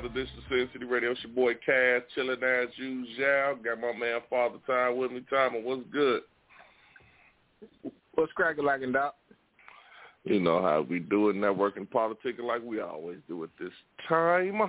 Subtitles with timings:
[0.00, 1.10] another edition of Sin City Radio.
[1.10, 3.56] It's your boy Cass, chilling as usual.
[3.62, 5.22] Got my man Father Time with me.
[5.28, 6.22] Time, what's good?
[8.14, 9.16] What's cracking like and doc?
[10.24, 13.72] You know how we do it, networking, politicking like we always do at this
[14.08, 14.60] time.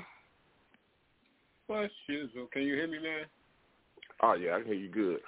[1.67, 2.52] What's shizzle?
[2.52, 3.25] Can you hear me, man?
[4.23, 5.19] Oh, yeah, I can hear you good.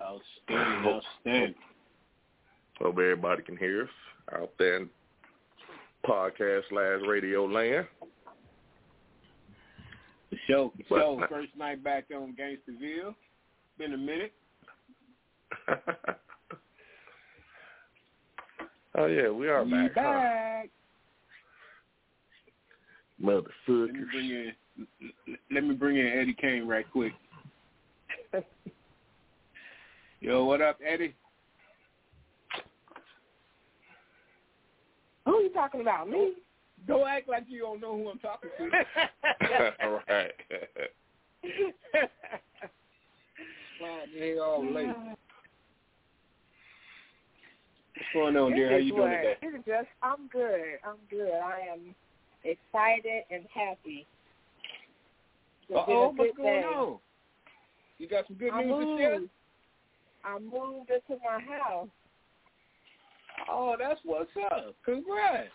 [0.00, 1.54] Outstanding, outstanding.
[2.78, 3.88] Hope everybody can hear us
[4.34, 4.90] out there in
[6.06, 7.86] podcast slash radio land.
[10.30, 11.16] The show, the show.
[11.18, 13.14] not- First night back on Gangsterville.
[13.78, 14.32] Been a minute.
[18.96, 19.90] oh, yeah, we are We back.
[19.94, 20.02] huh?
[20.02, 20.70] back.
[23.22, 24.10] Let me Motherfuckers.
[24.12, 24.52] bring in.
[25.50, 27.12] Let me bring in Eddie Kane right quick.
[30.20, 31.14] Yo, what up, Eddie?
[35.26, 36.08] Who you talking about?
[36.08, 36.34] Me?
[36.86, 38.64] Don't act like you don't know who I'm talking to.
[39.84, 40.32] All right.
[43.80, 44.86] Wow, man, all late.
[47.94, 48.70] What's going on, dear?
[48.70, 49.36] How you doing today?
[49.40, 50.78] It is just, I'm good.
[50.84, 51.32] I'm good.
[51.32, 51.94] I am
[52.44, 54.06] excited and happy.
[55.68, 56.66] It's Uh-oh, what's going day.
[56.66, 56.98] on?
[57.98, 59.20] You got some good I news to share?
[60.24, 61.88] I moved into my house.
[63.50, 64.74] Oh, that's what's up.
[64.84, 65.48] Congrats.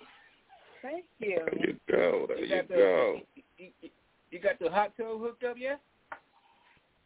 [0.86, 1.40] Thank you.
[1.46, 2.26] There you go.
[2.28, 3.20] There You you got the- go.
[3.58, 3.90] You, you-
[4.32, 5.80] you got the hot tub hooked up yet?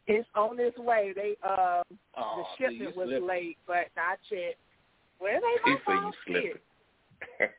[0.06, 1.12] It's on its way.
[1.14, 1.82] They uh
[2.16, 3.28] Oh, the see, you shipment was slipping.
[3.28, 4.58] late, but I checked.
[5.20, 6.14] Well, it ain't He my said you fault.
[6.26, 6.52] slipping.
[7.38, 7.50] shit.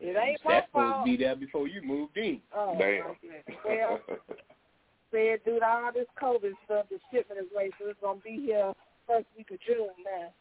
[0.00, 1.04] It ain't my That's supposed to fault.
[1.04, 2.40] be there before you moved in.
[2.54, 3.16] Oh, Damn.
[3.64, 4.00] Well,
[5.10, 8.72] said dude, all this COVID stuff, the shipment is late, so it's gonna be here
[9.08, 10.32] first week of June now.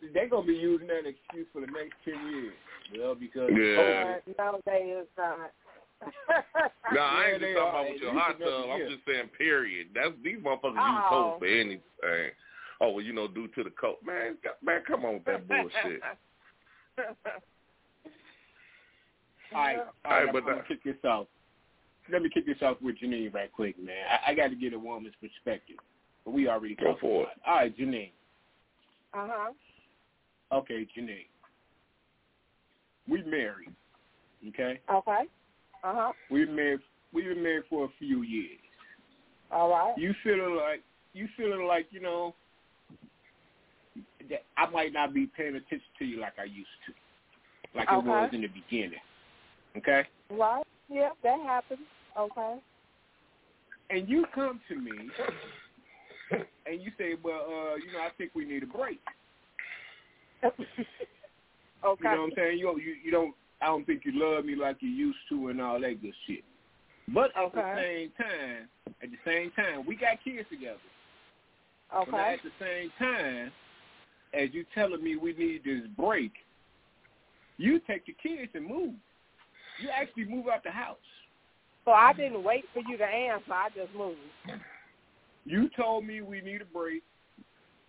[0.00, 2.54] See, They're going to be using that excuse for the next 10 years.
[2.98, 4.18] Well, because Yeah.
[4.26, 5.52] But no, they is not.
[6.92, 8.70] No, I ain't Yeah, they just talking about with your You hot can never tub.
[8.70, 9.88] I'm just saying, period.
[9.94, 11.06] That's these motherfuckers use Oh.
[11.10, 12.30] cold for anything.
[12.80, 13.96] Oh, well, you know, due to the cold.
[14.04, 16.00] Man, man, come on with that bullshit.
[19.52, 21.26] All right, all All right, right, but let me that- kick this off.
[22.10, 23.94] Let me kick this off with Janine right quick, man.
[24.26, 25.76] I, I got to get a woman's perspective.
[26.24, 27.42] But we already Go talked for about it.
[27.46, 28.10] All right, Janine.
[29.14, 29.52] uh huh.
[30.52, 31.26] Okay, Janine.
[33.08, 33.74] We married.
[34.48, 34.80] Okay?
[34.90, 35.22] Okay.
[35.82, 36.12] Uh huh.
[36.30, 36.80] We've married
[37.12, 38.58] we've been married for a few years.
[39.50, 39.94] All right.
[39.96, 42.34] You feeling like you feeling like, you know,
[44.28, 46.92] that I might not be paying attention to you like I used to.
[47.76, 48.98] Like it was in the beginning.
[49.76, 50.02] Okay?
[50.30, 50.64] Right.
[50.88, 51.80] Yeah, that happens.
[52.18, 52.56] Okay.
[53.90, 55.10] And you come to me
[56.30, 59.00] and you say, Well, uh, you know, I think we need a break.
[60.44, 60.86] okay.
[61.84, 62.58] You know what I'm saying?
[62.58, 65.60] You you you don't I don't think you love me like you used to and
[65.60, 66.44] all that good shit.
[67.12, 68.68] But at the same time,
[69.02, 70.78] at the same time, we got kids together.
[71.90, 73.52] But now at the same time,
[74.32, 76.32] as you telling me we need this break,
[77.58, 78.94] you take the kids and move.
[79.82, 80.96] You actually move out the house.
[81.84, 83.52] So I didn't wait for you to answer.
[83.52, 84.18] I just moved.
[85.44, 87.02] You told me we need a break.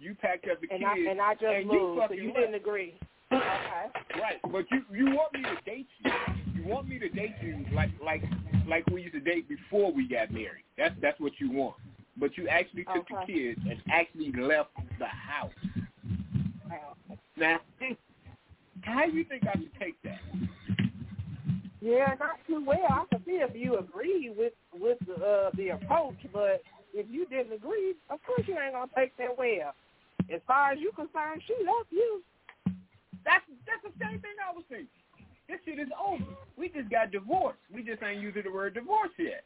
[0.01, 1.07] You packed up the And kids.
[1.07, 2.01] I and I just and you moved.
[2.09, 2.37] So you left.
[2.39, 2.95] didn't agree.
[3.31, 3.41] Okay.
[4.19, 6.11] Right, but you you want me to date you.
[6.53, 8.21] You want me to date you like like
[8.67, 10.65] like we used to date before we got married.
[10.77, 11.75] That's that's what you want.
[12.17, 15.51] But you actually took the kids and actually left the house.
[16.65, 17.59] Uh, Now,
[18.81, 20.19] how do you think I should take that?
[21.79, 22.85] Yeah, not too well.
[22.89, 26.61] I can see if you agree with with the, uh, the approach, but
[26.93, 29.73] if you didn't agree, of course you ain't gonna take that well.
[30.29, 32.21] As far as you're concerned, she left you.
[33.25, 34.87] That's that's the same thing I was thinking.
[35.47, 36.23] This shit is over.
[36.57, 37.59] We just got divorced.
[37.73, 39.43] We just ain't using the word divorce yet.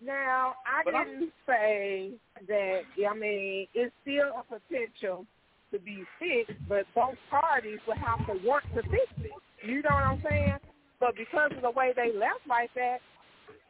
[0.00, 2.12] Now, I But I'm- didn't say
[2.48, 2.82] that.
[3.08, 5.26] I mean, it's still a potential
[5.70, 9.32] to be fixed, but both parties would have to work to fix it.
[9.62, 10.56] You know what I'm saying?
[10.98, 13.00] But because of the way they left like that,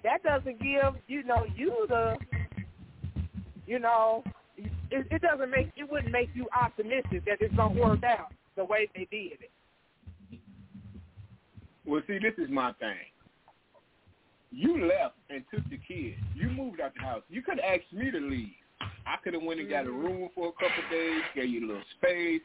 [0.03, 2.19] that doesn't give you know you the,
[3.67, 4.25] you know,
[4.93, 8.65] it, it doesn't make it wouldn't make you optimistic that it's gonna work out the
[8.65, 9.51] way they did it.
[11.87, 12.97] Well, see, this is my thing.
[14.51, 16.21] You left and took the kids.
[16.35, 17.23] You moved out the house.
[17.29, 18.53] You could have asked me to leave.
[19.07, 20.05] I could have went and got a Mm-hmm.
[20.05, 22.43] room for a couple of days, gave you a little space.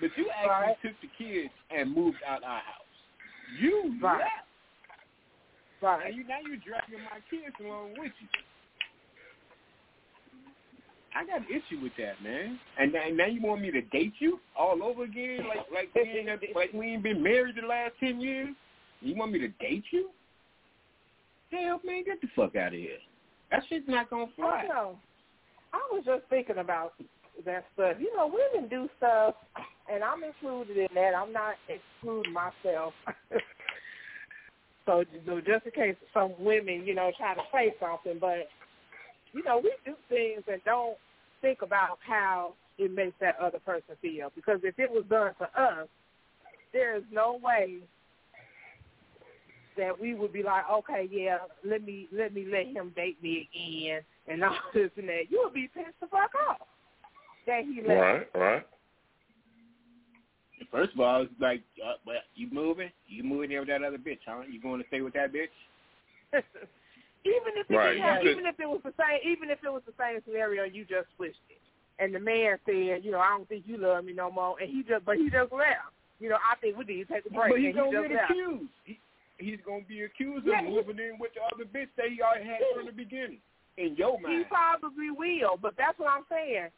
[0.00, 0.82] But you actually Right.
[0.82, 2.86] took the kids and moved out our house.
[3.58, 4.20] You Right.
[4.20, 4.48] left.
[5.82, 6.06] Right.
[6.06, 8.28] And you now you're dragging my kids along with you.
[11.14, 12.58] I got an issue with that, man.
[12.78, 16.02] And now, now you want me to date you all over again, like like we
[16.10, 18.54] ain't got- like we ain't been married the last ten years.
[19.00, 20.10] You want me to date you?
[21.50, 22.98] Hell, man, get the fuck out of here.
[23.50, 24.62] That shit's not gonna fly.
[24.62, 24.98] don't know.
[25.74, 26.94] I was just thinking about
[27.44, 27.96] that stuff.
[28.00, 29.34] You know, women do stuff,
[29.92, 31.14] and I'm included in that.
[31.14, 32.94] I'm not excluding myself.
[34.86, 38.48] so, so just in case some women, you know, try to say something, but
[39.32, 40.96] you know, we do things and don't
[41.40, 44.30] think about how it makes that other person feel.
[44.34, 45.88] Because if it was done to us,
[46.72, 47.78] there is no way
[49.76, 53.48] that we would be like, okay, yeah, let me let me let him date me
[53.54, 55.30] again and all this and that.
[55.30, 56.58] You would be pissed the fuck off
[57.46, 58.00] that he left.
[58.00, 58.66] Right, right.
[60.70, 62.90] First of all, it's like, uh, well, you moving?
[63.06, 64.42] You moving there with that other bitch, huh?
[64.50, 65.48] You going to stay with that bitch?
[67.24, 69.58] even if it Right, didn't have, you even if it was the same even if
[69.64, 71.60] it was the same scenario you just switched it.
[71.98, 74.68] And the man said, you know, I don't think you love me no more and
[74.68, 75.92] he just but he just left.
[76.18, 78.08] You know, I think we need to take a break But he's he gonna just
[78.08, 78.30] get left.
[78.30, 78.72] accused.
[78.84, 78.98] He,
[79.38, 82.46] he's gonna be accused Yeah, of he- in with the other bitch that he already
[82.46, 83.38] had from the beginning.
[83.78, 86.68] In your mind, He probably will, but that's what I'm saying.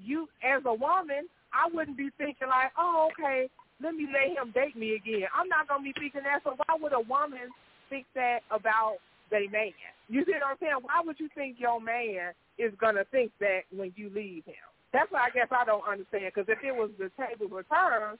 [0.00, 3.50] You, as a woman, I wouldn't be thinking like, oh, okay,
[3.82, 5.28] let me let him date me again.
[5.34, 6.40] I'm not gonna be thinking that.
[6.44, 7.50] So why would a woman
[7.90, 8.98] think that about
[9.30, 9.72] their man?
[10.08, 10.80] You see what I'm saying?
[10.82, 14.54] Why would you think your man is gonna think that when you leave him?
[14.92, 16.32] That's what I guess I don't understand.
[16.34, 18.16] Because if it was the table return,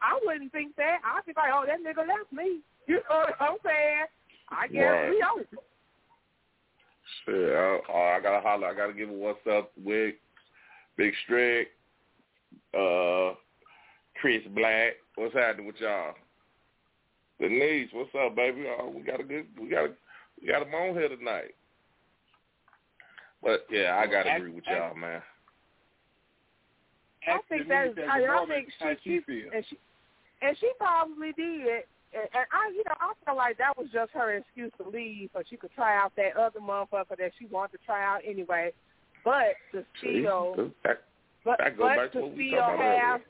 [0.00, 0.98] I wouldn't think that.
[1.04, 2.60] I'd be like, oh, that nigga left me.
[2.88, 4.06] You know what I'm saying?
[4.48, 5.10] I guess Right.
[5.10, 5.44] we over.
[7.26, 8.68] Shit, I, oh, I gotta holler.
[8.68, 10.14] I gotta give a what's up with
[10.96, 11.68] Big Strick,
[12.72, 13.34] uh,
[14.20, 14.94] Chris Black.
[15.16, 16.14] What's happening with y'all?
[17.40, 18.64] Denise, what's up, baby?
[18.68, 19.92] Oh, we got a good, we got a,
[20.40, 21.54] we got them on here tonight.
[23.42, 25.22] But yeah, I gotta agree with y'all, man.
[27.26, 29.78] I think Denise that is, as a I, I think she, she she and she
[30.42, 31.84] and she probably did.
[32.14, 35.28] And, and I, you know, I feel like that was just her excuse to leave,
[35.34, 38.72] so she could try out that other motherfucker that she wanted to try out anyway.
[39.24, 41.02] But to See, still, that,
[41.44, 43.20] but that but to to what we still have,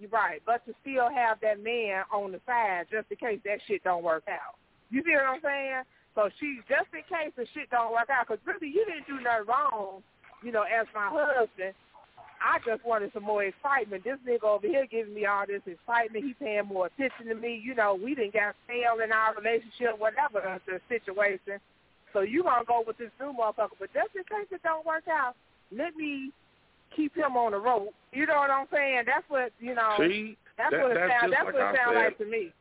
[0.00, 0.42] you're right.
[0.44, 4.02] But to still have that man on the side just in case that shit don't
[4.02, 4.58] work out.
[4.90, 5.82] You see what I'm saying?
[6.14, 9.22] So she just in case the shit don't work out, because really you didn't do
[9.22, 10.02] nothing wrong.
[10.42, 11.72] You know, as my husband,
[12.42, 14.04] I just wanted some more excitement.
[14.04, 16.24] This nigga over here giving me all this excitement.
[16.24, 17.60] He paying more attention to me.
[17.62, 21.62] You know, we didn't get fail in our relationship, whatever the, the situation.
[22.12, 23.78] So you gonna go with this new motherfucker.
[23.78, 25.34] But just in case it don't work out,
[25.70, 26.30] let me
[26.94, 27.94] keep him on the rope.
[28.12, 29.04] You know what I'm saying?
[29.06, 29.96] That's what you know.
[29.98, 31.32] See, that's that- what it sounds.
[31.32, 32.52] That's like what it sounds like to me.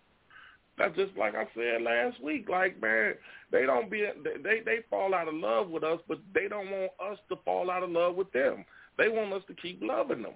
[0.77, 2.49] That's just like I said last week.
[2.49, 3.13] Like, man,
[3.51, 6.71] they don't be they they, they fall out of love with us, but they don't
[6.71, 8.65] want us to fall out of love with them.
[8.97, 10.33] They want us to keep loving them.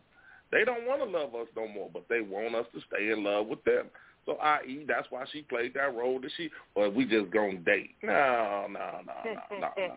[0.51, 3.23] They don't want to love us no more, but they want us to stay in
[3.23, 3.87] love with them.
[4.25, 6.49] So, i.e., that's why she played that role that she.
[6.75, 7.95] Well, we just gonna date.
[8.01, 9.95] No, no, no, no, no, no, no.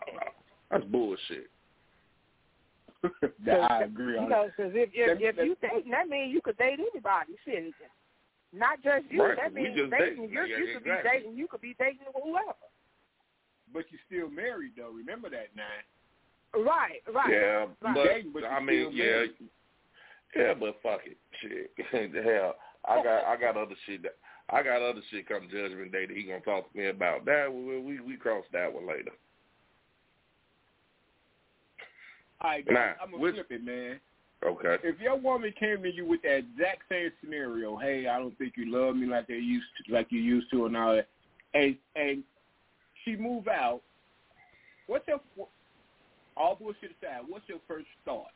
[0.71, 1.49] That's bullshit.
[3.51, 4.29] I agree You on.
[4.29, 7.33] know, because if if, if you dating, that means you could date anybody.
[7.45, 7.75] Shit,
[8.53, 9.23] not just you.
[9.23, 10.07] Right, That means just dating.
[10.17, 10.31] dating.
[10.33, 11.11] You're, Yeah, you could exactly.
[11.11, 11.37] be dating.
[11.39, 12.55] You could be dating whoever.
[13.73, 14.91] But you're still married though.
[14.91, 15.65] Remember that now.
[16.55, 17.31] Right, right.
[17.31, 17.95] Yeah, Right.
[17.95, 19.31] but, Dating, but I mean, still yeah, married.
[20.35, 21.71] yeah, but fuck it, shit.
[22.25, 22.55] Hell,
[22.89, 24.17] I got I got other shit that
[24.49, 27.27] I got other shit come Judgment Day that he gonna talk to me about.
[27.27, 29.11] That we we, we cross that one later.
[32.41, 34.01] All right, Nah, I'm gonna which- flip it, man.
[34.47, 34.77] Okay.
[34.85, 38.55] If your woman came to you with that exact same scenario, hey, I don't think
[38.57, 41.09] you love me like they used to, like you used to, and all that,
[41.55, 42.23] and and
[43.05, 43.81] she move out,
[44.87, 45.21] what's your
[46.37, 47.23] all bullshit aside?
[47.29, 48.31] What's your first thought?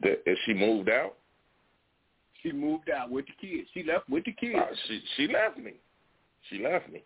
[0.00, 1.16] The, if she moved out,
[2.42, 3.68] She moved out with the kids.
[3.74, 4.56] She left with the kids.
[4.58, 5.74] uh, she she left me.
[6.48, 7.02] She left me.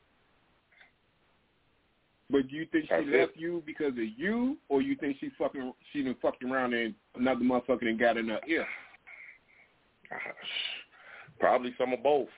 [2.32, 5.30] But do you think she That's left you because of you, or you think she
[5.38, 8.66] fucking she done fucked around and another motherfucker and got in her ear?
[11.38, 12.28] Probably some of both.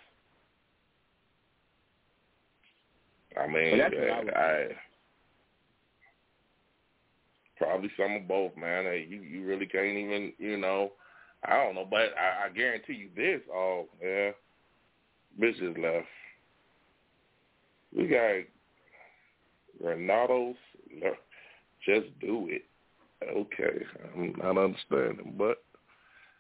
[3.41, 4.67] I mean, I I,
[7.57, 8.85] probably some of both, man.
[8.85, 10.93] Hey, you you really can't even, you know.
[11.45, 13.41] I don't know, but I, I guarantee you this.
[13.53, 14.31] Oh, yeah,
[15.41, 16.07] bitch just left.
[17.95, 18.45] We got
[19.83, 20.57] Renato's.
[21.85, 22.65] Just do it.
[23.29, 25.63] Okay, I'm not understanding, but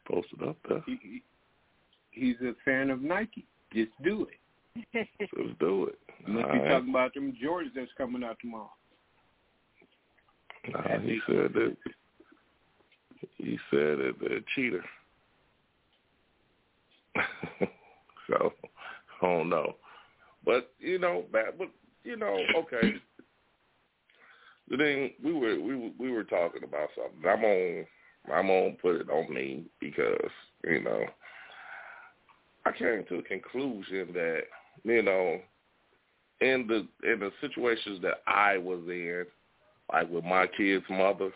[0.06, 0.82] post it up there.
[0.86, 1.22] He,
[2.10, 3.46] he's a fan of Nike.
[3.72, 5.08] Just do it.
[5.20, 5.98] Just do it.
[6.26, 8.70] Unless he's talking about them Jordans that's coming out tomorrow.
[10.68, 11.76] Nah, he said that.
[13.36, 14.84] He said that they're a cheater.
[18.28, 18.52] so
[19.22, 19.76] I don't know,
[20.44, 21.56] but you know, but
[22.02, 22.94] you know, okay.
[24.70, 27.28] The thing we were we we were talking about something.
[27.28, 27.86] I'm on
[28.32, 30.30] I'm gonna put it on me because
[30.64, 31.04] you know
[32.64, 34.40] I came to the conclusion that
[34.84, 35.40] you know
[36.40, 39.26] in the in the situations that I was in,
[39.92, 41.30] like with my kid's mother,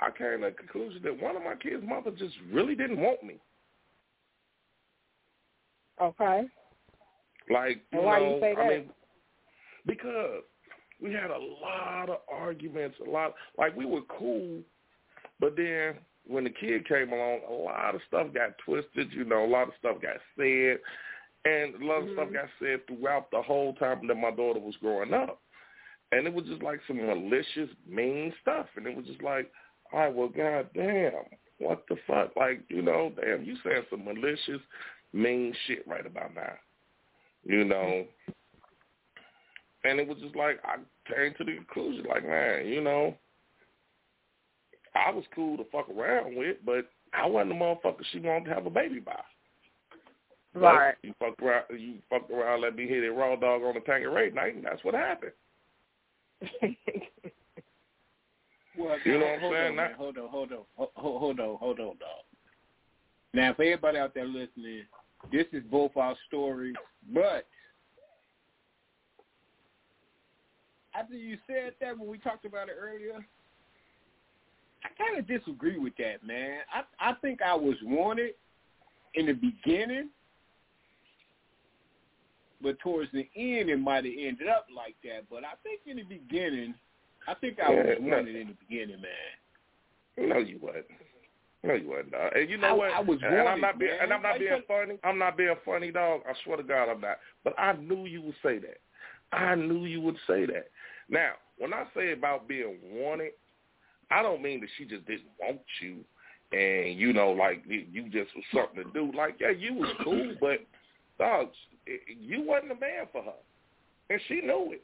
[0.00, 3.22] I came to the conclusion that one of my kids' mother just really didn't want
[3.22, 3.38] me.
[6.00, 6.44] Okay.
[7.50, 8.60] Like you why know, you say that?
[8.60, 8.90] I mean,
[9.86, 10.42] because
[11.00, 14.60] we had a lot of arguments, a lot like we were cool,
[15.40, 15.94] but then
[16.26, 19.12] when the kid came along, a lot of stuff got twisted.
[19.12, 20.78] You know, a lot of stuff got said,
[21.44, 22.12] and a lot of mm-hmm.
[22.14, 25.40] stuff got said throughout the whole time that my daughter was growing up.
[26.12, 28.66] And it was just like some malicious, mean stuff.
[28.76, 29.50] And it was just like,
[29.92, 31.12] all right, well, goddamn,
[31.58, 32.34] what the fuck?
[32.36, 34.60] Like, you know, damn, you saying some malicious,
[35.12, 36.52] mean shit right about now.
[37.44, 38.04] You know,
[39.88, 40.76] and it was just like I
[41.12, 43.14] came to the conclusion, like, man, you know,
[44.94, 48.54] I was cool to fuck around with, but I wasn't the motherfucker she wanted to
[48.54, 49.20] have a baby by.
[50.54, 50.94] Right.
[51.02, 51.64] But you fucked around.
[51.78, 52.62] You fucked around.
[52.62, 55.32] Let me hit it raw dog on the Tanqueray night, and that's what happened.
[58.78, 59.70] well, you know what I'm saying?
[59.70, 62.24] On, man, hold on, hold on, hold, hold on, hold on, dog.
[63.34, 64.84] Now, for everybody out there listening,
[65.30, 66.74] this is both our stories,
[67.12, 67.46] but
[70.98, 73.24] after you said that when we talked about it earlier,
[74.84, 76.60] I kind of disagree with that, man.
[76.72, 78.34] I I think I was wanted
[79.14, 80.10] in the beginning,
[82.62, 85.24] but towards the end it might have ended up like that.
[85.30, 86.74] But I think in the beginning,
[87.26, 90.28] I think I was Yeah, wanted in the beginning, man.
[90.28, 90.86] No, you wasn't.
[91.62, 92.12] No, you wasn't.
[92.12, 92.32] Dog.
[92.34, 92.92] And you know I- what?
[92.92, 94.00] I was and, and I'm wanted, not being man.
[94.02, 94.94] and I'm not being funny.
[95.04, 96.22] I'm not being funny, dog.
[96.28, 97.18] I swear to God, I'm not.
[97.44, 98.78] But I knew you would say that.
[99.32, 100.68] I knew you would say that.
[101.08, 103.32] Now, when I say about being wanted,
[104.10, 105.98] I don't mean that she just didn't want you,
[106.52, 109.16] and you know, like you just was something to do.
[109.16, 110.60] Like, yeah, you was cool, but
[111.18, 111.48] dog,
[112.20, 113.32] you wasn't the man for her,
[114.10, 114.82] and she knew it.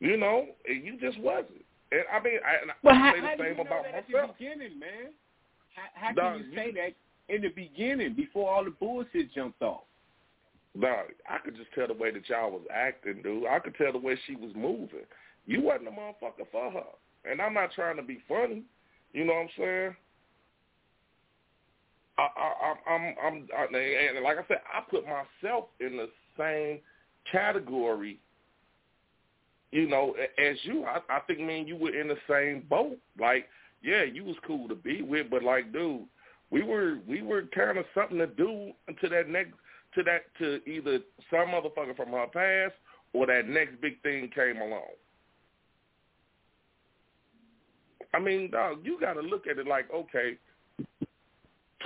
[0.00, 1.64] You know, you just wasn't.
[1.92, 3.62] And I mean, I, and Well, I how, say how the do you same know
[3.62, 4.30] about that at myself.
[4.38, 5.12] the beginning, man?
[5.74, 9.32] How, how can Dog, you say you- that in the beginning before all the bullshit
[9.32, 9.82] jumped off?
[10.80, 13.46] Dog, I could just tell the way that y'all was acting, dude.
[13.46, 15.06] I could tell the way she was moving.
[15.46, 17.30] You wasn't a motherfucker for her.
[17.30, 18.62] And I'm not trying to be funny.
[19.12, 19.96] You know what I'm saying?
[22.18, 26.80] I, I, I'm, I'm, I'm, and like I said, I put myself in the same
[27.30, 28.18] category.
[29.70, 32.96] You know, as you, I, I think, me and you were in the same boat.
[33.18, 33.46] Like,
[33.82, 36.02] yeah, you was cool to be with, but like, dude,
[36.50, 39.54] we were, we were kind of something to do to that next,
[39.94, 42.74] to that, to either some motherfucker from her past
[43.12, 44.90] or that next big thing came along.
[48.12, 50.38] I mean, dog, you got to look at it like, okay,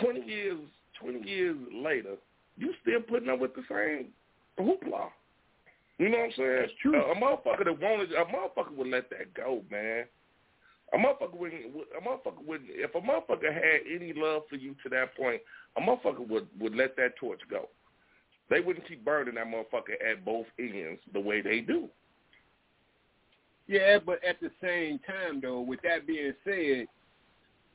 [0.01, 0.59] twenty years,
[1.01, 2.17] twenty years later,
[2.57, 4.09] you still putting up with the same
[4.59, 5.09] hoopla.
[5.99, 6.57] You know what I'm saying?
[6.61, 6.97] That's true.
[6.97, 10.05] A, a motherfucker that wanted, a motherfucker would let that go, man.
[10.93, 11.63] A motherfucker wouldn't.
[11.65, 12.71] a motherfucker wouldn't.
[12.73, 15.41] if a motherfucker had any love for you to that point,
[15.77, 17.69] a motherfucker would would let that torch go.
[18.51, 21.89] They wouldn't keep burning that motherfucker at both ends the way they do.
[23.67, 26.87] Yeah, but at the same time, though, with that being said,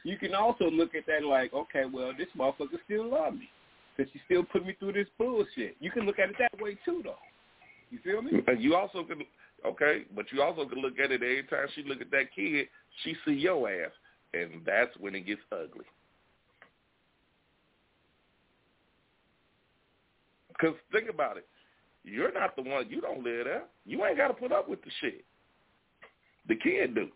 [0.04, 3.50] you can also look at that like, okay, well, this motherfucker still love me
[3.96, 5.76] because she still put me through this bullshit.
[5.80, 7.16] You can look at it that way too, though.
[7.92, 8.42] You feel me?
[8.48, 9.22] And you also can,
[9.66, 12.68] okay, but you also can look at it every time she look at that kid,
[13.04, 13.92] she see your ass,
[14.34, 15.86] and that's when it gets ugly.
[20.64, 21.46] Because think about it,
[22.06, 22.90] you're not the one.
[22.90, 23.64] You don't live there.
[23.86, 25.26] You ain't got to put up with the shit.
[26.48, 27.10] The kid do.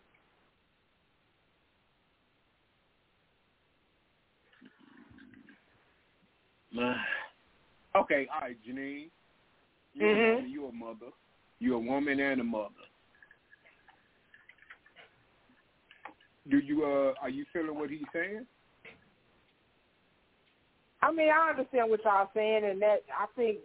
[7.96, 9.08] Okay, all right, Janine.
[9.94, 10.44] You're, Mhm.
[10.44, 11.06] a you're a mother.
[11.58, 12.74] You're a woman and a mother.
[16.50, 18.46] do you uh are you feeling what he's saying?
[21.00, 23.58] I mean, I understand what y'all saying, and that I think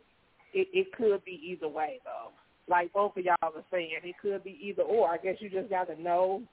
[0.53, 2.31] it, it could be either way though.
[2.67, 5.09] Like both of y'all are saying, it could be either or.
[5.09, 6.43] I guess you just got to know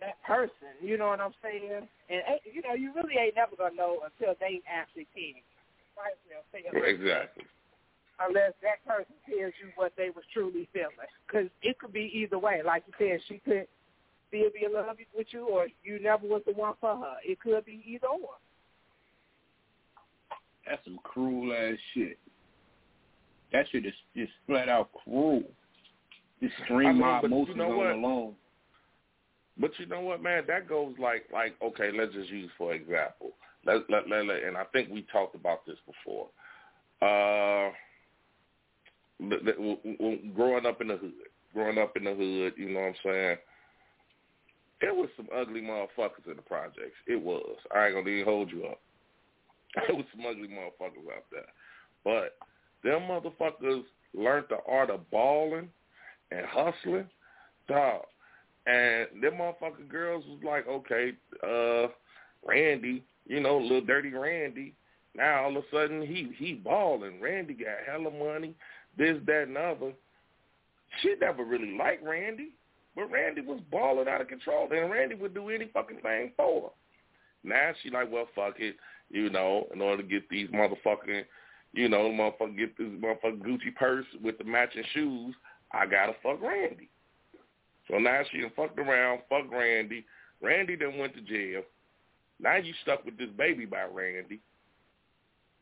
[0.00, 0.74] that person.
[0.82, 1.86] You know what I'm saying?
[2.10, 5.46] And eh, you know, you really ain't never gonna know until they actually tell you.
[5.94, 6.16] Right?
[6.88, 7.44] Exactly.
[8.20, 12.38] Unless that person tells you what they was truly feeling, because it could be either
[12.38, 12.62] way.
[12.64, 13.66] Like you said, she could
[14.28, 17.16] still be in love with you, or you never was the one for her.
[17.24, 18.36] It could be either or.
[20.66, 22.18] That's some cruel ass shit.
[23.52, 25.42] That shit is just flat out cruel.
[26.40, 27.86] Just stream I mean, my you emotions know on what?
[27.90, 28.34] alone.
[29.58, 30.44] But you know what, man?
[30.48, 31.90] That goes like like okay.
[31.96, 33.32] Let's just use for example.
[33.64, 36.28] Let let let, let and I think we talked about this before.
[37.02, 37.72] Uh,
[39.18, 41.12] the, the, w- w- growing up in the hood,
[41.52, 43.36] growing up in the hood, you know what I'm saying?
[44.80, 46.96] There was some ugly motherfuckers in the projects.
[47.06, 47.56] It was.
[47.74, 48.80] I ain't gonna even hold you up.
[49.88, 51.46] There was some ugly motherfuckers out there,
[52.04, 52.36] but
[52.84, 55.68] them motherfuckers learned the art of balling
[56.30, 57.08] and hustling,
[57.68, 58.02] dog.
[58.66, 61.88] And them motherfucking girls was like, okay, uh,
[62.46, 64.74] Randy, you know, little dirty Randy.
[65.14, 67.20] Now all of a sudden he he balling.
[67.20, 68.54] Randy got hella money,
[68.96, 69.92] this, that, and other.
[71.00, 72.50] She never really liked Randy,
[72.94, 76.62] but Randy was balling out of control, and Randy would do any fucking thing for
[76.62, 76.68] her.
[77.44, 78.76] Now she like, well, fuck it,
[79.12, 81.24] you know, in order to get these motherfucking,
[81.74, 85.34] you know, motherfucker get this motherfucking Gucci purse with the matching shoes,
[85.70, 86.88] I gotta fuck Randy.
[87.90, 90.04] So now she done fucked around, fuck Randy.
[90.40, 91.62] Randy then went to jail.
[92.40, 94.40] Now you stuck with this baby by Randy.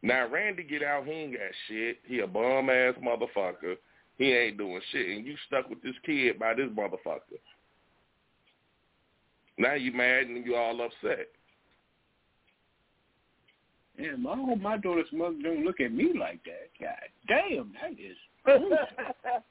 [0.02, 1.98] Now Randy get out, he ain't got shit.
[2.06, 3.76] He a bum ass motherfucker.
[4.16, 7.40] He ain't doing shit, and you stuck with this kid by this motherfucker.
[9.58, 11.28] Now you mad and you all upset.
[14.00, 16.70] Damn, I hope my daughter's mother don't look at me like that.
[16.80, 18.16] God damn, that is.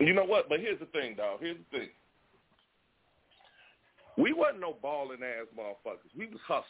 [0.00, 0.48] You know what?
[0.48, 1.38] But here's the thing, dog.
[1.40, 1.88] Here's the thing.
[4.18, 6.10] We wasn't no balling ass motherfuckers.
[6.18, 6.64] We was hustlers.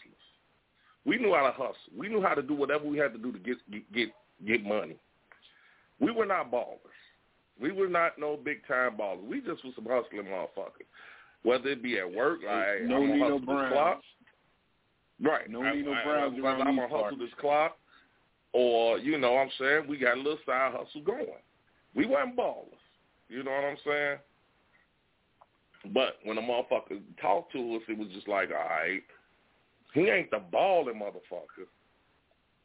[1.07, 1.75] We knew how to hustle.
[1.97, 4.09] We knew how to do whatever we had to do to get get get,
[4.47, 4.97] get money.
[6.01, 6.79] We were not ballers.
[7.61, 9.27] We were not no big time ballers.
[9.27, 10.85] We just was some hustling motherfuckers.
[11.45, 13.73] Whether it be at work, like No I'm gonna Nino hustle this Browns.
[13.73, 14.01] clock.
[15.21, 15.49] Right.
[15.49, 17.79] No I- I- Browns around I'm gonna hustle this clock,
[18.53, 21.27] or you know, what I'm saying we got a little side hustle going.
[21.95, 22.79] We weren't ballers.
[23.29, 24.19] You know what I'm saying?
[25.93, 29.03] But when a motherfucker talked to us, it was just like, all right,
[29.93, 31.67] he ain't the balling motherfucker,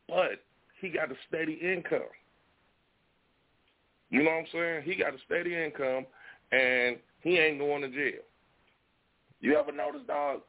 [0.07, 0.41] but
[0.79, 2.01] he got a steady income.
[4.09, 4.83] You know what I'm saying?
[4.83, 6.05] He got a steady income,
[6.51, 8.21] and he ain't going to jail.
[9.41, 10.41] You ever notice, dog?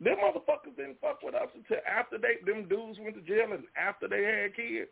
[0.00, 3.64] Them motherfuckers didn't fuck with us until after they them dudes went to jail and
[3.76, 4.90] after they had kids.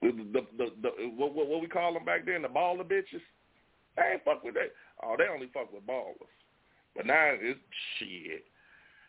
[0.00, 3.20] The, the, the, the, what, what, what we call them back then, the baller bitches.
[3.96, 4.72] They ain't fuck with that.
[5.02, 6.32] Oh, they only fuck with ballers.
[6.96, 7.60] But now it's
[7.98, 8.44] shit.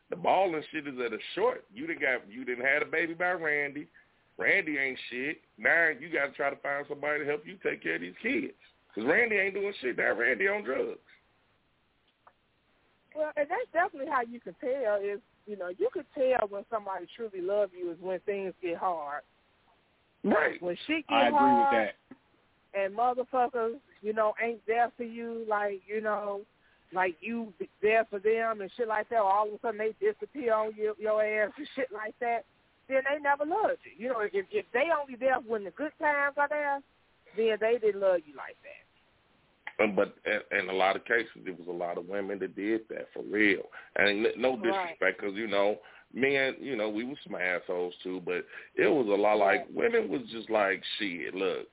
[0.09, 1.63] The balling shit is at a short.
[1.73, 3.87] You didn't got you didn't have a baby by Randy.
[4.37, 5.39] Randy ain't shit.
[5.57, 8.13] Now you got to try to find somebody to help you take care of these
[8.21, 8.53] kids.
[8.93, 9.97] Cause Randy ain't doing shit.
[9.97, 10.99] Now Randy on drugs.
[13.15, 16.63] Well, and that's definitely how you can tell is, you know, you could tell when
[16.69, 19.21] somebody truly loves you is when things get hard.
[20.23, 20.61] Right.
[20.61, 21.93] When shit get I agree hard with
[22.73, 22.79] that.
[22.79, 26.41] and motherfuckers, you know, ain't there for you like, you know,
[26.93, 29.95] like you there for them and shit like that, or all of a sudden they
[29.99, 32.45] disappear on your your ass and shit like that,
[32.87, 34.05] then they never loved you.
[34.05, 36.79] You know, if if they only there when the good times are there,
[37.37, 38.80] then they didn't love you like that.
[39.87, 42.81] But in, in a lot of cases, there was a lot of women that did
[42.89, 43.63] that for real.
[43.95, 45.77] And no disrespect, because you know,
[46.13, 48.21] men, you know, we was some assholes too.
[48.25, 51.67] But it was a lot like women was just like, shit, look,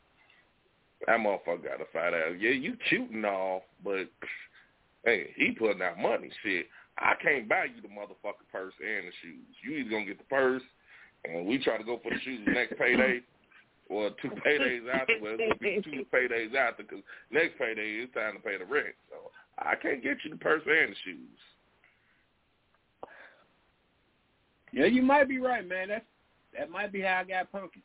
[1.07, 2.41] that motherfucker got to find out.
[2.41, 4.09] Yeah, you cute and all, but
[5.05, 6.31] hey, he putting out money.
[6.43, 6.67] Shit,
[6.99, 9.57] I can't buy you the motherfucking purse and the shoes.
[9.63, 10.63] You either gonna get the purse,
[11.25, 13.21] and we try to go for the shoes next payday.
[13.89, 18.13] Or two paydays after, well, it's gonna be two paydays after, because next payday it's
[18.13, 18.95] time to pay the rent.
[19.09, 21.39] So I can't get you the purse and the shoes.
[24.73, 25.89] Yeah, you might be right, man.
[25.89, 26.05] That's
[26.57, 27.83] that might be how I got punky.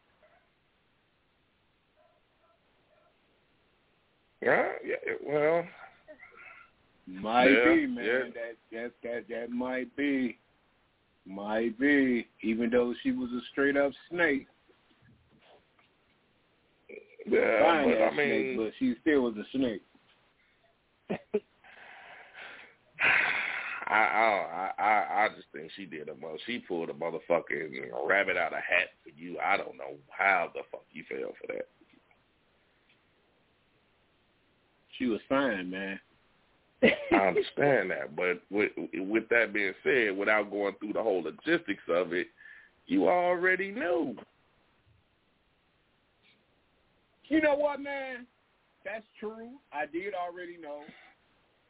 [4.42, 4.96] Yeah, yeah.
[5.26, 5.63] Well,
[7.08, 8.06] Might Yeah, be, man.
[8.06, 8.20] yeah.
[8.34, 10.38] That that that that might be.
[11.26, 12.28] Might be.
[12.42, 14.48] Even though she was a straight up snake.
[17.26, 19.82] Yeah, Fine but I mean, snake, but she still was a snake.
[23.86, 26.38] I I I I just think she did a mother.
[26.46, 29.38] She pulled a motherfucking rabbit out of hat for you.
[29.40, 31.68] I don't know how the fuck you fell for that.
[34.98, 36.00] She was fine, man.
[36.84, 41.84] I understand that, but with with that being said, without going through the whole logistics
[41.90, 42.28] of it,
[42.88, 44.16] you already knew.
[47.34, 48.28] You know what, man?
[48.86, 49.54] That's true.
[49.74, 50.82] I did already know.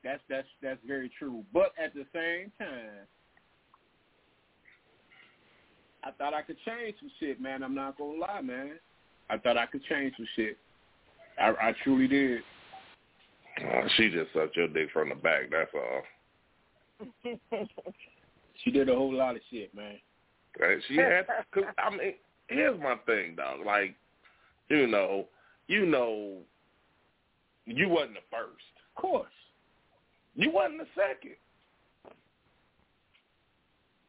[0.03, 1.45] That's that's that's very true.
[1.53, 3.07] But at the same time,
[6.03, 7.63] I thought I could change some shit, man.
[7.63, 8.71] I'm not gonna lie, man.
[9.29, 10.57] I thought I could change some shit.
[11.39, 12.41] I, I truly did.
[13.61, 15.43] Uh, she just sucked your dick from the back.
[15.49, 17.23] That's all.
[18.65, 19.95] she did a whole lot of shit, man.
[20.59, 20.79] Right?
[20.89, 21.25] She had.
[21.53, 22.15] Cause I mean,
[22.47, 23.65] here's my thing, dog.
[23.65, 23.95] Like,
[24.67, 25.27] you know,
[25.67, 26.37] you know,
[27.65, 28.63] you wasn't the first.
[28.95, 29.27] Of course.
[30.35, 31.35] You wasn't the second.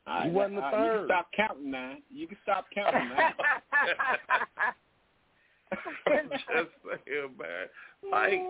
[0.07, 0.93] I, you wasn't the I, third.
[0.93, 1.95] You can stop counting now.
[2.11, 3.31] You can stop counting now.
[6.07, 6.71] I'm just
[7.07, 7.69] saying, man.
[8.11, 8.41] Like,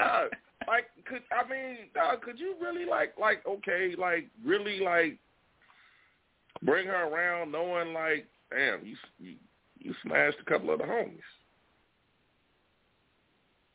[0.00, 0.24] uh,
[0.66, 5.18] like, could I mean, uh, could you really like, like, okay, like, really like,
[6.62, 9.34] bring her around, knowing like, damn, you you,
[9.78, 11.18] you smashed a couple of the homies.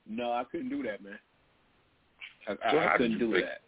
[0.10, 1.20] No, I couldn't do that, man.
[2.48, 3.62] I, So I, I couldn't do think- that.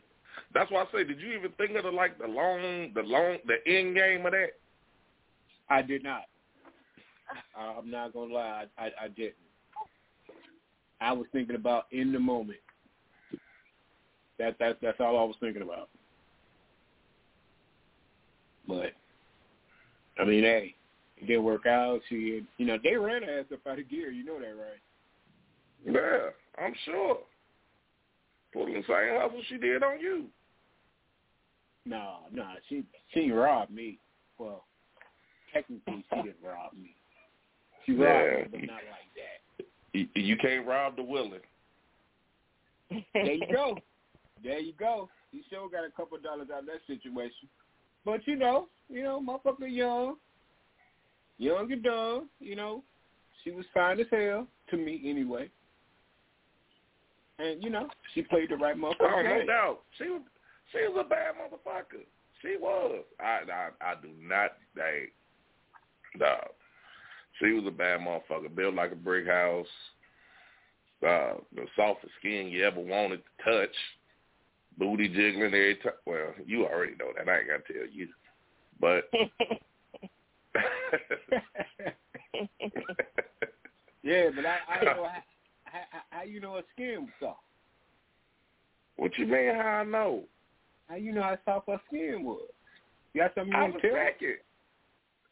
[0.54, 3.38] That's why I say, did you even think of the like the long, the long,
[3.46, 4.52] the end game of that?
[5.70, 6.24] I did not.
[7.56, 9.36] I- I'm not gonna lie, I, I, I didn't.
[11.02, 12.60] I was thinking about in the moment.
[14.40, 15.90] That that that's all I was thinking about.
[18.68, 18.94] But
[20.20, 20.76] I mean, hey,
[21.18, 22.02] it didn't work out.
[22.10, 24.10] She, you know, they ran her ass up out of gear.
[24.10, 24.80] You know that, right?
[25.86, 26.30] Yeah,
[26.62, 27.20] I'm sure.
[28.54, 30.26] Pulling the same hustle she did on you.
[31.86, 34.00] No, no, she she robbed me.
[34.38, 34.66] Well,
[35.54, 36.96] technically, she didn't rob me.
[37.86, 38.38] She robbed Yeah.
[38.38, 39.66] me, but not like that.
[39.94, 41.40] You, you can't rob the willing.
[43.14, 43.78] There you go.
[44.44, 45.10] There you go.
[45.32, 47.48] You sure got a couple of dollars out of that situation.
[48.06, 50.16] But you know, you know, motherfucker young,
[51.38, 52.30] young and dumb.
[52.40, 52.84] You know,
[53.44, 55.50] she was fine as hell to me anyway.
[57.40, 58.96] And you know, she played the right motherfucker.
[59.02, 59.80] Oh, no doubt.
[59.98, 60.22] She was
[60.72, 62.04] she was a bad motherfucker.
[62.42, 63.04] She was.
[63.20, 65.06] I I, I do not hey
[66.18, 66.36] no.
[67.40, 68.54] She was a bad motherfucker.
[68.54, 69.68] Built like a brick house.
[71.02, 73.76] Uh, the softest skin you ever wanted to touch.
[74.78, 75.94] Booty jiggling every time.
[76.06, 77.30] Well, you already know that.
[77.30, 78.10] I ain't got to tell you.
[78.82, 79.10] But
[84.04, 85.24] yeah, but I, I don't know how,
[85.72, 87.40] how, how you know her skin was soft.
[88.98, 89.56] what you mean?
[89.56, 90.24] How I know?
[90.88, 92.48] How you know how soft her skin was?
[93.14, 93.92] You got something you I was tell?
[93.94, 94.38] second.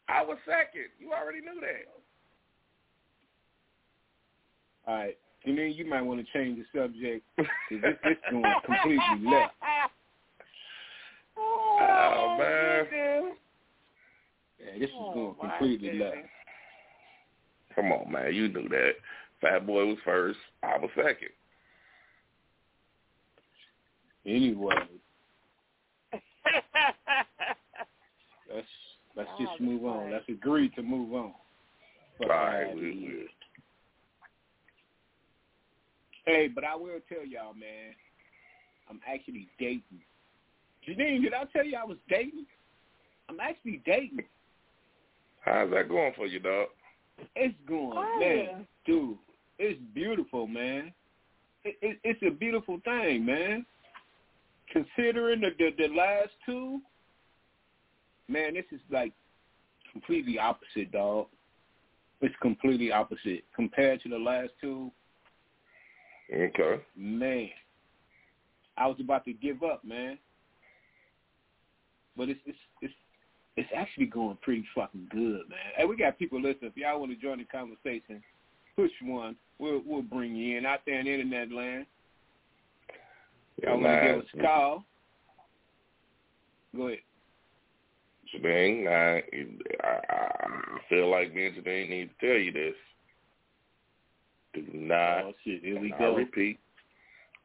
[0.10, 0.90] I was second.
[1.00, 1.88] You already knew that.
[4.88, 5.18] All right.
[5.46, 9.30] And then you might want to change the subject because this, this is going completely
[9.32, 9.54] left.
[11.40, 13.32] Oh, oh man.
[14.60, 16.14] Yeah, this is Oh, going completely goodness.
[16.16, 16.28] left.
[17.76, 18.34] Come on, man.
[18.34, 18.94] You knew that.
[19.42, 20.40] Fat Boy was first.
[20.64, 21.30] I was second.
[24.26, 24.74] Anyway,
[28.54, 28.68] let's
[29.16, 30.12] let's just move on.
[30.12, 31.34] Let's agree to move on.
[32.18, 32.76] Fuck All right.
[32.76, 33.10] We, here.
[33.10, 33.28] we,
[36.26, 37.96] Hey, but I will tell y'all, man,
[38.90, 40.02] I'm actually dating.
[40.86, 42.46] Janine, did I tell you I was dating?
[43.30, 44.26] I'm actually dating.
[45.40, 46.68] how's that going for you, dog?
[47.34, 48.58] It's going, Oh, man, yeah.
[48.86, 49.18] dude.
[49.60, 50.94] It's beautiful, man.
[51.64, 53.66] It, it, it's a beautiful thing, man.
[54.72, 56.82] Considering the, the the last two,
[58.28, 59.14] man, this is like
[59.92, 61.28] completely opposite, dog.
[62.22, 64.92] It's completely opposite compared to the last two.
[66.34, 66.82] Okay.
[66.96, 67.50] Man,
[68.78, 70.18] I was about to give up, man.
[72.16, 72.94] But it's it's it's
[73.56, 75.72] it's actually going pretty fucking good, man.
[75.76, 76.72] Hey, we got people listening.
[76.72, 78.22] If y'all want to join the conversation,
[78.78, 79.36] push one.
[79.60, 81.86] We'll we'll bring you in out there in internet land.
[83.62, 84.86] Y'all want to give us a call?
[86.76, 87.00] Go ahead.
[88.32, 89.24] Shebang, I,
[89.84, 92.76] I, I feel like me and Shebang need to tell you this.
[94.54, 96.16] Do not, oh shit, here we I go.
[96.16, 96.60] repeat,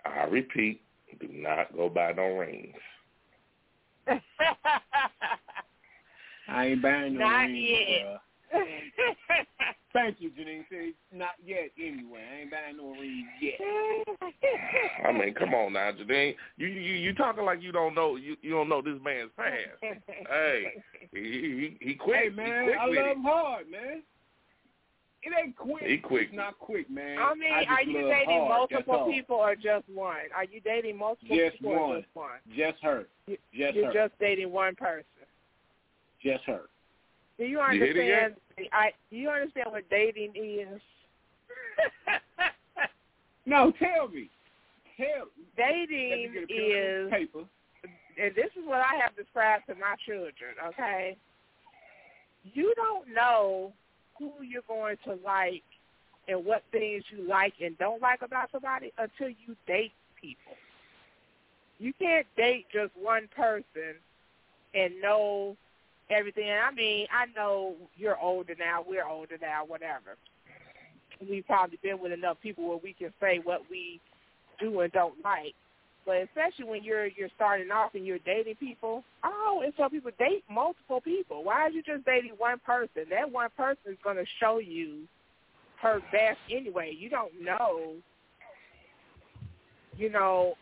[0.05, 0.83] I repeat,
[1.21, 2.75] do not go buy no rings.
[6.49, 8.21] I ain't buying no Not rings, yet.
[9.95, 10.03] bruh.
[10.03, 10.65] Thank you, Janine.
[10.71, 11.71] See, not yet.
[11.79, 13.61] Anyway, I ain't buying no ring yet.
[15.07, 16.35] I mean, come on now, Janine.
[16.57, 19.79] You you you talking like you don't know you you don't know this man's past.
[20.31, 20.65] hey,
[21.13, 22.17] he he, he quick.
[22.23, 23.17] Hey man, he quick I love it.
[23.17, 24.03] him hard, man.
[25.25, 25.85] It ain't quick.
[25.85, 26.29] He quick.
[26.29, 27.17] It's not quick, man.
[27.19, 29.13] I mean, just are you dating hard, that's multiple all.
[29.13, 30.17] people or just one?
[30.35, 32.31] Are you dating multiple Just people or just one?
[32.57, 33.07] Just her.
[33.29, 33.93] Just You're her.
[33.93, 35.05] just dating one person.
[36.21, 36.63] Just her.
[37.39, 38.25] Do you You hit it yet?
[38.25, 38.69] understand?
[38.73, 40.81] I do you understand what dating is?
[43.45, 44.31] No, tell me.
[44.97, 45.45] Tell me.
[45.57, 47.45] Dating get a pen and is, paper.
[48.23, 50.55] and this is what I have described to my children.
[50.69, 51.17] Okay,
[52.45, 53.73] you don't know
[54.19, 55.63] who you're going to like
[56.29, 60.55] and what things you like and don't like about somebody until you date people.
[61.79, 63.97] You can't date just one person
[64.73, 65.57] and know
[66.11, 66.49] everything.
[66.49, 70.17] And I mean, I know you're older now, we're older now, whatever.
[71.21, 74.01] We've probably been with enough people where we can say what we
[74.61, 75.55] do and don't like.
[76.05, 80.11] But especially when you're you're starting off and you're dating people, I always tell people
[80.19, 81.45] date multiple people.
[81.45, 83.05] Why are you just dating one person?
[83.11, 85.03] That one person is going to show you
[85.81, 86.97] her best anyway.
[86.99, 87.95] You don't know,
[89.97, 90.55] you know,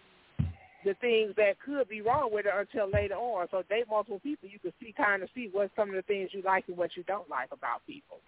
[0.85, 3.47] the things that could be wrong with her until later on.
[3.51, 4.49] So date multiple people.
[4.49, 6.97] You can see kind of see what some of the things you like and what
[6.97, 8.21] you don't like about people.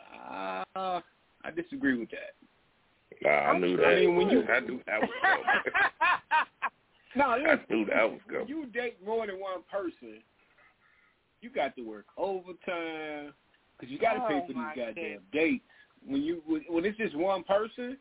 [0.00, 2.34] Uh, I disagree with that.
[3.22, 3.86] Nah, I knew that.
[3.86, 5.44] I mean, when you- I knew that was coming.
[7.14, 8.48] No, I knew that was When coming.
[8.48, 10.22] you date more than one person,
[11.40, 13.32] you got to work overtime
[13.78, 15.20] because you got to pay Oh, for these goddamn goodness.
[15.32, 15.64] dates.
[16.06, 17.96] When you when, when it's just one person,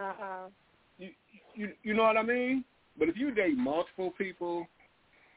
[0.00, 0.50] uh-huh.
[1.02, 1.10] You
[1.54, 2.64] you you know what I mean.
[2.98, 4.66] But if you date multiple people,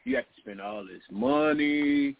[0.03, 2.15] you have to spend all this money.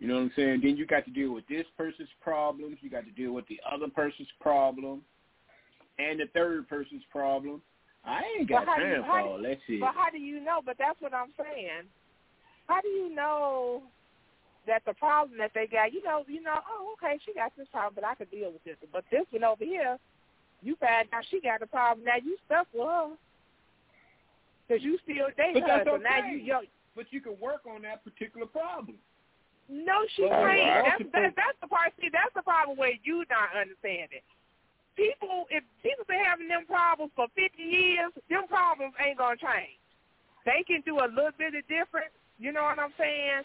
[0.00, 0.60] You know what I'm saying?
[0.62, 2.78] Then you got to deal with this person's problems.
[2.80, 5.02] You got to deal with the other person's problem,
[5.98, 7.62] and the third person's problem.
[8.04, 9.80] I ain't got do you- time for all that shit.
[9.80, 10.60] But how do you know?
[10.64, 11.88] But that's what I'm saying.
[12.66, 13.82] How do you know
[14.66, 17.68] that the problem that they got, you know, you know, oh, okay, she got this
[17.68, 18.76] problem, but I could deal with this.
[18.92, 19.98] But this one over here,
[20.64, 22.04] you find out she got a problem.
[22.04, 23.12] Now you stuck with her
[24.66, 25.84] because you still dating But her.
[25.84, 26.32] that's So now okay.
[26.32, 26.58] you, yo,
[26.96, 28.96] but you can work on that particular problem.
[29.68, 30.88] no, she Oh, can't.
[30.88, 31.92] That's that, that's the part.
[32.00, 34.24] See, that's the problem where you not understanding.
[34.96, 39.76] People, if people been having them problems for 50 years, them problems ain't gonna change.
[40.46, 42.08] They can do a little bit of different.
[42.38, 43.42] You know what I'm saying?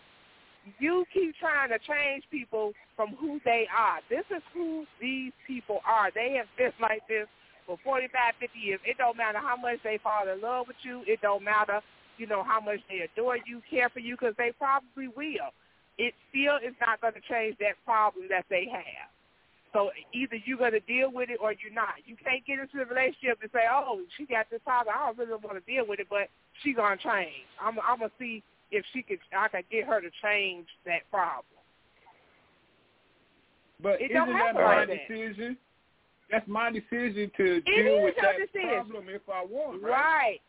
[0.80, 4.00] You keep trying to change people from who they are.
[4.10, 6.12] This is who these people are.
[6.14, 7.28] They have been like this
[7.66, 8.80] for 45, 50 years.
[8.86, 11.04] It don't matter how much they fall in love with you.
[11.08, 11.82] It don't matter,
[12.18, 15.54] you know, how much they adore you, care for you, because they probably will.
[15.98, 19.12] It still is not going to change that problem that they have.
[19.74, 22.02] So either you're going to deal with it or you're not.
[22.06, 24.96] You can't get into a relationship and say, oh, she got this problem.
[24.98, 26.30] I don't really want to deal with it, but
[26.64, 27.46] she's going to change.
[27.62, 31.10] I'm, I'm going to see if she could, I could get her to change that
[31.10, 31.46] problem.
[33.82, 35.08] But It isn't that my like that.
[35.08, 35.58] decision?
[36.30, 38.70] That's my decision to It deal with that decision.
[38.70, 39.92] problem if I want, right?
[39.92, 40.40] Right.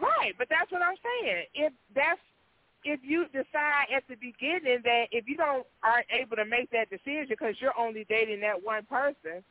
[0.00, 0.32] Right.
[0.38, 1.44] But that's what I'm saying.
[1.54, 2.20] If that's
[2.84, 6.90] if you decide at the beginning that if you don't aren't able to make that
[6.90, 9.42] decision because you're only dating that one person,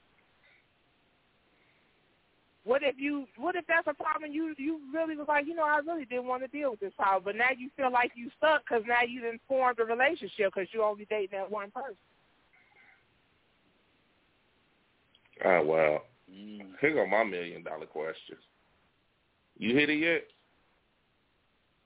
[2.63, 5.63] what if you what if that's a problem you you really was like you know
[5.63, 8.29] I really didn't want to deal with this problem but now you feel like you
[8.37, 11.95] stuck because now you didn't form a relationship because you're only dating that one person.
[15.43, 16.79] Ah, well, Mm.
[16.79, 18.37] here go my million dollar question.
[19.57, 20.23] You hit it yet?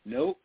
[0.05, 0.39] Nope.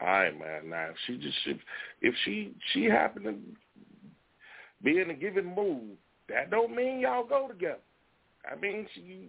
[0.00, 0.70] All right, man.
[0.70, 1.58] Now, if she just if,
[2.00, 3.34] if she she happened to
[4.82, 5.96] be in a given mood,
[6.28, 7.78] that don't mean y'all go together.
[8.50, 9.28] I mean, she,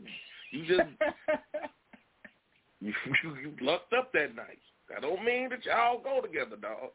[0.52, 0.90] you just
[2.82, 4.60] you, you you lucked up that night.
[4.90, 6.92] That don't mean that y'all go together, dog.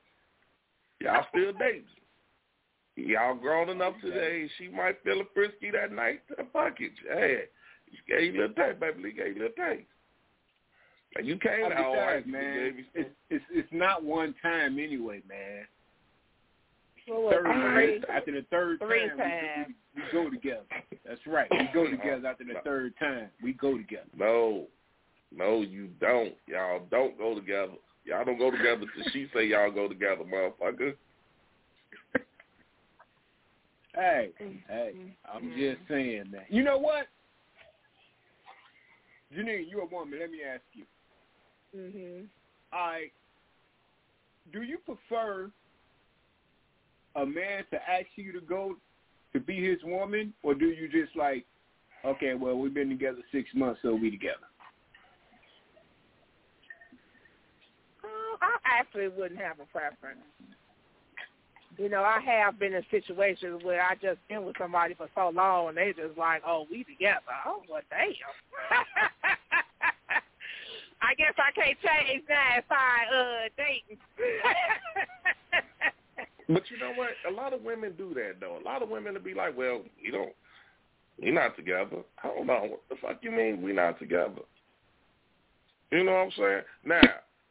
[1.01, 1.85] Y'all still dating.
[2.97, 4.49] Y'all grown oh, enough today.
[4.59, 6.21] She might feel a frisky that night.
[6.53, 6.93] Fuck it.
[7.09, 7.45] Hey,
[7.91, 9.03] you gave you a little taste, baby.
[9.03, 9.87] You gave you a little taste.
[11.23, 15.65] You came out all right, man, it's, it's it's not one time anyway, man.
[17.09, 20.65] Well, Third time, after the third Three time, we- We, we go together.
[21.05, 21.51] That's right.
[21.51, 23.31] We go together after the third time.
[23.43, 24.09] We go together.
[24.17, 24.67] No,
[25.33, 26.35] no, you don't.
[26.47, 27.73] Y'all don't go together.
[28.05, 30.95] Y'all don't go together till she say y'all go together, motherfucker.
[33.95, 34.31] Hey,
[34.69, 34.95] hey,
[35.33, 36.47] I'm just saying that.
[36.49, 37.09] You know what?
[39.37, 40.21] Janine, you're a woman.
[40.21, 40.85] Let me ask you.
[41.77, 42.29] Mhm.
[42.73, 43.11] I
[44.53, 45.51] do you prefer
[47.17, 48.77] a man to ask you to go
[49.33, 51.45] to be his woman, or do you just like,
[52.05, 54.37] okay, well, we've been together six months, so we together?
[58.03, 60.21] Uh, I actually wouldn't have a preference.
[61.79, 65.31] You know, I have been in situations where I just been with somebody for so
[65.31, 68.11] long, and they just like, "Oh, we together." Oh, well, damn.
[71.03, 73.99] I guess I can't change that if I uh dating.
[76.53, 77.11] But you know what?
[77.29, 78.59] A lot of women do that though.
[78.61, 80.33] A lot of women will be like, "Well, you don't,
[81.21, 84.43] we're not together." Hold on, what the fuck you mean we not together?
[85.93, 86.63] You know what I'm saying?
[86.85, 87.01] Now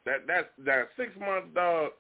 [0.06, 1.92] that that's that six months, dog.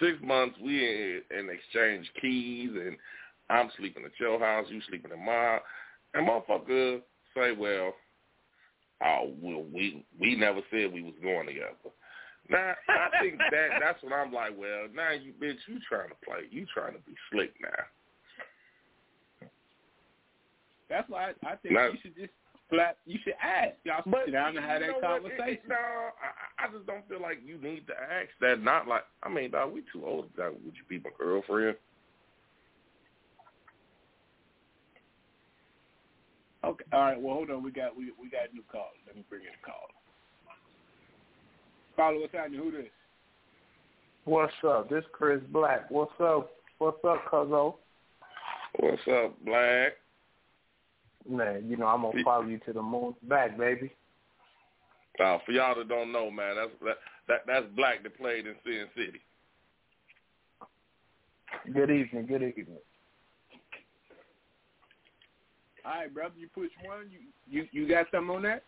[0.00, 2.96] Six months we in, exchange keys, and
[3.50, 5.58] I'm sleeping at your house, you sleeping in mine,
[6.14, 7.00] and motherfucker
[7.34, 7.94] say, "Well,
[9.04, 11.90] oh, well, we we never said we was going together."
[12.48, 14.52] Now I think that that's what I'm like.
[14.56, 19.48] Well, now you bitch, you trying to play, you trying to be slick now.
[20.88, 21.88] That's why I, I think No.
[21.92, 22.32] you should just
[22.70, 22.96] flat.
[23.04, 23.76] You should ask.
[23.84, 24.88] Y'all should sit down and have that?
[24.90, 25.60] It- conversation.
[25.64, 28.62] it- no, I, I just don't feel like you need to ask that.
[28.62, 30.34] Not like I mean, dog, we too old.
[30.36, 31.76] Dog, would you be my girlfriend?
[36.64, 36.84] Okay.
[36.92, 37.20] All right.
[37.20, 37.62] Well, hold on.
[37.62, 38.90] We got we we got a new call.
[39.06, 39.88] Let me bring in a call.
[41.98, 42.50] Follow us out.
[42.52, 42.86] Who this?
[44.24, 44.88] What's up?
[44.88, 45.90] This Chris Black.
[45.90, 46.48] What's up?
[46.78, 47.74] What's up, Cuzzo?
[48.78, 49.94] What's up, Black?
[51.28, 53.90] Man, you know I'm gonna follow you to the moon back, baby.
[55.18, 58.54] Uh, for y'all that don't know, man, that's that, that that's Black that played in
[58.64, 59.20] Sin City.
[61.74, 62.26] Good evening.
[62.26, 62.78] Good evening.
[65.84, 66.34] All right, brother.
[66.38, 67.10] You push one.
[67.10, 67.18] You
[67.50, 68.62] you you got something on that?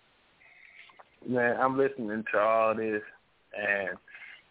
[1.28, 3.02] Man, I'm listening to all this,
[3.56, 3.98] and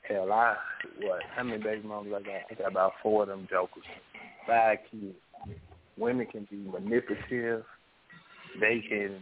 [0.07, 0.55] hell, I
[1.01, 1.21] what?
[1.35, 2.41] How many baby mamas I got?
[2.51, 3.83] I got about four of them jokers.
[4.47, 5.15] Five kids.
[5.97, 7.63] Women can be manipulative.
[8.59, 9.19] They can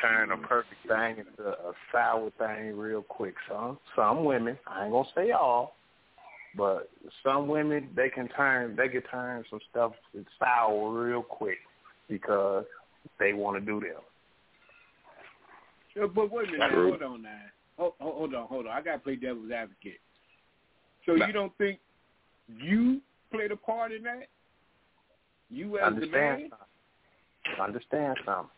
[0.00, 3.34] turn a perfect thing into a sour thing real quick.
[3.48, 5.76] Some some women, I ain't gonna say all,
[6.56, 6.90] but
[7.22, 9.92] some women they can turn they can turn some stuff
[10.38, 11.58] sour real quick
[12.08, 12.64] because
[13.18, 14.00] they want to do them.
[16.14, 16.70] But wait a minute.
[16.72, 17.30] Hold on now.
[17.82, 18.46] Hold, hold hold on.
[18.46, 18.72] Hold on.
[18.72, 20.00] I got to play devil's advocate.
[21.04, 21.26] So Nah.
[21.26, 21.80] you don't think
[22.48, 23.00] you
[23.32, 24.28] played a part in that?
[25.50, 26.50] You as the Understand man?
[26.50, 27.60] something.
[27.60, 28.50] Understand something.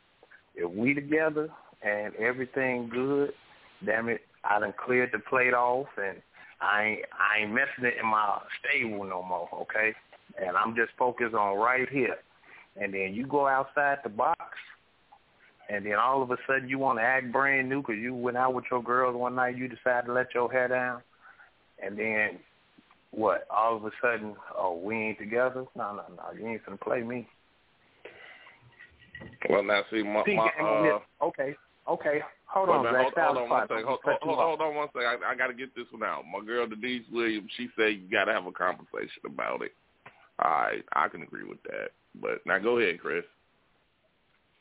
[0.54, 1.48] If we together
[1.82, 3.32] and everything good,
[3.84, 6.20] damn it, I done cleared the plate off and
[6.60, 9.94] I ain't I ain't messing it in my stable no more, okay?
[10.38, 12.18] And I'm just focused on right here.
[12.76, 14.38] And then you go outside the box
[15.68, 18.36] and then all of a sudden you want to act brand new because you went
[18.36, 21.02] out with your girls one night, you decide to let your hair down,
[21.82, 22.38] and then
[23.10, 23.46] what?
[23.50, 25.66] All of a sudden, oh, we ain't together?
[25.76, 27.26] No, no, no, you ain't gonna play me.
[29.48, 30.98] Well, now see my, my uh.
[31.22, 31.54] Okay,
[31.88, 32.20] okay.
[32.46, 32.94] Hold on, Zach.
[32.94, 33.84] hold, hold on one second.
[33.84, 35.08] Hold, hold, hold, on one second.
[35.08, 36.22] I, I got to get this one out.
[36.24, 39.72] My girl Denise Williams, she said you got to have a conversation about it.
[40.38, 41.90] All right, I can agree with that.
[42.20, 43.24] But now go ahead, Chris.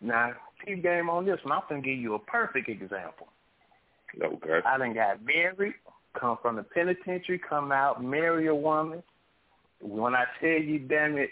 [0.04, 0.34] Now,
[0.66, 1.54] keep game on this one.
[1.54, 3.30] I'm gonna give you a perfect example.
[4.22, 4.60] Okay.
[4.66, 5.74] I done got married,
[6.20, 9.02] come from the penitentiary, come out, marry a woman.
[9.82, 11.32] When I tell you, damn it,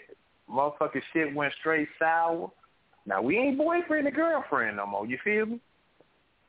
[0.50, 2.50] motherfucking shit went straight sour.
[3.06, 5.06] Now we ain't boyfriend and girlfriend no more.
[5.06, 5.60] You feel me?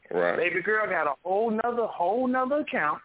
[0.10, 0.38] Right.
[0.38, 3.00] Baby girl got a whole nother, whole nother account.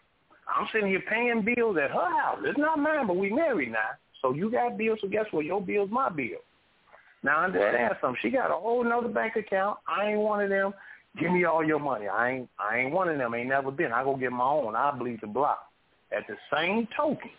[0.48, 2.38] I'm sitting here paying bills at her house.
[2.44, 3.90] It's not mine, but we married now.
[4.22, 5.44] So you got bills, so guess what?
[5.44, 6.38] Your bill's my bill.
[7.22, 8.18] Now understand something.
[8.22, 9.78] She got a whole nother bank account.
[9.86, 10.72] I ain't one of them.
[11.18, 12.06] Give me all your money.
[12.06, 13.34] I ain't I ain't one of them.
[13.34, 13.92] Ain't never been.
[13.92, 14.76] I go get my own.
[14.76, 15.58] I bleed the block.
[16.12, 17.30] At the same token,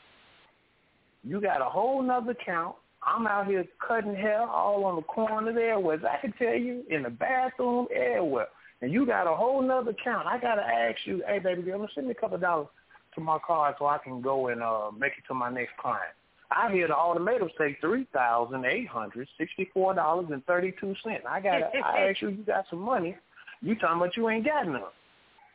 [1.24, 2.76] you got a whole nother account.
[3.02, 6.84] I'm out here cutting hair all on the corner there, where I can tell you
[6.90, 8.48] in the bathroom, everywhere.
[8.82, 10.28] And you got a whole nother account.
[10.28, 12.68] I gotta ask you, hey baby girl, send me a couple of dollars
[13.16, 16.14] to my card so I can go and uh make it to my next client.
[16.52, 20.96] I hear the ultimatums take three thousand eight hundred sixty four dollars and thirty two
[21.04, 21.24] cents.
[21.30, 23.16] I got I ask you, you got some money.
[23.62, 24.82] You talking about you ain't got none.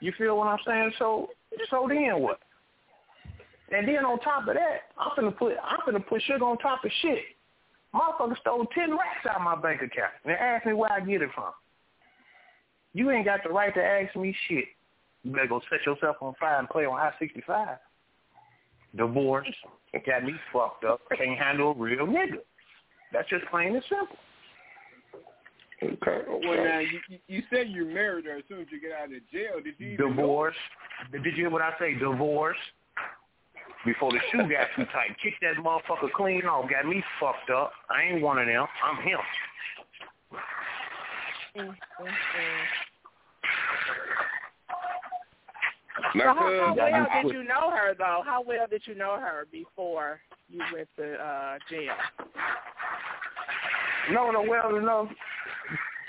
[0.00, 0.92] You feel what I'm saying?
[0.98, 1.30] So
[1.70, 2.38] so then what?
[3.72, 6.84] And then on top of that, I'm gonna put I'm gonna put sugar on top
[6.84, 7.18] of shit.
[7.94, 11.22] Motherfucker stole ten racks out of my bank account and asked me where I get
[11.22, 11.52] it from.
[12.92, 14.66] You ain't got the right to ask me shit.
[15.24, 17.78] You better go set yourself on fire and play on I sixty five.
[18.96, 19.48] Divorce
[20.06, 21.00] got me fucked up.
[21.16, 22.38] Can't handle a real nigga.
[23.12, 24.16] That's just plain and simple.
[25.82, 26.22] Okay.
[26.28, 29.06] Well, now you you- you said you married her as soon as you get out
[29.06, 29.60] of jail.
[29.62, 30.08] Did you even?
[30.08, 30.56] Divorce.
[31.12, 31.94] Did you hear what I say?
[31.94, 32.56] Divorce.
[33.84, 35.14] before the shoe got too tight.
[35.22, 36.70] Kicked that motherfucker clean off.
[36.70, 37.72] Got me fucked up.
[37.90, 38.66] I ain't one of them.
[38.82, 39.18] I'm him.
[41.56, 41.74] Mm, mm, mm.
[42.00, 42.10] Mm-hmm.
[45.83, 48.22] Now, So how, how well did you know her though?
[48.24, 51.94] How well did you know her before you went to uh jail?
[54.10, 55.08] No, no, well enough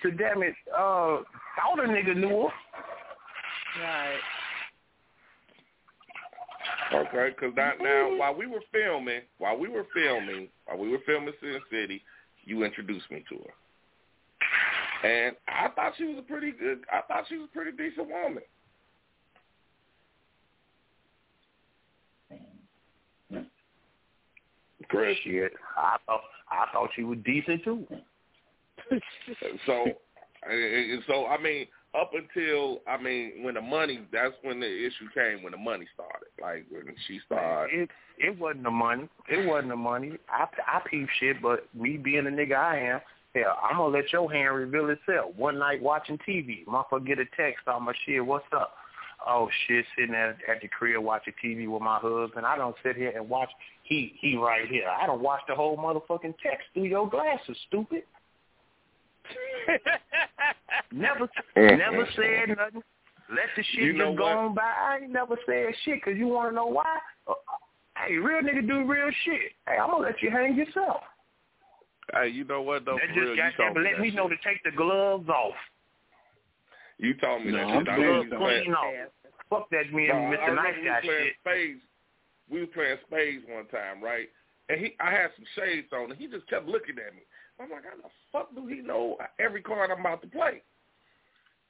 [0.04, 0.56] to damn it.
[0.76, 1.22] Uh,
[1.64, 3.82] all the nigga knew her.
[3.82, 4.20] Right.
[6.94, 11.00] Okay, because now, now while we were filming, while we were filming, while we were
[11.06, 12.02] filming Sin City,
[12.44, 16.84] you introduced me to her, and I thought she was a pretty good.
[16.92, 18.44] I thought she was a pretty decent woman.
[24.90, 26.22] Chris, Shit, I thought
[26.52, 27.86] I thought she was decent too.
[29.66, 29.86] so,
[30.50, 31.68] and so I mean,
[32.00, 35.44] up until I mean, when the money, that's when the issue came.
[35.44, 37.82] When the money started, like when she started.
[37.82, 39.10] It it wasn't the money.
[39.30, 40.14] It wasn't the money.
[40.30, 43.02] I I peep shit, but me being the nigga I am,
[43.34, 45.36] hell, I'm gonna let your hand reveal itself.
[45.36, 48.26] One night watching TV, motherfucker get a text on my shit.
[48.26, 48.76] What's up?
[49.28, 52.46] Oh shit, sitting at at the crib watching TV with my husband.
[52.46, 53.50] I don't sit here and watch.
[53.84, 54.88] He he right here.
[54.88, 58.04] I don't watch the whole motherfucking text through your glasses, stupid.
[60.92, 62.84] Never never said nothing.
[63.30, 64.38] Let the shit You know just go what?
[64.38, 64.62] on by.
[64.62, 66.98] I ain't never said shit because you want to know why?
[67.28, 67.34] Uh,
[67.98, 69.52] hey, real nigga do real shit.
[69.68, 71.02] Hey, I'm gonna let you hang yourself.
[72.14, 72.98] Hey, you know what though?
[73.02, 74.72] That For real, just you goddamn told me let that me know to take the
[74.72, 75.56] gloves off.
[76.98, 77.90] You told me No, that I'm.
[77.90, 78.38] I saying you so.
[78.38, 78.64] playing.
[78.64, 79.10] clean off.
[79.50, 80.48] Fuck that me and I Mr.
[80.48, 81.36] remember Nice we Guy was playing shit.
[81.42, 81.82] spades.
[82.50, 84.30] We was playing spades one time, right?
[84.70, 87.22] And he, I had some shades on, and he just kept looking at me.
[87.60, 90.62] I'm like, how the fuck do he know every card I'm about to play?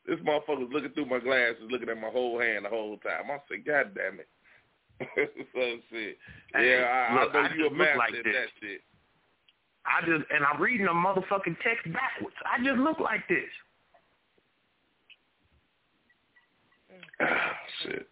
[0.07, 3.29] This motherfucker's looking through my glasses, looking at my whole hand the whole time.
[3.31, 4.29] I said, God damn it.
[5.53, 5.61] so
[5.91, 6.17] shit.
[6.53, 8.33] Hey, Yeah, I, look, I know I you a just master like at this.
[8.33, 8.81] that shit.
[9.85, 12.35] I just and I'm reading the motherfucking text backwards.
[12.45, 13.49] I just look like this.
[17.83, 18.07] shit.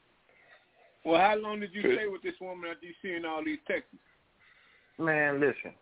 [1.06, 1.98] Well, how long did you Chris.
[1.98, 3.94] stay with this woman after you seeing all these texts?
[4.98, 5.74] Man, listen.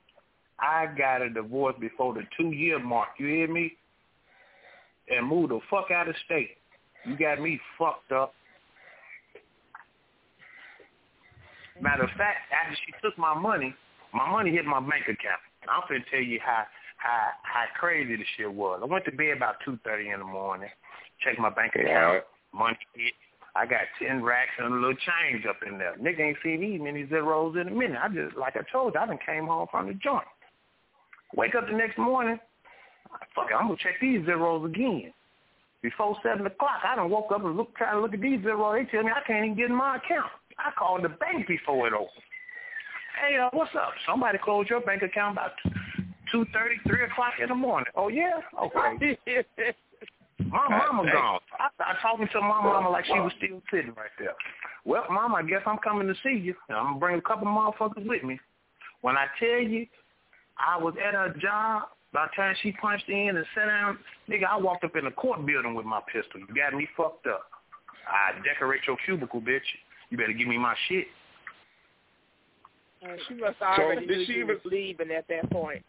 [0.59, 3.09] I got a divorce before the two year mark.
[3.17, 3.73] You hear me?
[5.09, 6.57] And moved the fuck out of state.
[7.05, 8.33] You got me fucked up.
[11.81, 13.73] Matter of fact, after she took my money,
[14.13, 15.41] my money hit my bank account.
[15.67, 16.63] I'm finna tell you how
[16.97, 18.79] how how crazy the shit was.
[18.83, 20.69] I went to bed about two thirty in the morning,
[21.23, 22.23] checked my bank account.
[22.53, 22.77] Money.
[23.55, 25.95] I got ten racks and a little change up in there.
[25.97, 27.99] Nigga ain't seen these many zeros in a minute.
[28.01, 30.23] I just like I told you, I done came home from the joint.
[31.35, 32.39] Wake up the next morning,
[33.35, 35.13] fuck it, I'm gonna check these zeros again.
[35.81, 38.75] Before seven o'clock, I done woke up and look try to look at these zeros.
[38.75, 40.31] They tell me I can't even get in my account.
[40.59, 42.09] I called the bank before it opened.
[43.19, 43.91] Hey, uh, what's up?
[44.07, 45.51] Somebody closed your bank account about
[46.31, 47.91] two thirty, three o'clock in the morning.
[47.95, 49.17] Oh yeah, okay.
[50.49, 51.39] My mama gone.
[51.59, 54.33] I started talking to my mama like she was still sitting right there.
[54.85, 56.55] Well, mama, I guess I'm coming to see you.
[56.69, 58.39] And I'm gonna bring a couple motherfuckers with me.
[59.01, 59.87] When I tell you,
[60.57, 61.83] I was at her job.
[62.13, 63.97] By the time she punched in and sat down,
[64.29, 66.41] nigga, I walked up in the court building with my pistol.
[66.41, 67.45] You got me fucked up.
[68.07, 69.61] I decorate your cubicle, bitch.
[70.09, 71.07] You better give me my shit.
[73.03, 75.83] Uh, she must have already did knew she you even- was leaving at that point.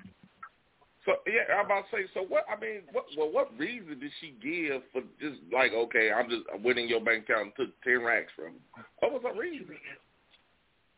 [1.05, 2.03] So yeah, I'm about to say.
[2.15, 2.45] So what?
[2.49, 3.07] I mean, what?
[3.19, 6.89] Well, what reason did she give for just like, okay, I'm just I went in
[6.89, 8.55] your bank account and took ten racks from?
[8.55, 8.83] you?
[9.01, 9.67] What was her reason?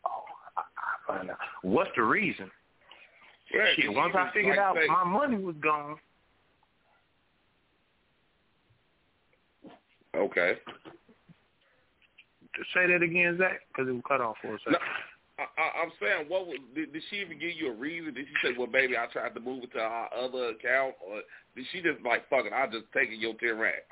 [0.04, 0.24] Oh,
[0.58, 1.38] I, I find out.
[1.62, 2.50] What's the reason?
[3.54, 5.96] Yeah, Shit, she once I figured like, out say- my money was gone,
[10.16, 10.54] Okay.
[12.72, 14.72] say that again, Zach, because it was cut off for a second.
[14.72, 14.78] No,
[15.38, 18.14] I, I, I'm saying, what was, did, did she even give you a reason?
[18.14, 21.22] Did she say, well, baby, I tried to move it to our other account, or
[21.56, 23.82] did she just like, fuck it, I just taking your ten racks?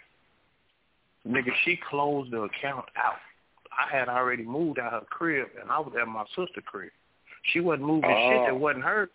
[1.27, 3.17] Nigga, she closed the account out.
[3.73, 6.91] I had already moved out of her crib, and I was at my sister's crib.
[7.53, 8.45] She wasn't moving shit Oh.
[8.47, 9.09] that wasn't hers.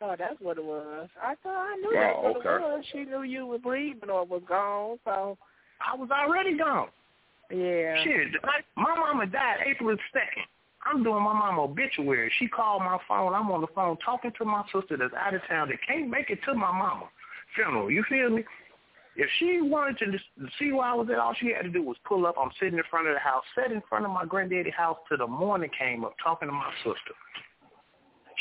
[0.00, 1.08] Oh, that's what it was.
[1.20, 2.48] I thought I knew Oh, that's what okay.
[2.56, 2.84] it was.
[2.92, 4.98] She knew you was leaving or was gone.
[5.04, 5.36] So
[5.84, 6.88] I was already gone.
[7.50, 8.02] yeah.
[8.04, 10.46] Shit, like, my mama died April 2nd.
[10.86, 12.32] I'm doing my mama obituary.
[12.38, 13.34] She called my phone.
[13.34, 16.30] I'm on the phone talking to my sister that's out of town that can't make
[16.30, 17.08] it to my mama
[17.54, 17.90] funeral.
[17.90, 18.44] You feel me?
[19.16, 20.18] If she wanted to
[20.58, 22.36] see where I was at, all she had to do was pull up.
[22.40, 25.18] I'm sitting in front of the house, sat in front of my granddaddy house till
[25.18, 27.14] the morning came up talking to my sister.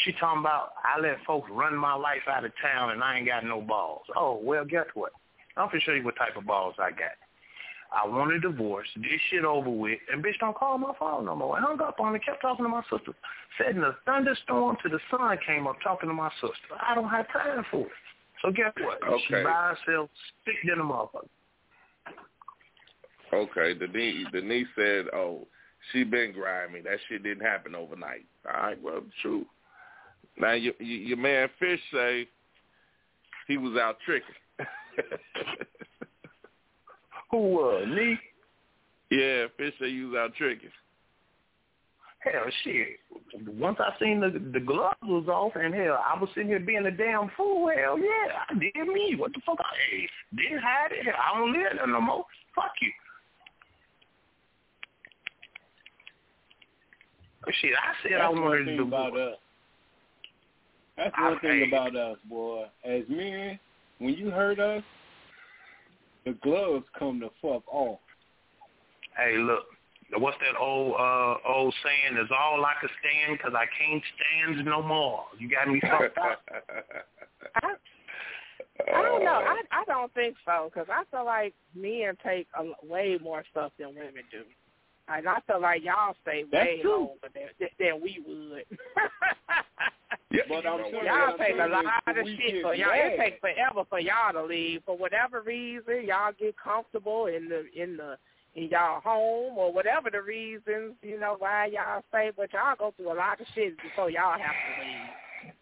[0.06, 3.26] She talking about I let folks run my life out of town and I ain't
[3.26, 4.04] got no balls.
[4.16, 5.14] Oh, well, guess what?
[5.56, 7.18] I'm to show you what type of balls I got.
[7.92, 8.88] I want a divorce.
[8.96, 10.00] This shit over with.
[10.12, 11.58] And bitch don't call my phone no more.
[11.58, 13.14] I hung up on her, kept talking to my sister.
[13.58, 16.76] Said in a thunderstorm till the sun came up talking to my sister.
[16.82, 17.92] I don't have time for it.
[18.42, 19.02] So guess what?
[19.04, 19.24] Okay.
[19.28, 20.10] She by herself,
[20.42, 21.28] stick in the motherfucker.
[23.34, 25.48] Okay, Denise, Denise said, "Oh,
[25.92, 26.82] she been grimy.
[26.82, 29.46] That shit didn't happen overnight." All right, well, true.
[30.38, 32.28] Now your your man Fish say
[33.48, 34.36] he was out tricking.
[37.38, 38.18] Who was me?
[39.12, 40.72] Yeah, Fish say you was out tricking.
[42.20, 42.98] Hell, shit.
[43.60, 46.88] Once I seen the the gloves was off, and hell, I was sitting here being
[46.88, 47.70] a damn fool.
[47.70, 49.16] Hell, yeah, I did me.
[49.16, 49.60] What the fuck?
[49.60, 51.06] I hey, didn't hide it.
[51.06, 52.26] Hell, I don't live there no more.
[52.56, 52.92] Fuck you.
[57.62, 59.34] Shit, I said That's I one wanted thing to about divorce.
[59.34, 59.40] us.
[60.98, 62.66] That's I one thing about us, boy.
[62.84, 63.60] As men,
[64.00, 64.84] when you hurt us,
[66.28, 68.00] the gloves come the fuck off.
[69.16, 69.64] Hey, look.
[70.18, 72.18] What's that old uh old saying?
[72.18, 75.26] Is all I can stand because I can't stand no more.
[75.38, 76.42] You got me fucked up.
[77.56, 77.74] I,
[78.96, 79.32] I don't know.
[79.32, 83.44] I I don't think so because I feel like men take a, l- way more
[83.52, 84.44] stuff than women do.
[85.10, 86.98] And I feel like y'all stay That's way true.
[86.98, 88.66] longer than than we would.
[90.30, 91.06] Yeah, But you I'm know sure what?
[91.06, 92.92] y'all I'm take a lot is of we shit get for y'all.
[92.94, 96.04] It takes forever for y'all to leave for whatever reason.
[96.06, 98.18] Y'all get comfortable in the in the
[98.56, 102.32] in y'all home or whatever the reasons you know why y'all stay.
[102.36, 105.54] But y'all go through a lot of shit before y'all have to leave.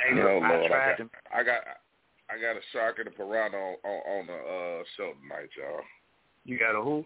[0.00, 1.60] Hey, No, look, I Lord, I tried got, to I got,
[2.30, 5.82] I got a shark and a piranha on, on, on the uh, show tonight, y'all.
[6.44, 7.04] You got a who?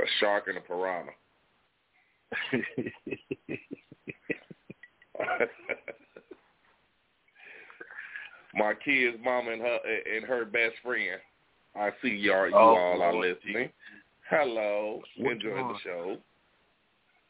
[0.00, 1.12] A shark and a piranha.
[8.54, 9.78] My kid's mama and her
[10.16, 11.20] and her best friend.
[11.74, 12.48] I see y'all.
[12.48, 13.70] You Oh, all are listening.
[14.30, 15.72] Hello, Which enjoy one?
[15.74, 16.16] the show.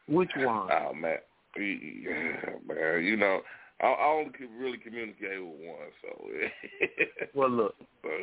[0.09, 0.71] Which one?
[0.71, 1.19] Oh man,
[1.57, 3.41] yeah, man, you know,
[3.83, 5.91] I, I only can really communicate with one.
[6.01, 6.31] So,
[7.35, 7.75] Well, look.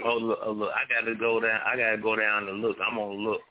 [0.06, 0.72] Oh, look, oh, look.
[0.72, 1.60] I got to go down.
[1.66, 2.78] I got to go down and look.
[2.86, 3.42] I'm gonna look.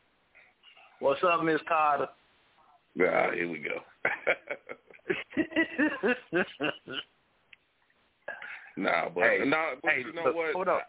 [1.02, 2.06] What's up, Miss Carter?
[2.06, 3.80] ah, here we go.
[8.76, 10.54] nah, but Hey, nah, but hey, you know look, what?
[10.54, 10.82] hold up.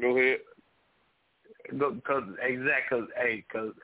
[0.00, 0.38] Go ahead.
[1.70, 3.74] Because exact, cause hey, cause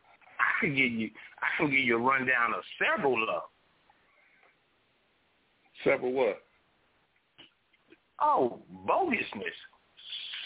[0.41, 1.11] I can give you,
[1.43, 3.29] I can give you a rundown of several of.
[3.29, 3.41] 'em.
[5.85, 6.43] Several what?
[8.23, 9.53] Oh, bogusness.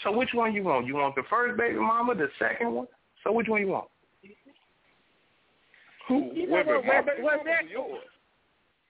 [0.03, 0.85] So which one you want?
[0.85, 2.87] You want the first baby mama, the second one?
[3.23, 3.87] So which one you want?
[6.07, 6.31] Who?
[6.33, 8.03] You know Wait a minute, what, was- baby was mama that- was yours.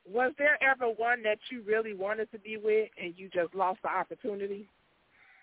[0.09, 3.81] Was there ever one that you really wanted to be with and you just lost
[3.81, 4.69] the opportunity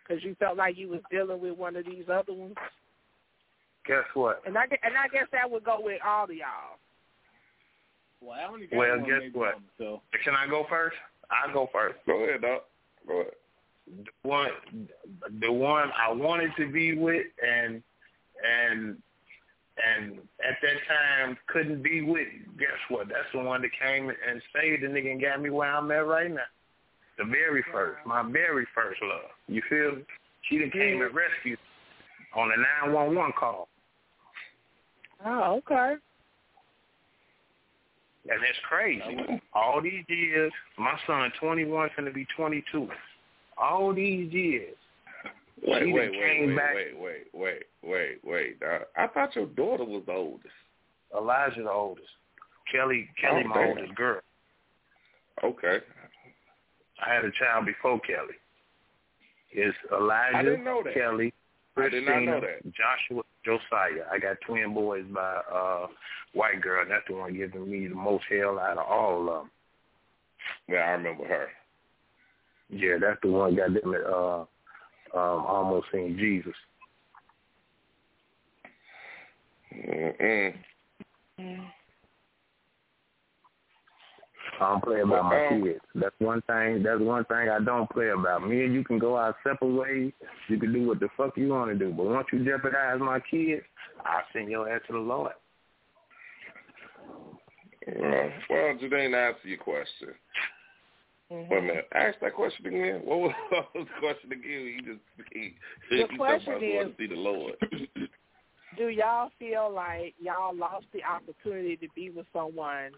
[0.03, 2.55] because you felt like you was dealing with one of these other ones?
[3.87, 4.41] Guess what?
[4.47, 6.79] And I and I guess that would go with all of y'all.
[8.23, 9.53] Well, I only got Well, one guess what?
[9.53, 10.97] mama, so Can I go first?
[11.31, 11.97] I'll go first.
[12.07, 12.65] Go ahead, Doc.
[13.07, 13.33] Go ahead.
[13.87, 14.51] The one,
[15.43, 17.83] the one I wanted to be with, and
[18.43, 18.97] and
[19.77, 22.29] and at that time couldn't be with.
[22.59, 23.09] Guess what?
[23.09, 26.07] That's the one that came and saved the nigga and got me where I'm at
[26.07, 26.41] right now.
[27.19, 29.31] The very first, my very first love.
[29.47, 30.03] You feel me?
[30.49, 31.59] She done came and rescued
[32.37, 32.57] on a
[32.87, 33.69] nine one one call,
[35.25, 35.95] Oh, okay.
[38.29, 39.41] and it's crazy.
[39.55, 42.89] All these years, my son twenty one, finna be twenty two.
[43.57, 44.75] All these years,
[45.63, 48.57] Wait, She wait, wait, wait, back- wait, wait, wait, wait, wait.
[48.97, 50.49] I thought your daughter was the oldest.
[51.17, 52.09] Elijah the oldest,
[52.73, 53.69] Kelly Kelly Oh, my damn.
[53.69, 54.21] oldest girl.
[55.45, 55.79] Okay.
[57.05, 58.35] I had a child before Kelly.
[59.53, 60.95] It's Elijah, I didn't know that.
[60.95, 61.33] Kelly,
[61.77, 62.63] I did not know that.
[62.73, 64.05] Joshua, Josiah.
[64.11, 65.87] I got twin boys by uh
[66.33, 69.43] white girl, and that's the one giving me the most hell out of all of
[69.43, 69.51] them.
[70.69, 71.49] Yeah, I remember her.
[72.71, 74.45] Yeah, that's the one got them at uh
[75.15, 76.55] um almost seen Jesus.
[79.75, 80.55] Mm-mm.
[84.61, 85.81] I don't play about my kids.
[85.95, 86.83] That's one thing.
[86.83, 88.49] That's one thing I don't play about.
[88.49, 90.13] Me and you can go our separate ways.
[90.49, 91.93] You can do what the fuck you want to do.
[91.93, 93.63] But once you jeopardize my kids,
[94.05, 95.33] I'll send your ass to the Lord.
[97.87, 100.09] Well, well, Jadane, answer your question.
[101.33, 101.49] Mhm.
[101.49, 101.89] Wait a minute.
[101.93, 103.01] Ask that question again.
[103.05, 103.35] What was,
[103.75, 104.45] the question again?
[104.45, 105.01] You just
[105.33, 105.55] he,
[105.91, 107.55] The he question is- to see the Lord.
[108.77, 112.91] Do y'all feel like y'all lost the opportunity to be with someone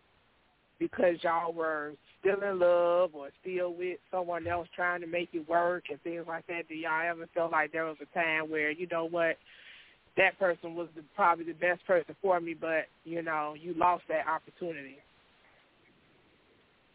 [0.78, 5.46] because y'all were still in love or still with someone else trying to make it
[5.46, 6.66] work and things like that?
[6.68, 9.36] Do y'all ever feel like there was a time where, you know what,
[10.16, 14.04] that person was the, probably the best person for me, but you know, you lost
[14.08, 14.96] that opportunity.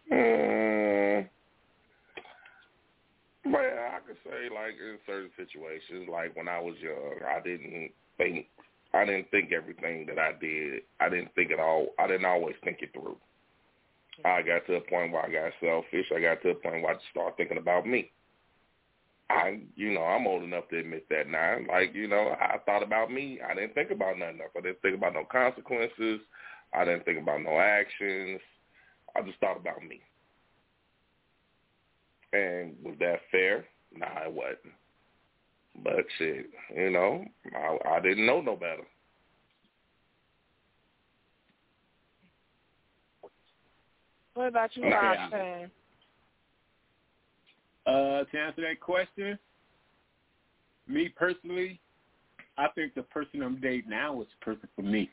[0.10, 1.28] Mm,
[3.46, 7.92] well, I could say like in certain situations, like when I was young, I didn't
[8.18, 8.48] think
[8.94, 10.84] I didn't think everything that I did.
[11.00, 11.88] I didn't think it all.
[12.00, 13.18] I didn't always think it through.
[14.26, 16.12] I got to a point where I got selfish.
[16.16, 18.12] I got to a point where I just started thinking about me.
[19.30, 21.58] I, you know, I'm old enough to admit that now.
[21.70, 23.40] Like, you know, I thought about me.
[23.42, 24.52] I didn't think about nothing else.
[24.58, 26.20] I didn't think about no consequences.
[26.74, 28.42] I didn't think about no actions.
[29.16, 30.02] I just thought about me.
[32.34, 33.66] And was that fair?
[33.96, 34.74] Nah, it wasn't.
[35.84, 38.84] But shit, you know, I, I didn't know no better.
[44.34, 44.96] What about you, Okay.
[44.96, 45.72] Roxanne?
[47.86, 49.38] Uh, to answer that question,
[50.88, 51.80] me personally,
[52.58, 55.10] I think the person I'm dating now is the person for me.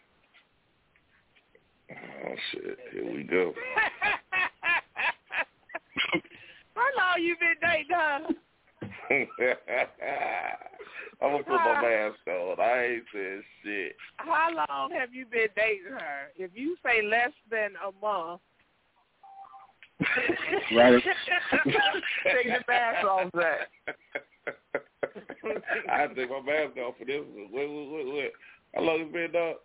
[1.91, 3.55] Oh shit, here we go.
[6.75, 8.21] How long you been dating her?
[11.21, 11.83] I'm gonna put my ah.
[11.83, 12.61] mask on.
[12.61, 13.97] I ain't saying shit.
[14.19, 16.31] How long have you been dating her?
[16.37, 18.41] If you say less than a month,
[20.75, 21.03] Right.
[21.65, 23.69] Take the mask off, Zach.
[25.91, 27.49] I take my mask off for this one.
[27.53, 28.33] Wait, wait, wait, wait.
[28.75, 29.57] How long it's been, dog?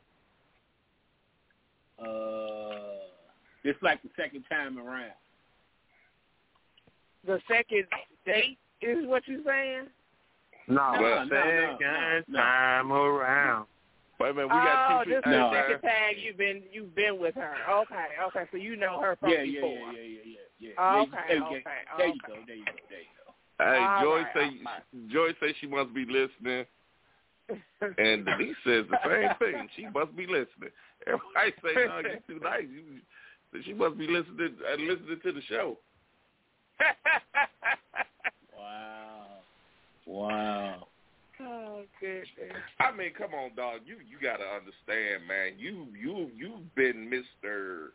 [1.99, 3.05] Uh,
[3.63, 5.11] it's like the second time around.
[7.25, 7.85] the second
[8.25, 9.87] date is what you're saying?
[10.67, 12.39] No, No, no, no, second no, no.
[12.39, 13.65] time around.
[14.19, 15.39] Wait a minute, we got oh, two this is people.
[15.39, 15.49] No.
[15.51, 17.53] the second time you've been you've been with her.
[17.69, 19.71] Okay, okay, so you know her from Yeah, yeah, before.
[19.71, 20.19] yeah, yeah, yeah,
[20.59, 20.71] yeah, yeah.
[20.77, 21.01] Oh, yeah.
[21.01, 21.63] okay, There okay.
[21.97, 22.33] There you go.
[22.47, 22.71] There you go.
[22.89, 23.33] There you go.
[23.59, 25.09] Hey, All Joy right, say all right.
[25.11, 26.65] Joy say she must be listening,
[27.49, 29.67] and Denise says the same thing.
[29.75, 30.71] She must be listening.
[31.07, 35.41] Everybody say, "No, you too nice." You, she must be listening and listening to the
[35.49, 35.77] show.
[38.57, 39.25] Wow.
[40.05, 40.87] Wow.
[41.41, 42.27] oh goodness.
[42.79, 43.81] I mean, come on, dog.
[43.85, 45.53] You you gotta understand, man.
[45.57, 47.91] You you you've been Mister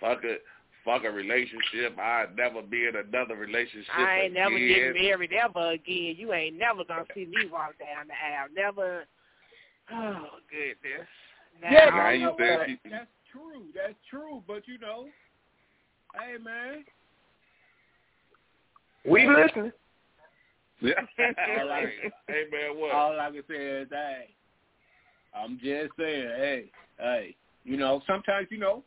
[0.00, 0.36] fuck a
[0.84, 1.98] fuck a relationship.
[1.98, 3.88] I'd never be in another relationship.
[3.96, 4.68] I ain't never again.
[4.68, 6.14] getting married ever again.
[6.18, 8.48] You ain't never gonna see me walk down the aisle.
[8.54, 9.04] Never.
[9.92, 11.08] Oh goodness.
[11.62, 13.62] Now, Yeah, Now you you know said she- that's true.
[13.74, 14.42] That's true.
[14.46, 15.06] But you know,
[16.14, 16.84] hey man,
[19.04, 19.72] We listening.
[20.80, 20.92] Yeah.
[21.60, 21.88] All right.
[22.28, 22.92] hey man, what?
[22.92, 24.28] all I can say is, hey,
[25.34, 26.64] I'm just saying, hey,
[26.98, 28.82] hey, you know, sometimes you know,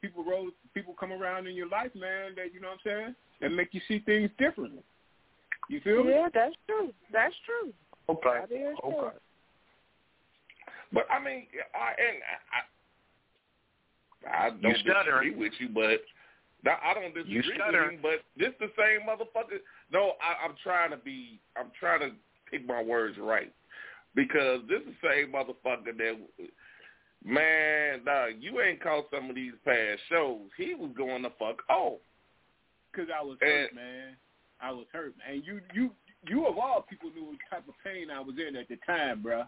[0.00, 3.14] people roll, people come around in your life, man, that you know what I'm saying,
[3.40, 4.82] that make you see things differently.
[5.70, 6.10] You feel me?
[6.12, 6.92] yeah, that's true.
[7.12, 7.72] That's true.
[8.10, 8.40] Okay.
[8.40, 8.92] That is true.
[8.92, 9.16] Okay.
[10.92, 12.18] But I mean, I and
[14.30, 15.32] I, I don't You stuttering.
[15.32, 16.00] disagree with you, but
[16.70, 17.98] I don't disagree You with you.
[18.02, 19.58] But this the same motherfucker.
[19.92, 21.40] No, I, I'm trying to be.
[21.56, 22.10] I'm trying to
[22.50, 23.52] pick my words right
[24.14, 26.16] because this is the same motherfucker that.
[27.24, 30.42] Man, dog, you ain't caught some of these past shows.
[30.58, 32.00] He was going the fuck off.
[32.92, 34.16] Because I was And- hurt, man.
[34.60, 35.42] I was hurt, man.
[35.44, 35.90] You, you,
[36.28, 39.22] you of all people knew what type of pain I was in at the time,
[39.22, 39.44] bro.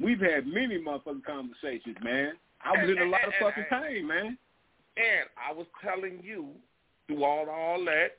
[0.00, 2.32] We've had many motherfucking conversations, man.
[2.62, 4.38] I was in a lot of fucking pain, man.
[4.96, 6.48] And I was telling you
[7.06, 8.18] through all all that,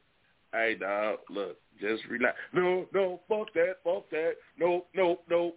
[0.54, 2.38] hey dog, look, just relax.
[2.54, 4.34] No, no, fuck that, fuck that.
[4.58, 5.54] No, no, no.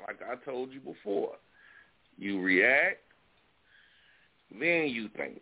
[0.00, 1.32] Like I told you before,
[2.18, 2.98] you react,
[4.58, 5.40] then you think.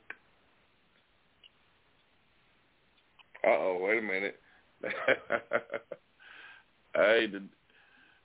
[3.45, 4.39] Uh oh, wait a minute.
[6.95, 7.43] hey, the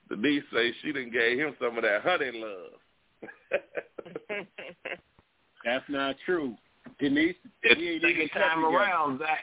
[0.10, 2.80] Denise say she done gave him some of that honey love.
[5.66, 6.56] That's not true.
[7.00, 9.40] Denise, It's we ain't second even time around, Zach.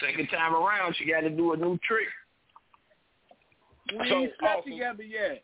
[0.00, 2.06] Second time around, she got to do a new trick.
[3.98, 5.42] We So, ain't slept also- together yet.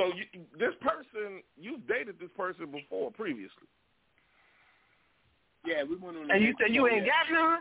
[0.00, 0.24] So you,
[0.58, 3.68] this person, you've dated this person before previously.
[5.66, 6.30] Yeah, we went on.
[6.30, 7.28] a And you said you ain't that.
[7.28, 7.60] got none?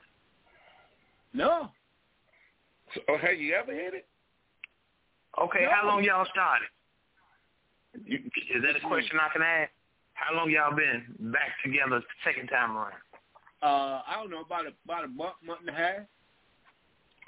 [1.34, 1.70] No.
[2.96, 4.08] So, oh, have you ever had it?
[5.42, 5.70] Okay, No.
[5.72, 6.68] how long y'all started?
[8.06, 8.20] You,
[8.56, 9.72] Is that a question I can ask?
[10.14, 12.94] How long y'all been back together second time around?
[13.62, 16.00] Uh, I don't know about a, about a month, month and a half.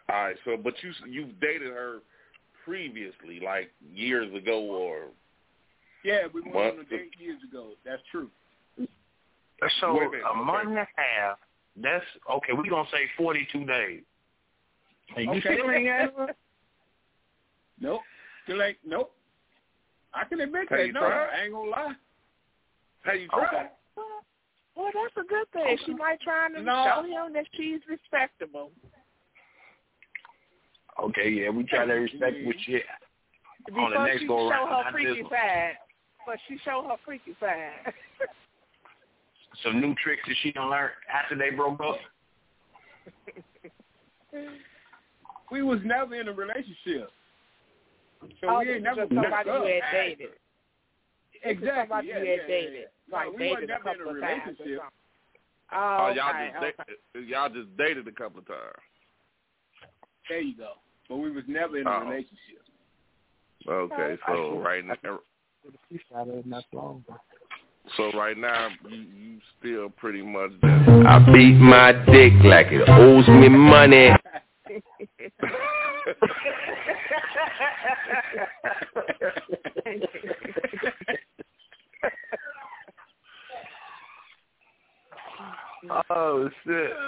[0.10, 0.36] all right.
[0.46, 2.00] So, but you you've dated her
[2.64, 5.08] previously, like years ago, or
[6.04, 6.74] Yeah, we went What?
[6.74, 7.74] on a date years ago.
[7.86, 8.30] That's true.
[9.80, 10.40] So Wait a minute, a okay.
[10.40, 11.38] month and a half.
[11.76, 12.54] That's okay.
[12.54, 14.02] We're gonna say forty-two days.
[15.16, 15.56] And you Okay.
[15.58, 16.36] still ain't got none?
[17.80, 18.02] Nope.
[18.48, 19.16] Like, nope.
[20.14, 20.94] I can admit Hey, that.
[20.94, 21.30] No, tried?
[21.30, 21.94] I ain't gonna lie.
[23.06, 23.46] Hey, you try?
[23.46, 23.70] Okay.
[24.76, 25.78] Well, that's a good thing.
[25.86, 26.84] She might try to No.
[26.86, 28.72] show him that she's respectable.
[31.02, 32.84] Okay, yeah, we try to respect what shit.
[33.66, 35.74] Before On the next she go show her freaky this side.
[36.26, 37.72] But she show her freaky side.
[39.64, 41.98] Some new tricks that she done learn after they broke up.
[45.52, 47.10] We was never in a relationship.
[48.40, 49.84] So oh, we ain't never just somebody broke you up.
[49.84, 50.20] had dated.
[50.20, 50.30] This
[51.44, 51.82] is Exactly.
[51.82, 52.74] somebody yeah, you had yeah, dated.
[52.80, 53.14] yeah.
[53.18, 54.82] Like no, we dated wasn't a never in a couple of times or relationship.
[55.74, 56.94] Oh, Oh, y'all okay, just okay.
[57.14, 58.80] da- y'all just dated a couple of times.
[60.30, 60.72] There you go.
[61.12, 62.00] But we was never in a Oh.
[62.06, 62.64] relationship.
[63.68, 65.20] Okay, so right now,
[67.98, 72.88] so right now you you still pretty much just I beat my dick like it
[72.88, 74.12] owes me money.
[86.10, 86.92] Oh shit!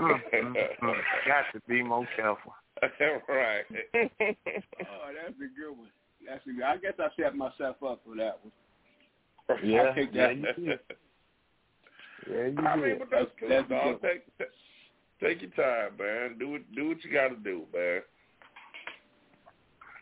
[0.00, 0.94] Mm, mm, mm.
[1.26, 2.52] Got to be more careful.
[3.28, 3.64] right.
[3.70, 5.88] Oh, that's a good one.
[6.26, 6.62] That's a good.
[6.64, 9.58] I guess I set myself up for that one.
[9.64, 10.36] Yeah, I take yeah, that.
[10.36, 10.78] you did.
[12.30, 14.00] Yeah, you I mean, but that's cool, That's dog.
[14.02, 14.48] Take, take
[15.20, 16.36] take your time, man.
[16.38, 16.74] Do it.
[16.74, 18.00] Do what you got to do, man.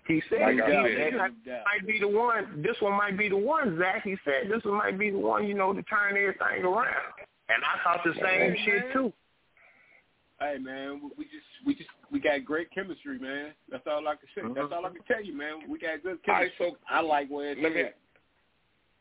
[0.09, 1.13] He said Like he, I Yeah, said.
[1.47, 2.63] that might- be the one.
[2.63, 4.03] This one might be the one, Zach.
[4.05, 5.47] He said this one might be the one.
[5.47, 6.87] You know, to turn everything around.
[7.49, 8.93] And I thought the same Hey, shit man.
[8.93, 9.13] too.
[10.41, 11.82] Hey man, we- we just we just we
[12.39, 13.53] got great chemistry, man.
[13.71, 14.43] That's all I can say.
[14.55, 15.69] That's all I can tell you, man.
[15.69, 16.71] We got good All right, chemistry.
[16.71, 17.97] so I like where it's let me at.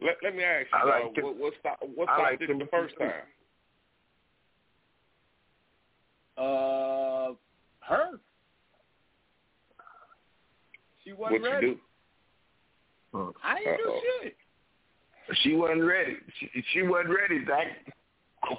[0.02, 2.42] let, let me ask you, I like dog, Kim- what what stop what stopped like
[2.42, 3.04] it the first too.
[3.04, 3.12] time?
[6.38, 7.34] Uh,
[7.82, 8.20] her.
[11.04, 11.80] She What wasn't you ready.
[13.14, 13.34] do?
[13.44, 14.00] I didn't Uh-oh.
[14.22, 14.36] do shit.
[15.44, 16.16] She wasn't ready.
[16.40, 17.68] She, she wasn't ready, Zach.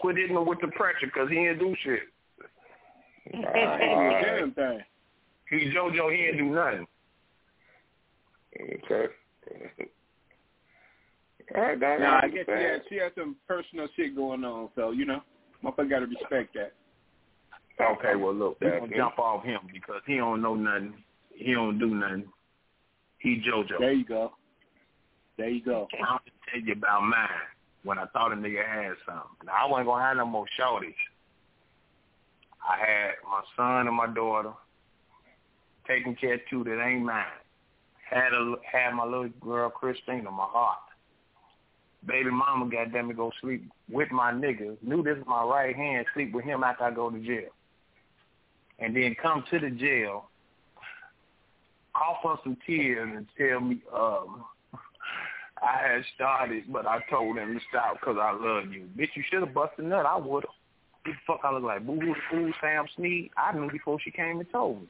[0.01, 2.03] Quit hitting her with the pressure because he didn't do shit.
[3.27, 4.39] I All ain't do a right.
[4.39, 4.81] damn thing.
[5.51, 6.87] He JoJo, he didn't do nothing.
[8.61, 9.07] Okay.
[11.55, 12.01] All right, dog.
[12.01, 15.21] Nah, I guess she had, she had some personal shit going on, so you know,
[15.63, 16.73] motherfucker got to respect that.
[17.81, 20.95] Okay, well look, we gonna jump off him because he don't know nothing.
[21.35, 22.25] He don't do nothing.
[23.19, 23.79] He JoJo.
[23.79, 24.33] There you go.
[25.39, 25.89] There you go.
[26.07, 27.29] I'll just tell you about mine
[27.85, 29.47] when I thought a nigga had something.
[29.47, 30.95] Now, I wasn't gonna have no more shorties.
[32.69, 34.53] I had my son and my daughter
[35.87, 37.25] taking care of two that ain't mine.
[38.09, 40.79] Had a had my little girl Christina, my heart.
[42.07, 44.77] Baby mama goddamn it go sleep with my nigga.
[44.83, 47.51] Knew this was my right hand, sleep with him after I go to jail.
[48.79, 50.29] And then come to the jail,
[51.95, 54.45] cough up some tears and tell me, um,
[55.63, 58.89] I had started, but I told him to stop because I love you.
[58.99, 60.05] Bitch, you should have busted nut.
[60.05, 60.62] I would have.
[61.05, 61.87] What the fuck I look like?
[61.87, 63.31] Boo Boo the Fool, Sam Snead?
[63.37, 64.89] I knew before she came and told me.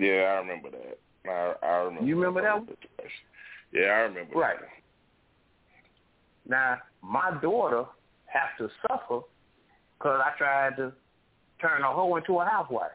[0.00, 0.98] Yeah, I remember that.
[1.30, 2.06] I, I remember.
[2.06, 2.68] You remember that one?
[3.72, 4.34] Yeah, I remember.
[4.34, 4.56] Right.
[4.58, 4.68] that.
[6.48, 7.84] Now, my daughter
[8.26, 9.20] has to suffer
[9.98, 10.92] because I tried to
[11.60, 12.90] turn a hoe into a housewife.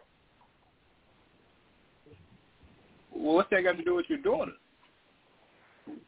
[3.14, 4.52] Well, what's that got to do with your daughter?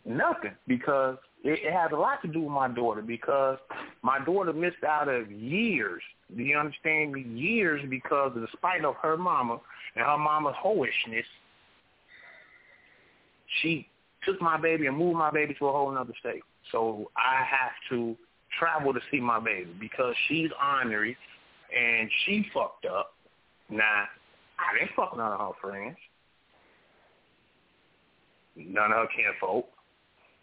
[0.06, 3.58] Nothing, because it, it has a lot to do with my daughter because
[4.02, 6.02] my daughter missed out of years.
[6.36, 7.22] Do you understand me?
[7.22, 9.60] Years because of the spite of her mama
[9.96, 11.24] and her mama's hoishness.
[13.62, 13.88] She
[14.26, 16.42] took my baby and moved my baby to a whole other state.
[16.72, 18.16] So I have to
[18.60, 21.18] travel to see my baby because she's ornery
[21.76, 23.14] and she fucked up.
[23.70, 24.06] Now,
[24.58, 25.98] I didn't fuck none of her friends.
[28.56, 29.68] None of her kinfolk.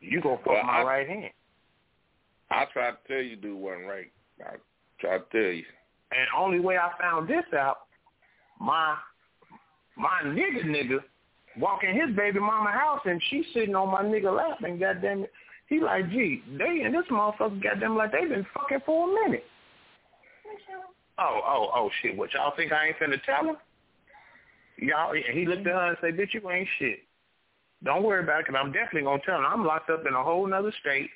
[0.00, 1.30] You gonna fuck Well, my I- right hand.
[2.50, 4.10] I tried to tell you, dude wasn't right.
[4.40, 4.54] I
[5.00, 5.64] tried to tell you.
[6.12, 7.78] And only way I found this out,
[8.60, 8.96] my
[9.96, 10.98] my nigga nigga
[11.58, 15.32] walking his baby mama house and she sitting on my nigga lap and goddamn it,
[15.68, 19.44] he like, gee, they and this motherfucker goddamn like they been fucking for a minute.
[21.18, 23.56] Oh, oh, oh shit, what y'all think I ain't finna tell him?
[24.78, 27.00] Y'all he looked at her and said, Bitch, you ain't shit.
[27.84, 30.22] Don't worry about it because I'm definitely gonna tell him I'm locked up in a
[30.22, 31.10] whole nother state.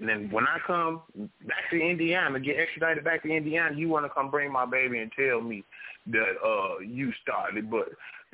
[0.00, 1.02] And then when I come
[1.46, 4.98] back to Indiana, get extradited back to Indiana, you want to come bring my baby
[4.98, 5.64] and tell me
[6.06, 7.88] that uh you started, but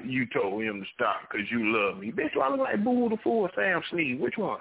[0.04, 2.12] you told him to stop because you love me.
[2.12, 4.20] Bitch, do I look like Boo the Fool or Sam Snead?
[4.20, 4.60] Which one?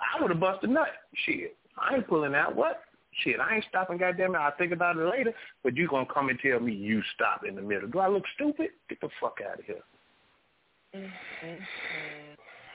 [0.00, 0.88] I would have busted nut.
[1.26, 2.56] Shit, I ain't pulling out.
[2.56, 2.82] What?
[3.22, 3.98] Shit, I ain't stopping.
[3.98, 5.32] Goddamn it, I'll think about it later.
[5.62, 7.88] But you gonna come and tell me you stop in the middle?
[7.88, 8.70] Do I look stupid?
[8.88, 9.82] Get the fuck out of here.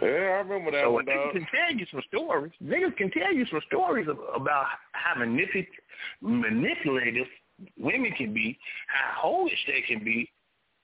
[0.02, 2.52] Yeah, I remember that So one, niggas can tell you some stories.
[2.64, 5.68] Niggas can tell you some stories about how manipul-
[6.22, 7.28] manipulative
[7.78, 8.58] women can be,
[8.88, 10.30] how hoish they can be.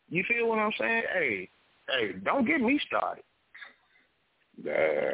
[0.10, 1.04] You feel what I'm saying?
[1.14, 1.50] Hey,
[1.90, 3.24] hey, don't get me started.
[4.64, 5.14] Yeah,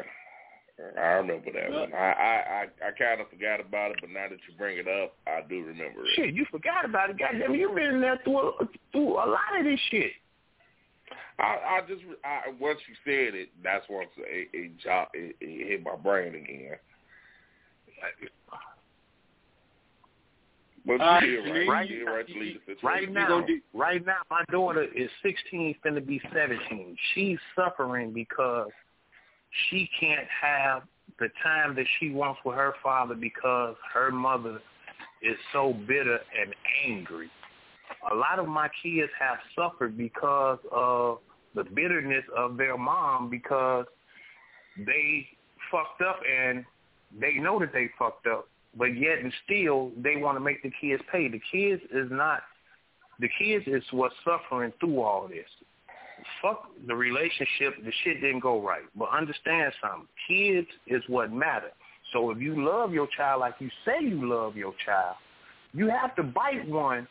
[0.99, 1.93] I remember that one.
[1.93, 4.87] I I I, I kind of forgot about it, but now that you bring it
[4.87, 6.15] up, I do remember it.
[6.15, 7.19] Shit, you forgot about it.
[7.19, 10.11] Goddamn, you've been there through a, through a lot of this shit.
[11.39, 15.67] I, I just I, once you said it, that's once a, a job it, it
[15.67, 16.77] hit my brain again.
[20.85, 21.67] But Uh, right.
[21.67, 22.87] right- you did right to leave the situation.
[22.87, 26.97] Right now, right now, my daughter is 16, finna be 17.
[27.13, 28.71] She's suffering because
[29.69, 30.83] she can't have
[31.19, 34.59] the time that she wants with her father because her mother
[35.21, 36.55] is so bitter and
[36.85, 37.29] angry.
[38.11, 41.19] A lot of my kids have suffered because of
[41.55, 43.85] the bitterness of their mom because
[44.77, 45.27] they
[45.69, 46.65] fucked up and
[47.19, 50.71] they know that they fucked up, but yet and still they want to make the
[50.79, 51.27] kids pay.
[51.27, 52.41] The kids is not
[53.21, 55.45] the kids is what's suffering through all this.
[56.41, 58.81] Fuck the relationship, the shit didn't go right.
[58.95, 60.07] But understand something.
[60.27, 61.71] Kids is what matter.
[62.13, 65.15] So if you love your child like you say you love your child,
[65.73, 67.07] you have to bite one,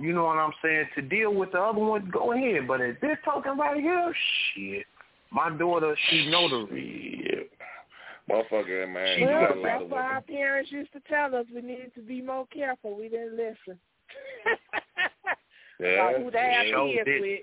[0.00, 2.66] you know what I'm saying, to deal with the other one, go ahead.
[2.68, 4.14] But at this token right here,
[4.54, 4.86] shit.
[5.30, 7.42] My daughter, she know the Yeah.
[8.30, 11.46] Motherfucker, man, you Well, got a that's of why our parents used to tell us
[11.54, 12.96] we needed to be more careful.
[12.96, 13.78] We didn't listen.
[15.80, 17.20] Yeah, About who they have yeah, Sure kids did.
[17.22, 17.40] with.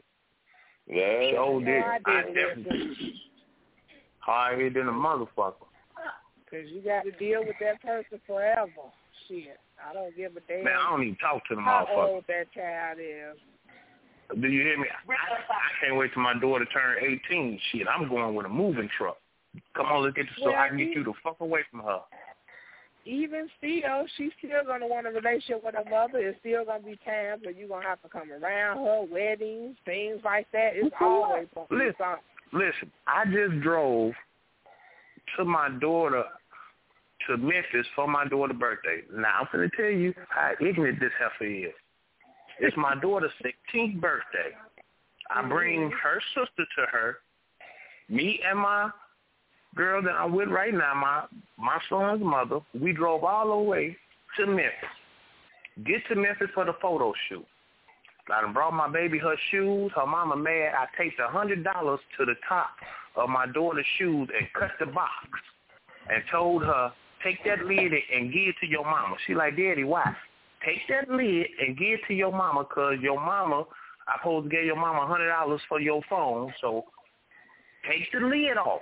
[0.87, 1.31] yeah.
[1.31, 1.83] show No, did.
[1.83, 4.73] I I didn't definitely listen.
[4.73, 5.53] than a motherfucker.
[6.43, 8.69] Because you got to deal with that person forever.
[9.27, 9.57] Shit.
[9.87, 12.07] I don't give a damn Man, I don't even talk to the how motherfucker.
[12.07, 13.37] old that child is.
[14.41, 14.87] Do you hear me?
[15.07, 16.97] I, I can't wait till my daughter turn
[17.29, 17.59] 18.
[17.71, 19.17] Shit, I'm going with a moving truck.
[19.75, 21.99] Come on, let's get to so I can get you the fuck away from her.
[23.05, 26.17] Even still, she's still going to want a relationship with her mother.
[26.17, 29.05] It's still going to be times where you're going to have to come around her,
[29.09, 30.71] weddings, things like that.
[30.73, 31.93] It's always going to be Listen.
[31.99, 32.23] something.
[32.53, 34.13] Listen, I just drove
[35.37, 36.23] to my daughter
[37.27, 39.01] to Memphis for my daughter's birthday.
[39.13, 41.73] Now I'm gonna tell you how ignorant this heifer is.
[42.59, 44.55] It's my daughter's 16th birthday.
[45.29, 45.49] I mm-hmm.
[45.49, 47.17] bring her sister to her,
[48.09, 48.89] me and my
[49.75, 51.25] girl that I'm with right now, my
[51.57, 52.59] my son's mother.
[52.79, 53.95] We drove all the way
[54.37, 54.73] to Memphis.
[55.85, 57.45] Get to Memphis for the photo shoot.
[58.33, 59.91] I done brought my baby her shoes.
[59.95, 60.73] Her mama mad.
[60.75, 62.69] I taped a hundred dollars to the top
[63.15, 65.11] of my daughter's shoes and cut the box
[66.09, 66.91] and told her,
[67.25, 69.15] take that lid and give it to your mama.
[69.25, 70.15] She like, Daddy, why?
[70.65, 73.65] Take that lid and give it to your mama because your mama,
[74.07, 76.53] I supposed to give your mama a hundred dollars for your phone.
[76.61, 76.85] So
[77.89, 78.81] take the lid off.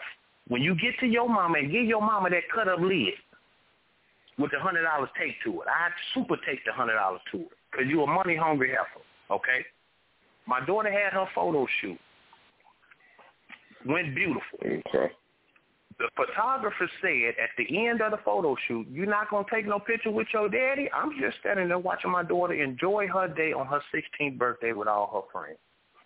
[0.49, 3.13] When you get to your mama and give your mama that cut up lid
[4.37, 5.67] with the hundred dollars taped to it.
[5.67, 9.03] I super take the hundred dollars to it because you a money hungry heifer.
[9.31, 9.65] Okay.
[10.47, 11.97] My daughter had her photo shoot.
[13.85, 14.59] Went beautiful.
[14.61, 15.13] Okay.
[15.99, 19.67] The photographer said at the end of the photo shoot, you're not going to take
[19.67, 20.89] no picture with your daddy?
[20.93, 24.87] I'm just standing there watching my daughter enjoy her day on her 16th birthday with
[24.87, 25.59] all her friends.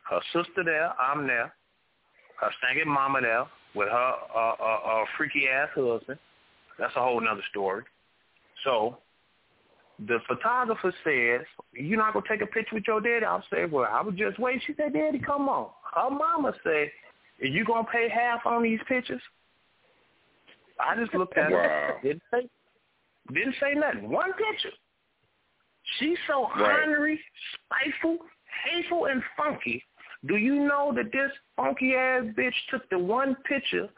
[0.10, 1.54] Her sister there, I'm there.
[2.40, 6.20] Her stinking mama there with her uh, uh, uh, freaky-ass husband.
[6.80, 7.84] That's a whole nother story.
[8.64, 8.98] So
[10.06, 13.26] the photographer says, you're not going to take a picture with your daddy?
[13.26, 14.62] I said, well, I would just wait.
[14.66, 15.70] She said, daddy, come on.
[15.96, 16.92] Her mama said,
[17.42, 19.22] are you going to pay half on these pictures?
[20.80, 21.60] I just looked at Wow.
[21.60, 22.00] her.
[22.04, 22.50] Didn't say,
[23.34, 24.10] didn't say nothing.
[24.10, 24.72] One picture.
[25.98, 26.80] She's so Right.
[26.84, 27.24] ornery,
[27.54, 28.18] spiteful,
[28.66, 29.86] hateful, and funky.
[30.26, 33.90] Do you know that this funky ass bitch took the one picture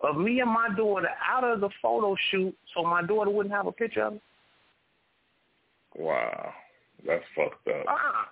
[0.00, 3.66] of me and my daughter out of the photo shoot so my daughter wouldn't have
[3.66, 4.20] a picture of me?
[5.96, 6.54] Wow.
[7.06, 7.86] That's fucked up.
[7.88, 8.24] Uh-uh.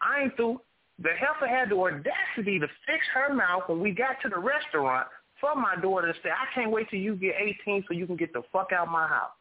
[0.00, 0.60] I ain't through.
[0.98, 5.08] The heifer had the audacity to fix her mouth when we got to the restaurant
[5.42, 7.34] for my daughter to say, I can't wait till you get
[7.66, 9.34] 18 so you can get the fuck out my house.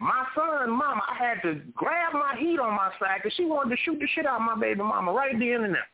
[0.00, 3.76] My son, mama, I had to grab my heat on my side because she wanted
[3.76, 5.88] to shoot the shit out of my baby mama right then and there.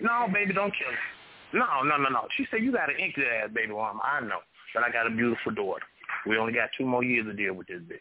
[0.00, 1.58] No, baby, don't kill her.
[1.58, 2.26] No, no, no, no.
[2.36, 4.00] She said, you got an inky ass baby mama.
[4.02, 4.40] I know,
[4.74, 5.84] but I got a beautiful daughter.
[6.26, 8.00] We only got two more years to deal with this bitch.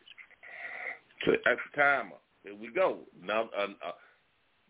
[1.26, 2.99] So at the timer, here we go.
[3.22, 3.91] Another, uh, uh,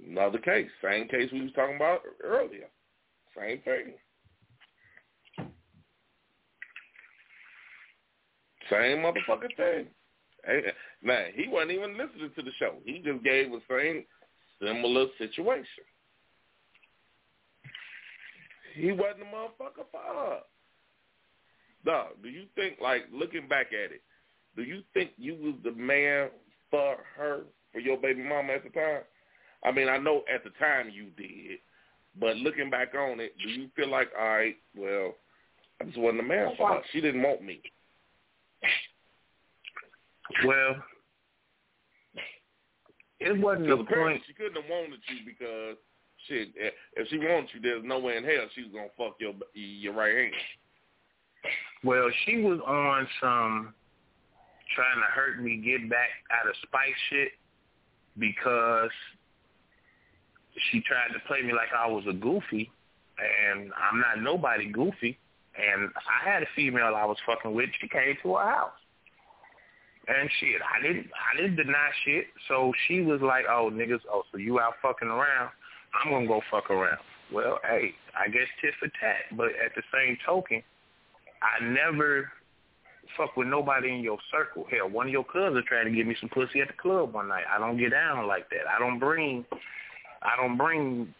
[0.05, 0.67] another case.
[0.83, 2.67] Same case we was talking about earlier.
[3.37, 3.93] Same thing.
[8.71, 9.87] Same motherfucking thing.
[11.03, 12.75] Man, he wasn't even listening to the show.
[12.85, 14.05] He just gave the same
[14.59, 15.83] similar situation.
[18.75, 20.39] he wasn't the motherfucker for her.
[21.85, 24.01] No, do you think, like, looking back at it,
[24.55, 26.29] do you think you was the man
[26.69, 27.41] for her,
[27.73, 29.01] for your baby mama at the time?
[29.63, 31.59] I mean, I know at the time you did,
[32.19, 35.15] but looking back on it, do you feel like, all right, well,
[35.79, 36.81] I just wasn't the man for her.
[36.91, 37.61] She didn't want me.
[40.45, 40.75] Well,
[43.19, 44.21] it wasn't the point.
[44.27, 45.77] she couldn't have wanted you because
[46.27, 46.49] shit.
[46.95, 49.93] If she wanted you, there's no way in hell she was gonna fuck your your
[49.93, 50.33] right hand.
[51.83, 53.73] Well, she was on some
[54.75, 57.31] trying to hurt me, get back out of spite shit
[58.17, 58.91] because
[60.71, 62.71] she tried to play me like I was a goofy,
[63.17, 65.17] and I'm not nobody goofy.
[65.57, 67.69] And I had a female I was fucking with.
[67.79, 68.71] She came to our house.
[70.07, 72.25] And shit, I didn't, I didn't deny shit.
[72.47, 75.51] So she was like, "Oh, niggas, oh, so you out fucking around?
[75.93, 76.97] I'm gonna go fuck around."
[77.31, 79.37] Well, hey, I guess tit for tat.
[79.37, 80.63] But at the same token,
[81.41, 82.31] I never
[83.15, 84.65] fuck with nobody in your circle.
[84.71, 87.27] Hell, one of your cousins tried to give me some pussy at the club one
[87.27, 87.45] night.
[87.49, 88.67] I don't get down like that.
[88.67, 89.45] I don't bring,
[90.21, 91.13] I don't bring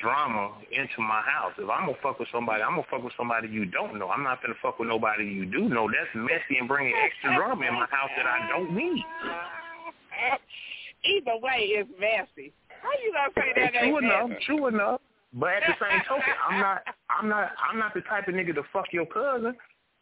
[0.00, 1.52] drama into my house.
[1.58, 4.08] If I'm gonna fuck with somebody, I'm gonna fuck with somebody you don't know.
[4.10, 5.88] I'm not gonna fuck with nobody you do know.
[5.88, 9.04] That's messy and bringing extra drama in my house that I don't need.
[11.04, 12.52] Either way, it's messy.
[12.82, 14.44] How you gonna say that true ain't enough, messy?
[14.46, 15.00] true enough.
[15.34, 18.54] But at the same token, I'm not, I'm not, I'm not the type of nigga
[18.54, 19.54] to fuck your cousin.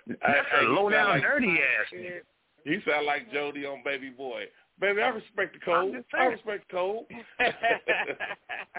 [0.07, 0.21] That's
[0.53, 2.21] Hey, a you low down, like- dirty ass nigga.
[2.65, 4.45] You sound like Jody on Baby Boy.
[4.83, 6.05] Baby, I respect the I'm code.
[6.13, 7.05] I respect the code.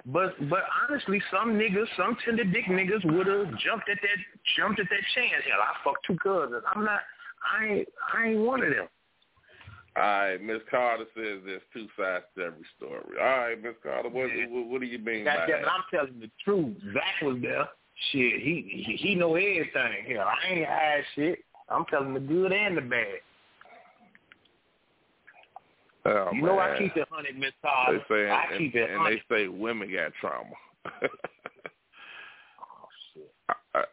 [0.06, 4.20] But but honestly, some niggas, some tender dick niggas would have jumped at that
[4.58, 5.44] jumped at that chance.
[5.48, 6.62] Hell, I fucked two cousins.
[6.76, 7.00] I'm not.
[7.58, 7.88] I ain't.
[8.14, 8.88] I ain't one of them.
[9.96, 13.16] All right, Miss Carter says there's two sides to every story.
[13.18, 15.72] All right, Miss Carter, what, what, what do you mean by Goddamn that?
[15.72, 16.76] I'm telling the truth.
[16.94, 17.70] Zach was there.
[18.12, 20.04] Shit, he he, he know everything.
[20.06, 21.40] Hell, I ain't hide shit.
[21.70, 23.20] I'm telling the good and the bad.
[26.06, 29.06] Oh, you know I keep it hundred, Miss They say, I and, keep it and
[29.06, 30.50] they say women got trauma.
[30.86, 30.90] Oh
[33.14, 33.32] shit.
[33.50, 33.84] I, I,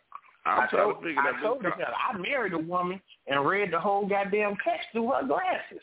[0.45, 1.43] I'm I told, to figure I that.
[1.43, 5.25] told you that I married a woman and read the whole goddamn text through her
[5.27, 5.83] glasses,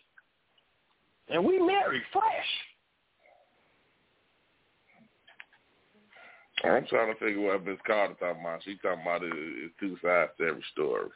[1.29, 2.23] and we married fresh.
[6.65, 8.63] I'm trying to figure what Miss Carter talking about.
[8.63, 11.09] She talking about it, it's two sides to every story.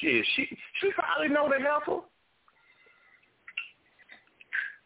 [0.00, 0.48] Shit, she
[0.80, 2.00] she probably know the heifer.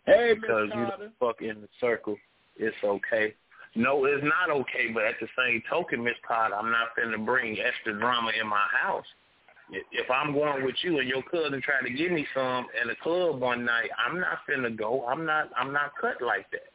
[0.07, 0.87] Hey, because you
[1.19, 2.17] fuck in the circle,
[2.57, 3.35] it's okay.
[3.77, 7.57] No, it's not okay, but at the same token, Miss Carter, I'm not finna bring
[7.61, 9.07] extra drama in my house.
[9.71, 12.97] If- I'm going with you and your cousin try to give me some at the
[12.97, 15.07] club one night, I'm not finna go.
[15.07, 15.51] I'm not.
[15.57, 16.73] I'm not cut like that.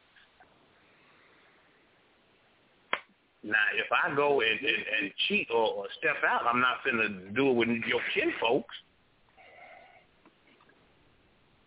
[3.42, 7.34] Now, if I go and, and, and cheat or, or step out, I'm not finna
[7.34, 8.74] do it with your kin folks.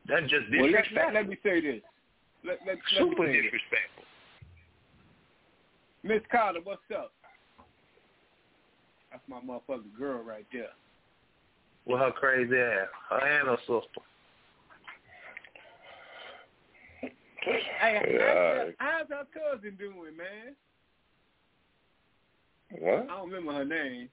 [0.09, 1.13] That's just Well, let, disrespectful.
[1.13, 1.81] let, let me say this.
[2.43, 4.03] Let, let, let Super say disrespectful.
[6.03, 7.11] Miss Carter, what's up?
[9.11, 10.69] That's my motherfucking girl right there.
[11.85, 14.01] with her crazy ass, her and her sister.
[17.41, 20.55] Hey, how's, all her, how's her cousin doing, man?
[22.79, 23.03] What?
[23.09, 24.09] I don't remember her name.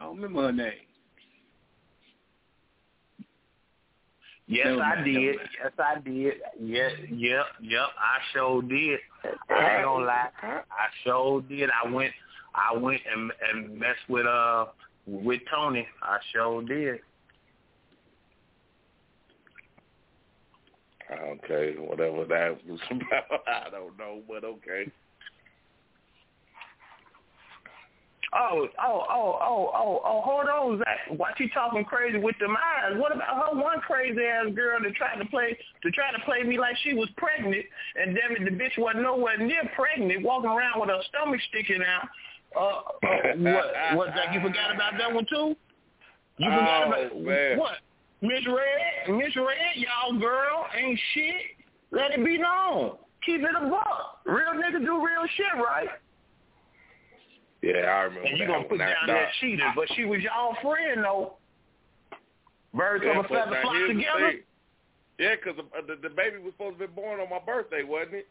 [0.00, 0.87] I don't remember her name.
[4.48, 5.36] Yes, I did.
[5.62, 6.34] Yes, I did.
[6.58, 7.88] Yeah, yep, yep.
[7.98, 8.98] I sure did.
[9.50, 10.28] I ain't gonna lie.
[10.42, 10.62] I
[11.04, 11.68] sure did.
[11.70, 12.12] I went,
[12.54, 14.66] I went and and messed with uh
[15.06, 15.86] with Tony.
[16.02, 17.00] I sure did.
[21.10, 24.90] Okay, whatever that was about, I don't know, but okay.
[28.34, 31.16] Oh, oh, oh, oh, oh, oh, hold on, Zach.
[31.16, 32.92] Why you talking crazy with them eyes?
[32.98, 36.42] What about her one crazy ass girl that tried to play to try to play
[36.42, 37.64] me like she was pregnant
[37.96, 41.82] and damn it the bitch wasn't nowhere near pregnant, walking around with her stomach sticking
[41.82, 42.08] out.
[42.54, 45.56] Uh, uh what what Zach, you forgot about that one too?
[46.36, 47.58] You forgot Oh, about man.
[47.58, 47.78] what?
[48.20, 51.34] Miss Red, Miss Red, y'all girl ain't shit.
[51.92, 52.96] Let it be known.
[53.24, 54.20] Keep it a buck.
[54.26, 55.88] Real nigga do real shit, right?
[57.62, 60.54] Yeah, I remember And you that gonna put down that cheater, but she was y'all
[60.62, 61.34] friend though.
[62.74, 64.32] Birds yeah, of a feather flock together.
[65.18, 67.82] Yeah, because the, uh, the, the baby was supposed to be born on my birthday,
[67.82, 68.28] wasn't it?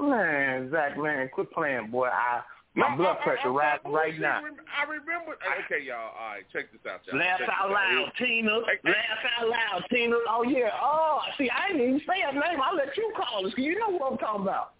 [0.00, 2.06] Man, Zach, man, quit playing, boy.
[2.08, 2.40] I
[2.74, 4.44] my No, blood I- I- pressure I'm rising not right now.
[4.44, 5.36] Rem- I remember.
[5.66, 6.14] Okay, y'all.
[6.16, 7.18] All right, check this out, y'all.
[7.18, 8.52] Laugh Check out loud, Tina.
[8.84, 10.16] Laugh out loud, Tina.
[10.28, 10.70] Oh yeah.
[10.80, 12.62] Oh, see, I didn't even say her name.
[12.62, 13.42] I let you call.
[13.42, 14.74] 'cause You know what I'm talking about.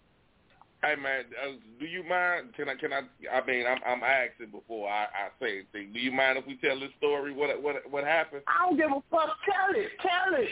[0.81, 2.53] Hey man, uh, do you mind?
[2.55, 2.75] Can I?
[2.75, 3.01] Can I?
[3.33, 5.91] I mean, I'm I'm asking before I, I say anything.
[5.93, 7.33] Do you mind if we tell this story?
[7.33, 8.43] What what what happened?
[8.47, 9.35] I don't give a fuck.
[9.43, 9.89] Tell it.
[10.01, 10.49] Tell it.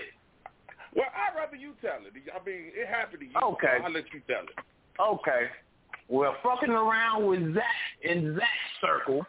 [0.96, 2.12] Well, I'd rather you tell it.
[2.14, 3.32] I mean, it happened to you.
[3.54, 3.78] Okay.
[3.80, 4.60] So I'll let you tell it.
[5.00, 5.48] Okay.
[6.10, 7.64] Well, fucking around with Zach
[8.04, 9.26] in Zach's circle,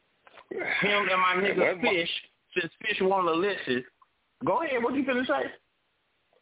[0.50, 2.10] him and my nigga my- Fish,
[2.58, 3.84] since Fish wanted to listen.
[4.44, 4.82] Go ahead.
[4.82, 5.50] What you finna say?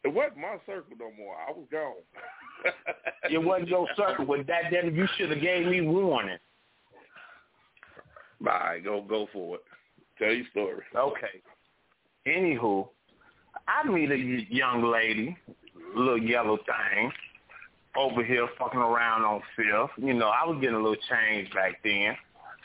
[0.03, 1.35] It wasn't my circle no more.
[1.35, 1.93] I was gone.
[3.29, 4.25] It wasn't your circle.
[4.25, 6.37] With that, then you should have gave me warning.
[8.41, 9.61] All right, go go for it.
[10.17, 10.83] Tell your story.
[10.95, 11.41] Okay.
[12.27, 12.89] Anywho,
[13.67, 15.37] I meet a young lady,
[15.95, 17.11] little yellow thing,
[17.95, 20.05] over here fucking around on Fifth.
[20.05, 22.15] You know, I was getting a little change back then.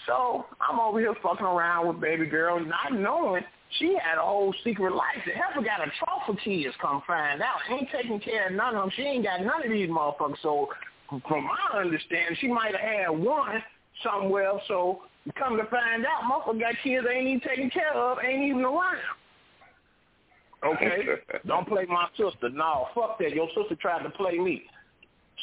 [0.07, 3.45] So I'm over here fucking around with baby girl, not knowing
[3.79, 5.23] she had a whole secret life.
[5.27, 7.59] The heifer got a trophy kids come find out.
[7.71, 8.91] Ain't taking care of none of them.
[8.97, 10.37] She ain't got none of these motherfuckers.
[10.43, 10.69] So
[11.09, 13.63] from my understanding, she might have had one
[14.03, 14.53] somewhere.
[14.69, 15.03] So
[15.39, 18.63] come to find out, motherfucker got kids they ain't even taken care of, ain't even
[18.63, 18.99] around.
[20.65, 21.05] Okay?
[21.47, 22.51] Don't play my sister.
[22.51, 23.35] No, fuck that.
[23.35, 24.63] Your sister tried to play me.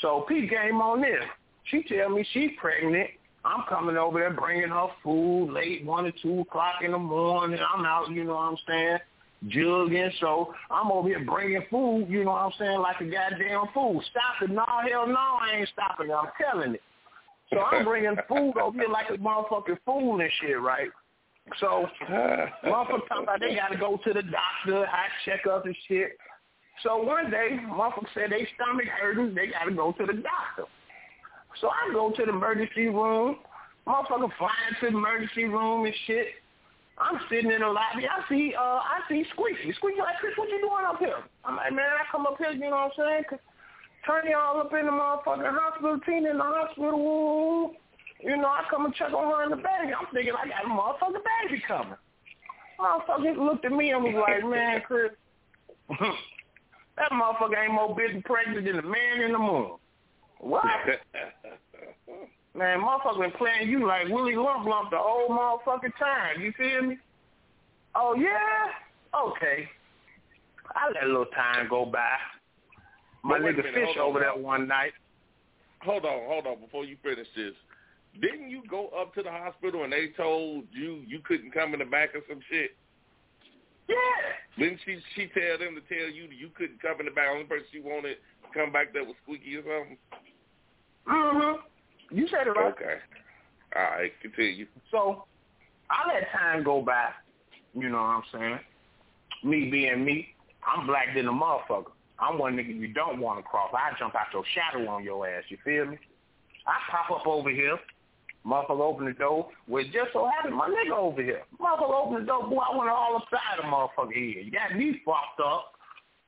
[0.01, 1.23] So Pete game on this.
[1.65, 3.09] She tell me she's pregnant.
[3.45, 7.59] I'm coming over there bringing her food late, 1 or 2 o'clock in the morning.
[7.73, 8.97] I'm out, you know what I'm saying,
[9.47, 10.11] jugging.
[10.19, 14.03] So I'm over here bringing food, you know what I'm saying, like a goddamn fool.
[14.11, 14.53] Stop it.
[14.53, 16.13] No, hell no, I ain't stopping it.
[16.13, 16.81] I'm telling it.
[17.51, 20.89] So I'm bringing food over here like a motherfucking fool and shit, right?
[21.59, 26.17] So motherfuckers talking about they got to go to the doctor, high checkup and shit.
[26.83, 30.69] So one day, motherfucker said they stomach hurting, they got to go to the doctor.
[31.61, 33.37] So I go to the emergency room.
[33.87, 36.27] Motherfucker flying to the emergency room and shit.
[36.97, 38.05] I'm sitting in the lobby.
[38.05, 39.73] I see, uh, I see Squeaky.
[39.73, 41.23] Squeaky like, Chris, what you doing up here?
[41.45, 43.39] I'm like, man, I come up here, you know what I'm saying?
[44.05, 47.71] turn y'all up in the motherfucking hospital, team in the hospital room.
[48.21, 49.93] You know, I come and check on her and the baby.
[49.93, 51.97] I'm thinking I got a motherfucking baby coming.
[52.79, 55.11] Motherfucker looked at me and was like, man, Chris,
[55.89, 59.71] that motherfucker ain't more busy pregnant than the man in the moon.
[60.39, 60.63] What?
[62.55, 66.41] Man, motherfucker been playing you like Willie Lump Lump the whole motherfucking time.
[66.41, 66.97] You feel me?
[67.95, 68.69] Oh, yeah?
[69.15, 69.69] Okay.
[70.75, 72.17] I let a little time go by.
[73.23, 74.35] My nigga Fish on over now.
[74.35, 74.93] there one night.
[75.81, 76.59] hold on, hold on.
[76.59, 77.53] Before you finish this,
[78.21, 81.79] didn't you go up to the hospital and they told you you couldn't come in
[81.79, 82.71] the back or some shit?
[83.87, 83.95] Yeah.
[84.57, 87.27] Didn't she she tell them to tell you that you couldn't come in the back?
[87.31, 89.97] Only person she wanted to come back that was Squeaky or something.
[91.07, 92.17] Mm-hmm.
[92.17, 92.73] You said it right.
[92.73, 92.95] Okay.
[93.75, 94.65] All right, continue.
[94.91, 95.25] So
[95.89, 97.09] I let time go by.
[97.75, 98.59] You know what I'm saying?
[99.43, 100.29] Me being me,
[100.65, 101.91] I'm black than a motherfucker.
[102.19, 103.71] I'm one nigga you don't want to cross.
[103.73, 105.43] I jump out your shadow on your ass.
[105.49, 105.97] You feel me?
[106.67, 107.77] I pop up over here.
[108.45, 109.49] Motherfucker open the door.
[109.67, 111.43] Well, it just so happened my nigga over here.
[111.59, 112.47] Motherfucker open the door.
[112.47, 114.41] Boy, I went all upside the motherfucker here.
[114.41, 115.73] You got me fucked up.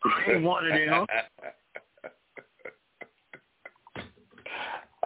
[0.03, 1.05] I ain't one of them.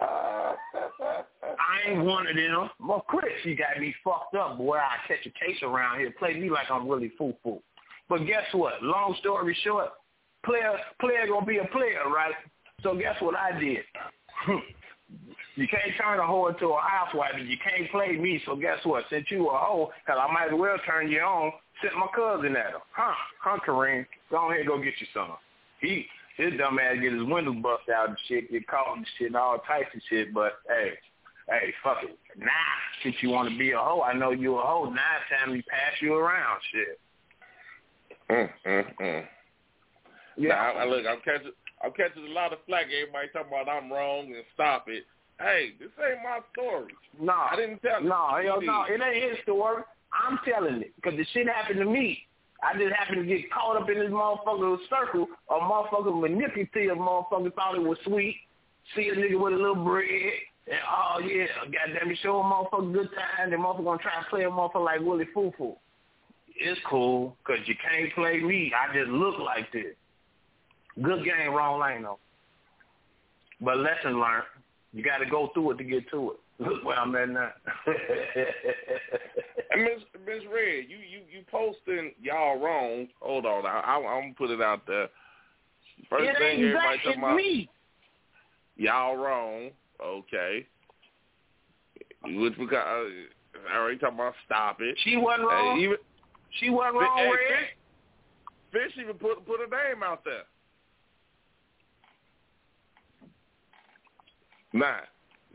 [0.76, 2.70] I ain't one of them.
[2.80, 4.76] Well, Chris, you got me fucked up, boy.
[4.76, 6.12] I catch a case around here.
[6.18, 7.60] Play me like I'm really foo-foo.
[8.08, 8.82] But guess what?
[8.82, 9.90] Long story short,
[10.44, 12.34] player player gonna be a player, right?
[12.82, 13.82] So guess what I did?
[15.56, 18.40] you can't turn a hoe into a housewife, and you can't play me.
[18.46, 19.04] So guess what?
[19.10, 21.52] Since you a hoe, cause I might as well turn you on.
[21.82, 22.78] Sent my cousin at her.
[22.92, 23.14] Huh?
[23.40, 24.06] Huh, Kareem?
[24.30, 25.36] Go ahead, and go get you some.
[25.80, 26.06] He
[26.36, 29.36] his dumb ass get his window bust out and shit, get caught and shit, and
[29.36, 30.32] all types of shit.
[30.34, 30.92] But hey,
[31.48, 32.18] hey, fuck it.
[32.38, 32.46] Nah,
[33.02, 34.84] since you want to be a hoe, I know you a hoe.
[34.90, 37.00] Now it's time to pass you around, shit.
[38.30, 39.24] mm, mm, mm.
[40.36, 40.48] Yeah.
[40.50, 41.52] Now, I, I look, I'm catching,
[41.82, 42.86] I'm catching a lot of flack.
[42.94, 45.04] Everybody talking about I'm wrong and stop it.
[45.40, 46.92] Hey, this ain't my story.
[47.20, 48.02] No, I didn't tell.
[48.02, 49.00] No, hell You no, did.
[49.00, 49.82] it ain't his story.
[50.12, 52.25] I'm telling it because the shit happened to me.
[52.62, 55.26] I just happened to get caught up in this motherfucker circle.
[55.50, 58.36] A motherfucker manipulative motherfucker thought it was sweet.
[58.94, 60.06] See a nigga with a little bread.
[60.68, 63.50] And oh yeah, goddamn it, show a motherfucker good time.
[63.50, 65.52] The motherfucker gonna try to play a motherfucker like Willie Foo.
[66.58, 68.72] It's cool because you can't play me.
[68.72, 69.94] I just look like this.
[71.02, 72.18] Good game, wrong lane though.
[73.60, 74.44] But lesson learned.
[74.92, 76.36] You got to go through it to get to it.
[76.60, 77.50] Look where I'm at now.
[79.76, 83.08] Miss Miss Red, you you you posting y'all wrong.
[83.20, 85.08] Hold on, I, I, I'm gonna put it out there.
[86.08, 87.68] First it thing ain't everybody that, talking about, me.
[88.76, 89.70] y'all wrong.
[90.02, 90.66] Okay.
[92.24, 94.96] Which because uh, I already talking about stop it.
[95.04, 95.78] She wasn't Hey, wrong.
[95.80, 95.96] even
[96.58, 97.68] she wasn't wrong, hey, Red.
[98.72, 100.44] Fish, Fish even put put a name out there.
[104.72, 105.00] Nah.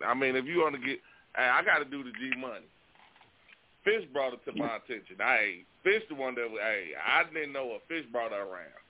[0.06, 1.00] I mean, if you want to get,
[1.36, 2.66] hey, I got to do the G money.
[3.84, 5.16] Fish brought it to my attention.
[5.18, 8.82] Hey, Fish the one that, hey, I didn't know a Fish brought her around.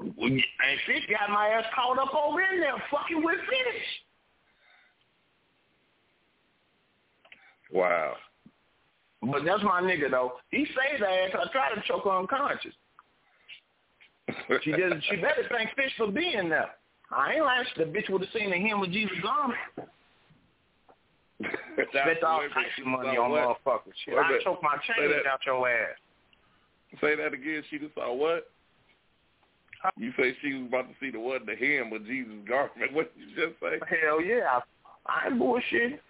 [0.00, 4.02] And Fish got my ass caught up over in there fucking with Fish.
[7.72, 8.14] Wow.
[9.22, 10.34] But that's my nigga though.
[10.50, 11.34] He saved her ass.
[11.34, 12.74] I tried to choke her unconscious.
[14.62, 16.70] She just she better thank Fish for being there.
[17.10, 17.64] I ain't lying.
[17.76, 19.58] The bitch would have seen the him with Jesus garment.
[21.90, 23.58] Spent all types of money on what?
[23.64, 23.92] motherfuckers.
[24.04, 25.26] Shit, I choke my that.
[25.26, 25.96] out your ass.
[27.00, 27.62] Say that again.
[27.70, 28.48] She just saw what?
[29.98, 31.44] You say she was about to see the what?
[31.44, 32.72] The him with Jesus' garment.
[32.92, 33.78] What did you just say?
[34.02, 34.60] Hell yeah.
[35.06, 36.00] I, ain't bullshit.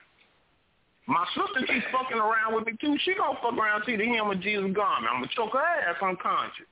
[1.06, 2.96] My sister, she's fucking around with me too.
[3.04, 5.12] She gonna fuck around and see the him with Jesus garment.
[5.12, 6.66] I'm gonna choke her ass unconscious.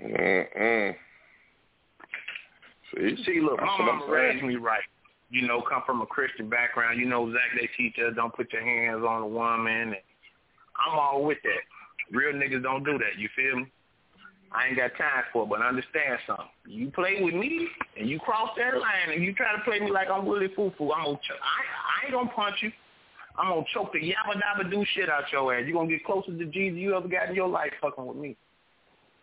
[0.00, 0.94] Mm-mm.
[2.94, 4.82] See, See, look, That's my I'm mama raised me right.
[5.30, 7.00] You know, come from a Christian background.
[7.00, 9.94] You know, Zach, they teach us don't put your hands on a woman.
[9.94, 9.96] And
[10.86, 12.14] I'm all with that.
[12.16, 13.18] Real niggas don't do that.
[13.18, 13.72] You feel me?
[14.54, 16.46] I ain't got time for it, but understand something.
[16.66, 17.66] You play with me
[17.98, 20.92] and you cross that line and you try to play me like I'm Willie Foo-Foo,
[20.92, 22.70] I'm gonna ch- I, I ain't gonna punch you.
[23.38, 25.62] I'm gonna choke the yabba dabba do shit out your ass.
[25.64, 28.36] You're gonna get closer to Jesus you ever got in your life fucking with me.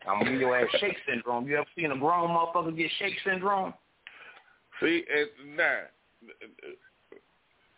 [0.07, 1.47] I'm gonna your ass shake syndrome.
[1.47, 3.73] You ever seen a grown motherfucker get shake syndrome?
[4.81, 5.87] See, it's nah.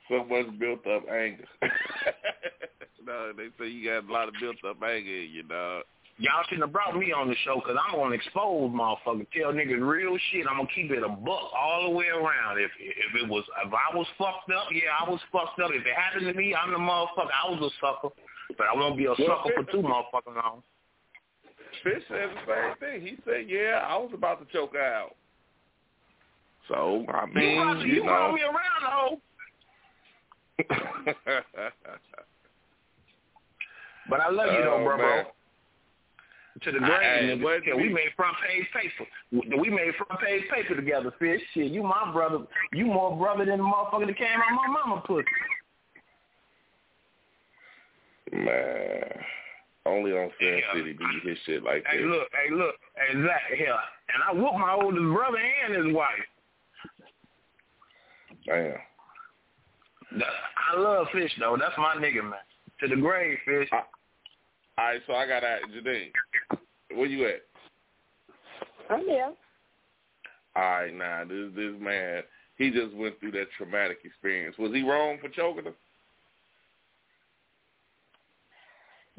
[0.09, 1.45] So much built up anger.
[3.05, 5.83] no, they say you got a lot of built up anger in you, dog.
[6.17, 9.25] Y'all shouldn't have brought me on the show because I'm gonna expose motherfucker.
[9.33, 10.45] Tell niggas real shit.
[10.47, 12.59] I'm gonna keep it a buck all the way around.
[12.59, 15.71] If if it was if I was fucked up, yeah, I was fucked up.
[15.71, 17.33] If it happened to me, I'm the motherfucker.
[17.33, 18.13] I was a sucker,
[18.55, 20.61] but I won't be a sucker for two motherfucking long.
[21.83, 23.01] Fish said the same thing.
[23.01, 25.15] He said, "Yeah, I was about to choke her out."
[26.67, 28.31] So I You, mean, you, you know.
[28.33, 29.21] me around, though.
[34.09, 35.15] But I love you though, Oh, bro, bro.
[35.15, 35.25] man.
[36.63, 37.41] To the grave, I- nigga.
[37.43, 39.05] what- Yeah, we made front page paper.
[39.57, 41.41] We made front page paper together, fish.
[41.53, 42.39] Shit, you my brother.
[42.73, 45.27] You more brother than the motherfucker that came out my mama pussy.
[48.33, 49.23] Man,
[49.85, 50.73] only on Sin Yeah.
[50.73, 52.05] City do you hear shit like Hey, this.
[52.07, 53.79] look, hey, look, hey, Zach, here.
[54.13, 56.25] And I whooped my oldest brother and his wife.
[58.45, 58.77] Damn.
[60.73, 61.57] I love fish, though.
[61.59, 62.33] That's my nigga, man.
[62.81, 63.69] To the grave, fish.
[63.71, 63.81] All
[64.77, 66.11] right, so I got to Janine.
[66.95, 67.41] Where you at?
[68.89, 69.31] I'm here.
[70.55, 72.23] All right, now this this man,
[72.57, 74.57] he just went through that traumatic experience.
[74.57, 75.73] Was he wrong for choking her?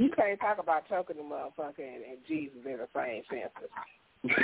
[0.03, 3.71] You can't talk about choking the motherfucker and, and Jesus in the same sentence.
[4.25, 4.35] Listen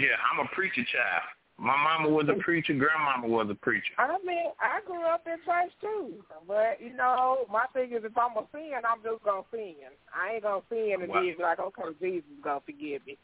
[0.00, 1.22] here, I'm a preacher child.
[1.58, 2.74] My mama was a preacher.
[2.74, 3.94] Grandmama was a preacher.
[3.98, 8.18] I mean, I grew up in church too, but you know, my thing is if
[8.18, 9.74] I'm a sin, I'm just gonna sin.
[10.14, 11.20] I ain't gonna sin and Wow.
[11.20, 13.16] be like, okay, Jesus is gonna forgive me.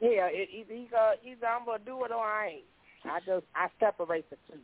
[0.00, 2.68] Yeah, it, it, either either I'm gonna do it or I ain't.
[3.04, 4.60] I just I separate the two.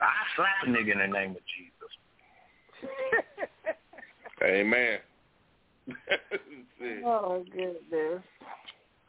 [0.00, 1.92] I slap a nigga in the name of Jesus.
[4.44, 4.98] Amen.
[6.78, 7.04] Shit.
[7.04, 8.22] oh goodness.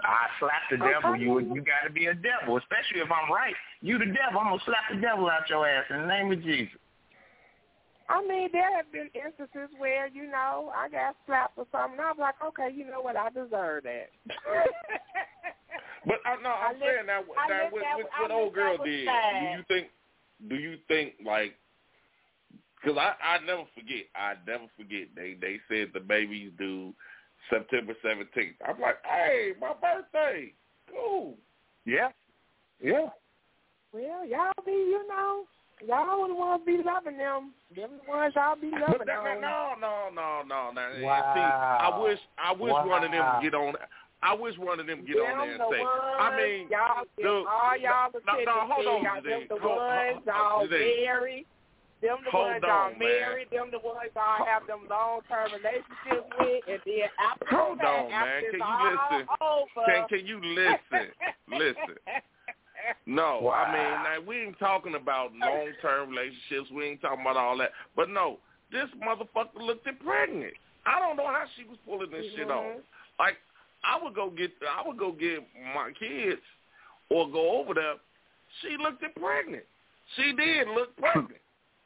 [0.01, 1.15] I slap the devil.
[1.15, 3.53] You you got to be a devil, especially if I'm right.
[3.81, 4.39] You the devil.
[4.39, 6.75] I'm gonna slap the devil out your ass in the name of Jesus.
[8.09, 11.99] I mean, there have been instances where you know I got slapped or something.
[11.99, 13.15] And I'm like, okay, you know what?
[13.15, 14.09] I deserve that.
[16.05, 18.31] But uh, I no, I'm I saying live- that that live what, that- what, what
[18.31, 19.07] old girl did.
[19.07, 19.39] sad.
[19.39, 19.87] Do you think?
[20.49, 21.53] Do you think like?
[22.83, 24.05] Because I I never forget.
[24.15, 25.07] I never forget.
[25.15, 26.93] They they said the baby's due
[27.49, 28.55] September seventeenth.
[28.67, 30.53] I'm like, hey, my birthday.
[30.91, 31.35] Cool.
[31.85, 32.09] Yeah,
[32.81, 33.07] yeah.
[33.93, 35.43] well, y'all be, you know,
[35.85, 37.51] y'all the ones be loving them.
[37.75, 39.41] Them the ones y'all be loving them.
[39.41, 40.81] no, no, no, no, no.
[40.81, 41.33] And Wow.
[41.35, 43.39] See, I wish I wish one of them Wow.
[43.41, 43.73] get on.
[44.21, 45.79] I wish one of them get them on there and the say.
[45.81, 49.41] ones, I mean, y'all give dude, all y'all the no, no, hold on, y'all them
[49.49, 51.45] the Hold- ones hold- y'all Janine.
[52.03, 52.15] Marry.
[52.15, 52.99] Them the Hold ones y'all on, man.
[52.99, 53.45] marry.
[53.51, 57.87] Them the ones y'all have them long term relationships with, and then after Hold that,
[57.87, 58.51] on, after man.
[58.51, 59.27] Can you listen?
[59.41, 61.05] Over, Can can you listen?
[61.49, 61.95] listen.
[63.05, 63.51] No, Wow.
[63.51, 66.69] I mean like, we ain't talking about long term relationships.
[66.69, 67.71] We ain't talking about all that.
[67.95, 68.39] But no,
[68.73, 70.53] this motherfucker looked at pregnant.
[70.85, 72.63] I don't know how she was pulling this shit off.
[72.65, 72.81] Mhm.
[73.19, 73.37] Like
[73.85, 76.41] I would go get I would go get my kids
[77.09, 77.95] or go over there.
[78.61, 79.63] She looked at pregnant.
[80.17, 81.39] She did look pregnant.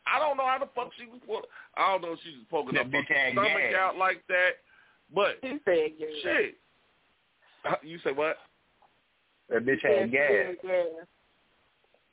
[0.07, 1.43] I don't know how the fuck she was pulling.
[1.75, 3.75] I don't know if she was poking That her bitch fucking stomach gas.
[3.79, 4.51] out like that.
[5.13, 6.07] But He said, yeah.
[6.23, 6.57] shit,
[7.65, 8.38] Uh, you say what?
[9.49, 10.55] That bitch had gas.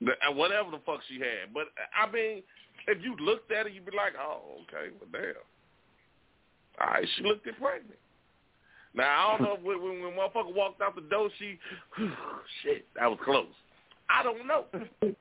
[0.01, 1.53] The- uh, Whatever the fuck she had.
[1.55, 2.43] But I mean,
[2.89, 5.35] if you looked at it, you'd be like, oh, okay, well, damn.
[6.81, 7.99] All right, she looked it pregnant.
[8.95, 11.59] Now I don't know if when, when, when motherfucker walked out the door, she,
[12.63, 13.47] shit, that was close.
[14.09, 14.67] I don't know.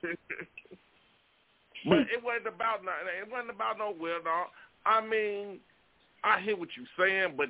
[1.85, 2.91] But it wasn't about no,
[3.21, 4.47] it wasn't about no well dog.
[4.85, 5.59] I mean,
[6.23, 7.49] I hear what you're saying, but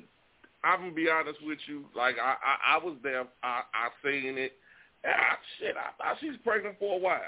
[0.64, 1.86] I'm gonna be honest with you.
[1.96, 3.26] Like I, I, I was there.
[3.44, 4.54] I, I seen it.
[5.06, 7.20] Ah, shit, I thought she's pregnant for a while.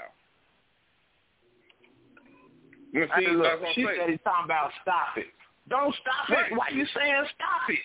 [2.92, 3.98] You see, said, look, she saying.
[4.00, 5.26] said he's talking about stop it.
[5.68, 6.50] Don't stop Right.
[6.50, 6.56] it.
[6.56, 7.78] Why you saying stop it?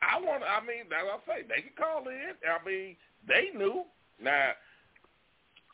[0.00, 0.44] I want.
[0.44, 1.46] I mean, that's what I say.
[1.48, 2.38] They can call in.
[2.46, 3.84] I mean, they knew.
[4.22, 4.52] Now,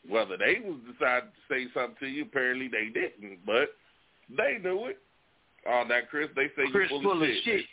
[0.09, 3.70] whether they was decided to say something to you, apparently they didn't, but
[4.28, 4.98] they knew it.
[5.66, 7.64] On that, Chris, they say Chris you full of shit.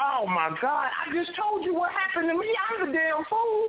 [0.00, 0.88] Oh my God!
[0.90, 2.46] I just told you what happened to me.
[2.70, 3.68] I'm the damn fool.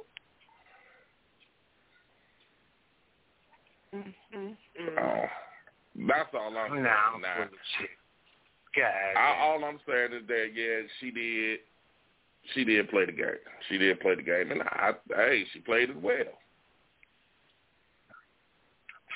[3.94, 4.98] Mm-hmm.
[4.98, 5.26] Oh,
[6.08, 6.84] that's all I'm saying.
[6.84, 7.36] Nah, I'm now.
[7.36, 7.50] full of
[7.80, 7.90] shit.
[8.76, 9.20] God.
[9.22, 11.60] I, all I'm saying is that yeah, she did.
[12.56, 13.28] She did play the game.
[13.70, 16.16] She did play the game, and I, hey, she played it well.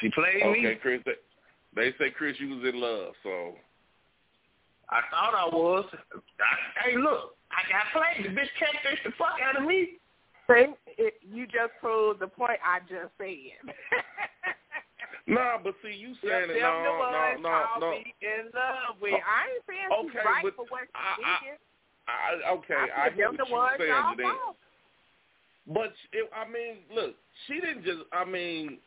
[0.02, 0.76] She played Okay, me.
[0.82, 1.02] Chris.
[1.06, 1.14] They,
[1.76, 3.56] they say Chris, you was in love, so
[4.90, 5.86] I thought I was.
[6.14, 8.26] I, hey, look, I got played.
[8.26, 9.98] The bitch catfished the fuck out of me.
[10.48, 10.66] See,
[10.98, 13.66] it, you just proved the point I just said.
[15.28, 15.58] no.
[15.64, 17.92] But see, you saying Them it, the no, no, no, I'll no.
[17.92, 19.14] be in love with.
[19.14, 21.60] I ain't saying she's Okay, right but for what she's I- I- thinking.
[22.08, 24.30] I, okay, I I said hear them what you're saying today.
[25.66, 27.16] But it, I mean, look,
[27.48, 28.06] she didn't just.
[28.14, 28.78] I mean,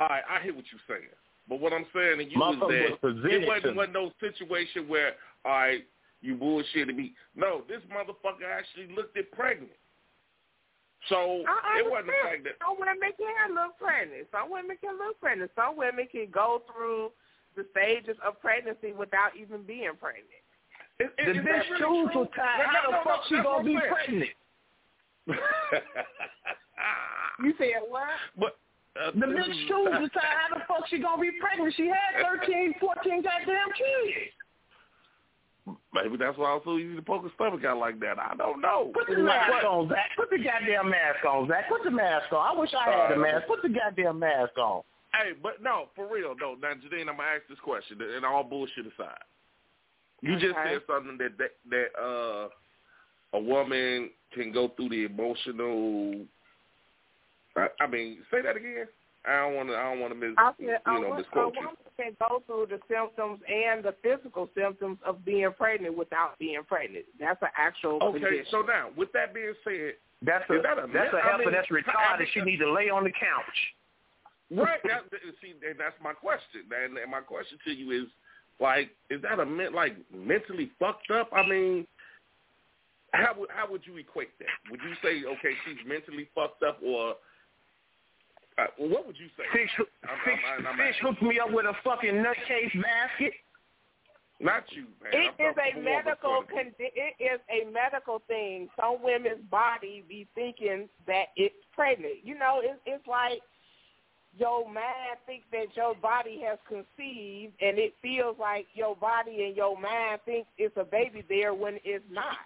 [0.00, 1.10] all right, I hear what you're saying.
[1.48, 4.86] But what I'm saying to you is that was presented it wasn't, wasn't no situation
[4.86, 5.14] where,
[5.44, 5.84] all right,
[6.20, 7.14] you bullshitted me.
[7.34, 9.72] No, this motherfucker actually looked at pregnant.
[11.08, 12.52] So I it wasn't the fact that.
[12.60, 14.26] Some women can look pregnant.
[14.30, 15.50] Some women can look pregnant.
[15.56, 17.12] Some women can go through
[17.56, 20.26] the stages of pregnancy without even being pregnant.
[21.00, 22.20] Is, The is that bitch really tools true?
[22.22, 22.58] was tied.
[22.58, 24.30] No, How no, the no, fuck no, she gonna be pregnant?
[27.40, 28.08] You said what?
[28.36, 28.58] but
[29.00, 30.24] uh, The bitch tools was tied.
[30.24, 31.74] How the fuck she gonna be pregnant?
[31.76, 34.32] She had 13, 14 goddamn kids.
[35.92, 38.18] Maybe that's why I was so easy to poke a stomach out like that.
[38.18, 38.90] I don't know.
[38.94, 40.10] Put the mask on, Zach.
[40.16, 41.68] Put the goddamn mask on, Zach.
[41.68, 42.56] Put the mask on.
[42.56, 43.46] I wish I had a mask.
[43.46, 44.82] Put the goddamn mask on.
[45.12, 46.54] Hey, but no, for real, no.
[46.54, 49.18] Now, Janine, I'm gonna ask this question, and all bullshit aside.
[50.20, 52.48] You just said something that that, that uh,
[53.36, 56.26] a woman can go through the emotional.
[57.56, 58.86] I, I mean, say that again.
[59.26, 59.76] I don't want to.
[59.76, 60.34] I don't want to miss.
[60.38, 61.60] I said you a, know, wo- a misquote you.
[61.60, 66.62] woman can go through the symptoms and the physical symptoms of being pregnant without being
[66.66, 67.04] pregnant.
[67.18, 68.46] That's an actual Okay, condition.
[68.50, 71.24] so now with that being said, That's a Is that a that's a myth?
[71.24, 72.18] I heifer mean, that's I retarded.
[72.20, 73.58] mean, She need to lay on the couch.
[74.50, 74.80] Right.
[74.88, 75.02] That,
[75.42, 76.62] see, that's my question.
[76.72, 78.08] And, and my question to you is,
[78.60, 79.44] like, is that a
[79.74, 81.28] like mentally fucked up?
[81.32, 81.86] I mean,
[83.12, 84.48] how would how would you equate that?
[84.70, 87.14] Would you say, okay, she's mentally fucked up, or
[88.58, 89.44] uh, what would you say?
[89.52, 93.34] Fish, I'm- fish, I'm- I'm fish hooked me up with a fucking nutcase basket.
[94.40, 95.12] Not you, man.
[95.12, 98.70] It I'm is a from more of medical point condi- it is a medical thing.
[98.76, 102.24] Some women's body be thinking that it's pregnant.
[102.24, 103.40] You know, it's it's like
[104.36, 109.56] your mind thinks that your body has conceived, and it feels like your body and
[109.56, 112.36] your mind thinks it's a baby there when it's not.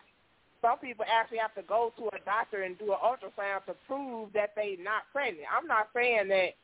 [0.63, 4.33] Some people actually have to go to a doctor and do an ultrasound to prove
[4.33, 5.47] that they're not pregnant.
[5.51, 6.55] I'm not saying that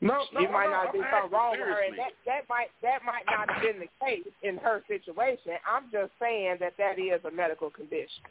[0.00, 2.44] No, no, it might no, not I'm be something wrong with her, and that that
[2.48, 5.56] might that might not have been the case in her situation.
[5.64, 8.24] I'm just saying that that is a medical condition.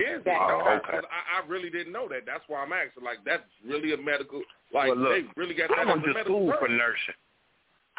[0.00, 0.24] Is it?
[0.24, 0.90] That- No, Oh, okay.
[0.90, 2.24] 'cause I, I really didn't know that.
[2.24, 3.04] That's why I'm asking.
[3.04, 4.40] Like, that's really a medical.
[4.72, 6.68] Like, Well, look, they really got I that went as a to medical school for
[6.68, 7.14] nursing.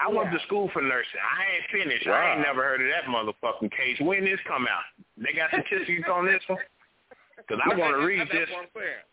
[0.02, 0.38] I went Yeah.
[0.40, 1.20] to school for nursing.
[1.22, 2.08] I ain't finished.
[2.08, 4.00] I ain't never heard of that motherfucking case.
[4.02, 4.84] When this come out?
[5.18, 6.60] They got statistics on this one?
[7.38, 8.50] Because I want to read and this.
[8.50, 9.06] What I'm saying.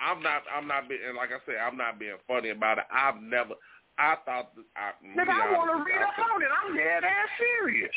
[0.00, 0.42] I'm not.
[0.54, 1.00] I'm not being.
[1.06, 2.84] And like I said, I'm not being funny about it.
[2.92, 3.54] I've never.
[3.98, 4.54] I thought.
[4.54, 6.48] That, I, Nigga, be I want to read you, up on it.
[6.54, 7.90] I'm dead ass serious.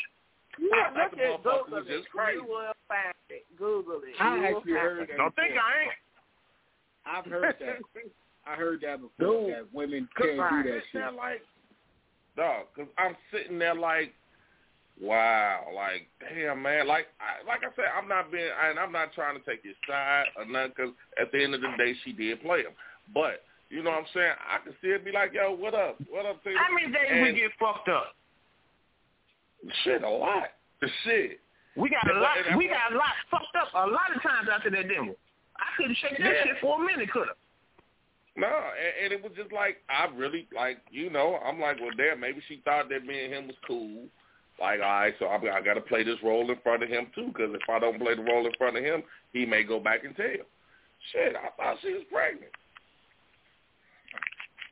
[0.58, 2.10] Yeah, thought look the at Google was just it.
[2.10, 2.42] crazy.
[2.42, 3.46] You will find it.
[3.56, 4.18] Google it.
[4.20, 5.16] I You actually heard that.
[5.16, 5.92] Don't think I ain't.
[7.06, 7.78] I've heard that.
[8.46, 9.46] I heard that before.
[9.46, 9.54] Dude.
[9.54, 11.14] That women can't do that shit.
[11.14, 11.40] like,
[12.36, 12.66] dog.
[12.76, 14.12] Cause I'm sitting there like,
[15.00, 16.86] wow, like damn, man.
[16.86, 19.76] Like, I, like I said, I'm not being, and I'm not trying to take his
[19.88, 20.72] side or nothing.
[20.76, 22.72] Cause at the end of the day, she did play him.
[23.14, 24.32] But you know what I'm saying?
[24.36, 25.96] I can still be like, yo, what up?
[26.10, 26.58] What up, Taylor?
[26.58, 28.14] How many days we get fucked up?
[29.84, 30.52] Shit, a lot.
[30.80, 31.40] The shit.
[31.76, 32.36] We got a lot.
[32.58, 35.14] We got a lot fucked up a lot of times after that demo.
[35.56, 36.44] I couldn't shake that Yeah.
[36.44, 37.36] shit for a minute, could have.
[38.34, 41.90] No, and, and it was just like I really like you know I'm like well
[41.96, 44.06] damn maybe she thought that me and him was cool.
[44.60, 47.06] Like all right, so I, I got to play this role in front of him
[47.14, 49.02] too because if I don't play the role in front of him,
[49.32, 50.46] he may go back and tell.
[51.10, 52.52] Shit, I thought she was pregnant.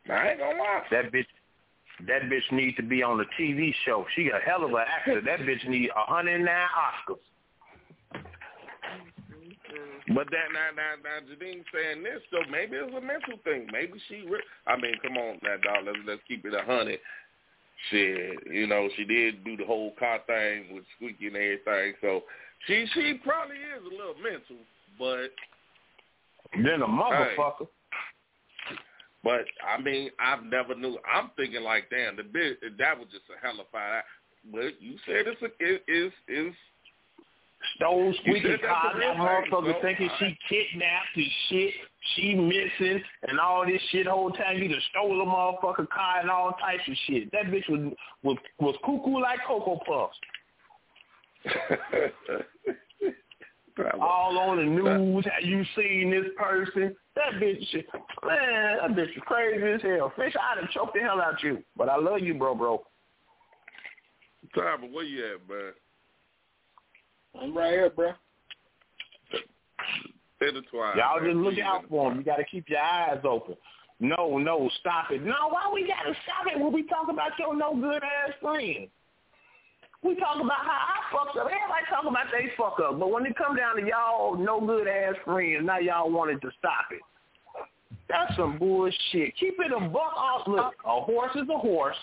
[0.08, 0.82] I ain't gonna lie.
[0.90, 1.26] That bitch,
[2.06, 4.06] that bitch needs to be on the TV show.
[4.14, 5.20] She a hell of an actor.
[5.20, 7.18] That bitch need 109 Oscars.
[9.70, 10.14] Mm-hmm.
[10.14, 13.68] But that now, now, now, Janine saying this, so maybe it's a mental thing.
[13.72, 15.86] Maybe she, re- I mean, come on, now, dog.
[15.86, 16.98] Let's let's keep it a hundred.
[17.90, 21.94] Shit, you know, she did do the whole car thing with Squeaky and everything.
[22.00, 22.24] So
[22.66, 24.60] she she probably is a little mental,
[24.98, 25.30] but
[26.62, 27.68] Then a motherfucker.
[29.24, 30.98] but I mean, I've never knew.
[31.10, 34.02] I'm thinking like, damn, the bit that was just a hell of a.
[34.52, 36.54] But you said it's a it is is
[37.76, 38.92] Stole squeaky car.
[38.98, 41.74] That motherfucker so thinking she kidnapped and shit.
[42.14, 44.06] She missing and all this shit.
[44.06, 47.30] Whole time you just stole a motherfucker car and all types of shit.
[47.32, 47.92] That bitch was
[48.22, 50.18] was was cuckoo like cocoa puffs.
[54.00, 55.24] all on the news.
[55.24, 56.96] Have you seen this person?
[57.16, 57.74] That bitch,
[58.26, 60.12] man, that bitch is crazy as hell.
[60.16, 61.62] Fish, I'd have choked the hell out you.
[61.76, 62.82] But I love you, bro, bro.
[64.54, 65.72] Tyler, where you at, man?
[67.38, 68.12] I'm right here, bro.
[70.40, 70.96] Intertwine.
[70.96, 72.18] Y'all just look Please out for him.
[72.18, 73.56] You got to keep your eyes open.
[74.00, 75.22] No, no, stop it.
[75.22, 78.32] No, why we got to stop it when we talk about your no good ass
[78.40, 78.88] friend?
[80.02, 81.44] We talk about how I fucked up.
[81.44, 82.98] Everybody talk about they fuck up.
[82.98, 86.50] But when it come down to y'all no good ass friends, now y'all wanted to
[86.58, 87.02] stop it.
[88.08, 89.36] That's some bullshit.
[89.38, 90.48] Keep it a buck off.
[90.48, 91.96] Look, a horse is a horse.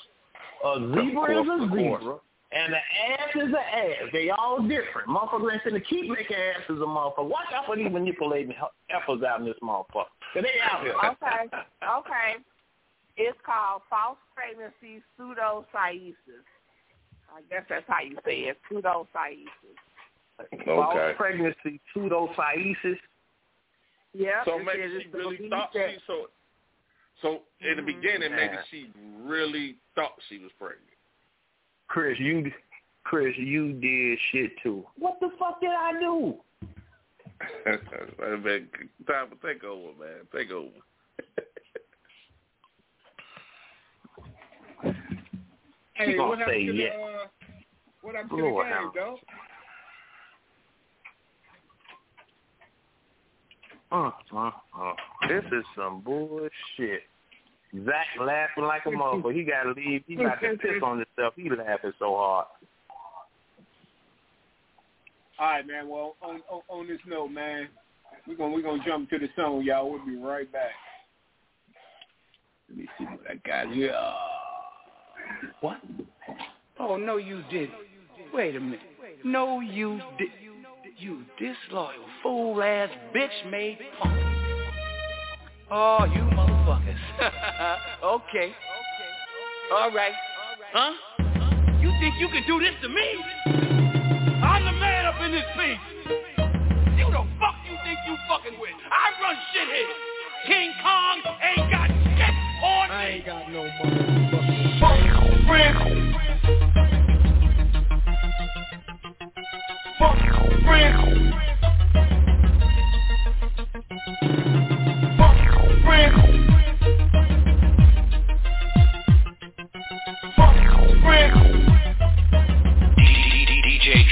[0.64, 2.02] A zebra is a Of course.
[2.02, 2.18] zebra.
[2.52, 4.10] And the ass is an ass.
[4.14, 5.10] They all different.
[5.10, 7.28] Motherfuckers ain't finna keep making asses a motherfucker.
[7.28, 8.54] Watch out for these manipulating
[8.90, 10.06] effers out in this motherfucker.
[10.34, 10.94] 'Cause they out here.
[10.94, 11.50] Okay,
[11.84, 12.36] okay.
[13.18, 16.46] It's called false pregnancy pseudocyesis.
[17.36, 19.48] I guess that's how you say it, pseudocyesis.
[20.66, 21.14] False Okay.
[21.18, 23.00] pregnancy, pseudocyesis.
[24.14, 24.46] Yeah.
[24.46, 26.30] So maybe she really thought that- she so.
[27.22, 28.00] So in the mm-hmm.
[28.00, 28.92] beginning, maybe she
[29.24, 30.87] really thought she was pregnant.
[31.88, 32.52] Chris, you,
[33.04, 34.86] Chris, you did shit too.
[34.98, 36.36] What the fuck did I do?
[37.66, 38.68] man,
[39.08, 40.28] time to take over, man.
[40.36, 40.70] Take over.
[45.98, 47.28] Hey, what happened say to the, uh,
[48.02, 49.18] what happened to Lord the game, have dog?
[53.92, 54.94] Uh, uh, uh.
[55.28, 57.04] This is some bullshit.
[57.86, 59.36] Zach laughing like a motherfucker.
[59.36, 60.04] He gotta leave.
[60.08, 61.34] He about to piss on himself.
[61.36, 62.48] He laughing so hard.
[65.40, 65.88] All right, man.
[65.90, 67.68] Well, on, on on this note, man,
[68.28, 69.92] we're gonna we're gonna jump to the song, y'all.
[69.92, 70.72] We'll be right back.
[72.70, 73.96] Let me see what I got here.
[75.62, 75.78] What?
[76.80, 77.72] Oh, no, you didn't.
[78.34, 78.80] Wait a minute.
[79.24, 80.30] No, you did.
[81.00, 84.27] You disloyal, fool-ass, bitch-made punk.
[85.70, 86.96] Oh, you motherfuckers.
[88.04, 88.54] okay.
[89.74, 90.14] All right.
[90.72, 90.94] Huh?
[91.82, 93.18] You think you can do this to me?
[94.42, 95.78] I'm the man up in this piece.
[96.98, 98.72] You the fuck you think you fucking with?
[98.90, 99.88] I run shit here.
[100.48, 102.96] King Kong ain't got shit on me.
[102.96, 105.18] I ain't got no motherfucking fuck
[105.48, 105.78] friends.
[110.00, 110.18] Fuck
[110.64, 111.47] friends.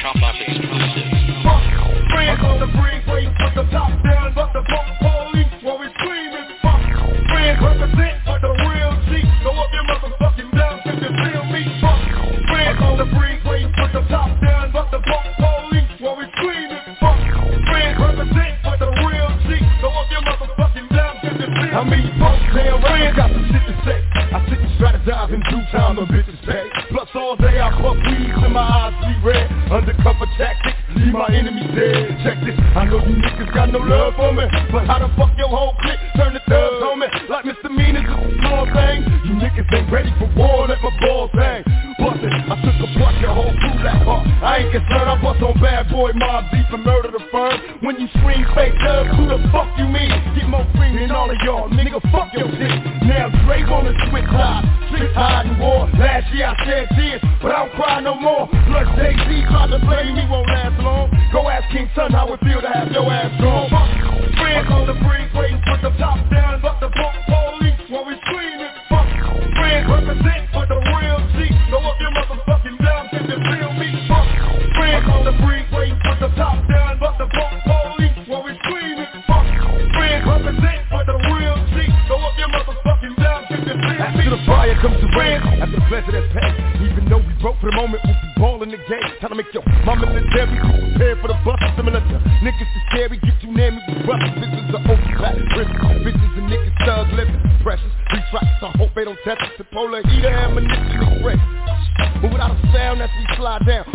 [0.06, 1.10] DJ Trump Up exclusive.
[1.42, 1.66] Fuck
[2.14, 2.42] friends.
[2.46, 6.46] on the freeway, put the top down, but the fuck police while we screaming.
[6.62, 6.82] Fuck
[7.34, 7.58] friends.
[7.58, 9.26] Represent for the real G.
[9.42, 11.62] Go up your motherfucking down if you feel me.
[11.82, 12.02] Fuck
[12.54, 12.78] friends.
[12.86, 16.86] on the freeway, put the top down, but the fuck police while we screaming.
[17.02, 17.18] Fuck
[17.66, 17.98] friends.
[17.98, 19.58] Represent for the real G.
[19.82, 21.70] Go up your motherfucking down if you feel me.
[21.74, 23.98] I mean, folks damn right, got some shit to say.
[24.06, 26.70] I sit and strategize in due time, the bitches pay.
[26.94, 29.15] Plus all day I puff weeds and my eyes see red.
[29.76, 32.08] Undercover tactics, leave my enemies dead.
[32.24, 34.48] Check this, I know you niggas got no love for me.
[34.72, 36.35] But how the fuck your whole clique turn
[44.46, 47.82] I ain't concerned, I bust on bad boy mob deep and murder the firm.
[47.82, 50.14] When you scream fake love, who the fuck you mean?
[50.38, 52.78] Get more free than all of y'all, nigga, fuck your shit.
[53.10, 54.70] Now Drake on a switch side.
[54.94, 55.90] Streets hiding war.
[55.98, 58.46] Last year I shed tears, but I don't cry no more.
[58.70, 61.10] Plus Jay-Z tried to blame me, won't last long.
[61.34, 63.74] Go ask King Son how it feel to have your ass gone.
[64.38, 68.70] Friends on the brink, waiting for the top down, but the police while we screaming.
[68.94, 69.10] Fuck,
[69.58, 71.15] friends represent for the real
[84.86, 86.54] comes the rain, after the pleasure that's paid.
[86.86, 89.10] Even though we broke for the moment, we'll be balling the game.
[89.18, 91.58] Time to make your mama military, be prepared for the bus.
[91.74, 94.22] Similar to niggas is scary, get you near me, we rough.
[94.38, 95.74] Bitches are old back, risk.
[96.06, 97.90] Bitches and niggas thug living, precious.
[98.14, 99.58] These tracks, I hope they don't test us.
[99.58, 101.42] The polar heater, ammunition, express.
[102.22, 103.90] But without a sound as we slide down,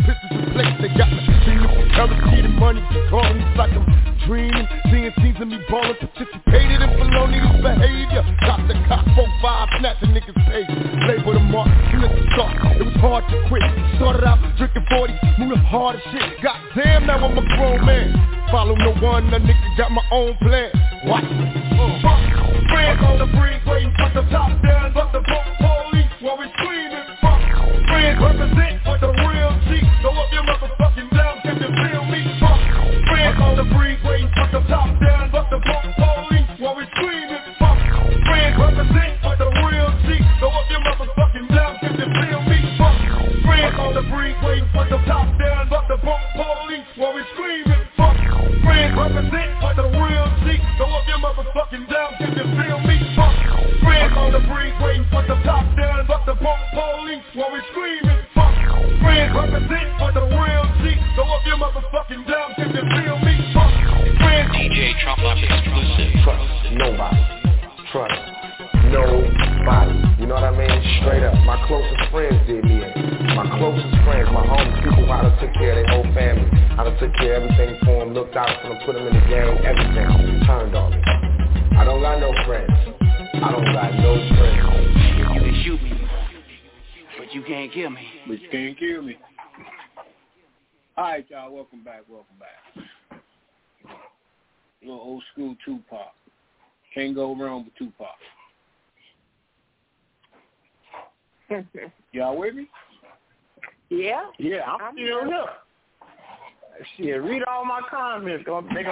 [19.20, 20.69] Nigga got my own plan.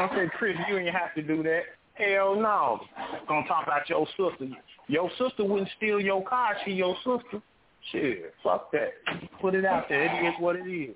[0.09, 1.63] Gonna- say, Chris, you ain't have to do that.
[1.95, 2.81] Hell no.
[3.27, 4.49] Gonna talk about your sister.
[4.87, 6.57] Your sister wouldn't steal your car.
[6.65, 7.43] She your sister.
[7.91, 8.93] Shit, fuck that.
[9.41, 10.05] Put it out there.
[10.05, 10.95] It is what it is.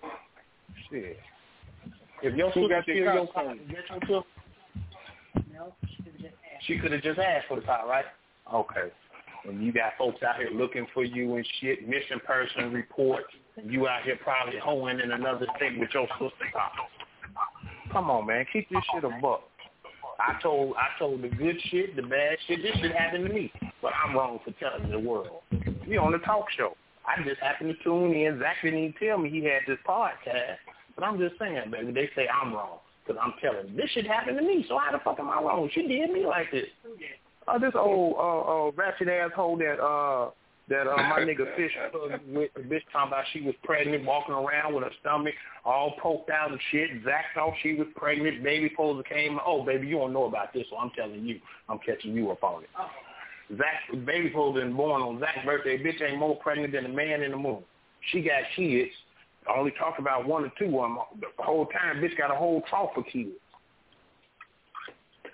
[0.91, 1.19] Shit.
[2.23, 4.23] If your Who sister got steal your car car, get your sister.
[5.47, 8.05] She could have just asked She could have just asked for the car, right?
[8.53, 8.93] Okay.
[9.45, 13.27] And you got folks out here looking for you and shit, missing person reports.
[13.65, 16.71] You out here probably hoeing in another state with your sister car.
[17.93, 18.47] Come on, man.
[18.53, 19.43] Keep this shit a buck.
[20.19, 22.63] I told I told the good shit, the bad shit.
[22.63, 23.53] This shit happened to me,
[23.83, 25.43] but I'm wrong for telling the world.
[25.87, 26.77] We on the talk show.
[27.07, 28.39] I just happened to tune in.
[28.39, 30.57] Zach didn't even tell me he had this podcast,
[30.95, 31.93] but I'm just saying, baby.
[31.93, 34.65] They say I'm wrong because I'm telling this shit happened to me.
[34.69, 35.69] So how the fuck am I wrong?
[35.75, 36.67] She did me like this.
[37.49, 40.31] Oh, this old uh, uh, ratchet asshole that uh
[40.69, 41.73] that uh, my nigga Fish
[42.29, 45.35] with the bitch talking about she was pregnant, walking around with her stomach
[45.65, 46.91] all poked out and shit.
[47.05, 48.43] Zach thought she was pregnant.
[48.43, 49.39] Baby Poser came.
[49.45, 51.41] Oh, baby, you don't know about this, so I'm telling you.
[51.69, 52.69] I'm catching you up on it.
[53.57, 55.79] Zach, baby Poser been born on Zach's birthday.
[55.79, 57.63] Bitch ain't more pregnant than a man in the moon.
[58.11, 58.91] She got kids.
[59.49, 60.99] I only talk about one or two of them.
[61.21, 63.31] The whole time, bitch got a whole trough of kids.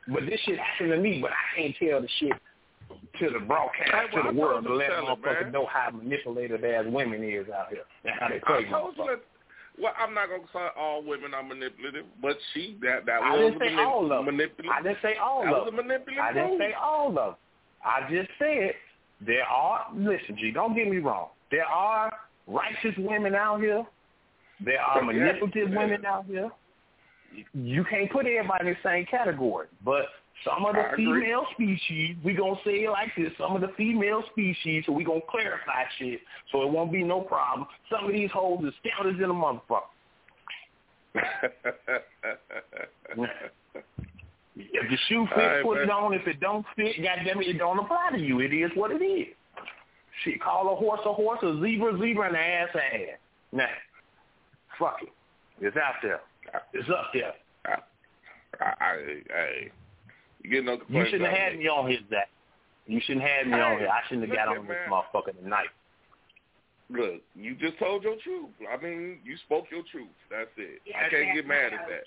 [0.09, 2.33] But this shit happened to me, but I can't tell the shit
[3.19, 6.65] to the broadcast, Hey, well, to I the world, to let motherfuckers know how manipulative
[6.65, 9.21] as women is out here and how they I play told you motherfuckers.
[9.81, 13.53] Well, I'm not gonna say all women are manipulative, but she that that I was
[13.53, 14.25] didn't say manip- all of them.
[14.37, 14.73] manipulative.
[14.73, 16.19] I didn't say all that of was a manipulative.
[16.25, 17.35] I didn't say all of them.
[17.85, 18.73] I just said
[19.25, 21.29] there are, listen, G, don't get me wrong.
[21.53, 22.13] There are
[22.49, 23.85] righteous women out here.
[24.65, 26.51] There are manipulative women out here.
[27.55, 29.69] You can't put everybody in the same category.
[29.85, 30.07] But
[30.45, 33.73] some of the female species, we going to say it like this, some of the
[33.77, 36.21] female species, so we going to clarify shit
[36.53, 37.67] so it won't be no problem.
[37.91, 39.83] Some of these hoes is scoundrels in a motherfucker.
[44.57, 46.15] If the shoe fit, All right, put it on.
[46.15, 48.41] If it don't fit, goddamn it, it don't apply to you.
[48.41, 49.29] It is what it is.
[50.25, 53.19] Shit, call a horse a horse, a zebra a zebra, and an ass a ass.
[53.53, 53.69] Now,
[54.79, 55.09] fuck it.
[55.61, 56.21] It's out there.
[56.73, 57.35] It's up there.
[57.67, 58.95] I, I,
[59.35, 59.71] I,
[60.43, 61.59] you get no You shouldn't have had me.
[61.61, 62.29] me on his that.
[62.87, 63.89] You shouldn't have had me on Hey, here.
[63.89, 65.69] I shouldn't have got on at, this motherfucker tonight.
[66.91, 68.49] Look, you just told your truth.
[68.73, 70.09] I mean, you spoke your truth.
[70.31, 70.81] That's it.
[70.97, 72.05] I can't get mad at that.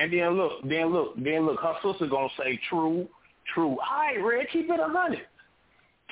[0.00, 3.06] And then look, then look, then look, her sister gonna say true,
[3.54, 3.78] true.
[3.78, 5.26] All right, Red, keep it a hundred.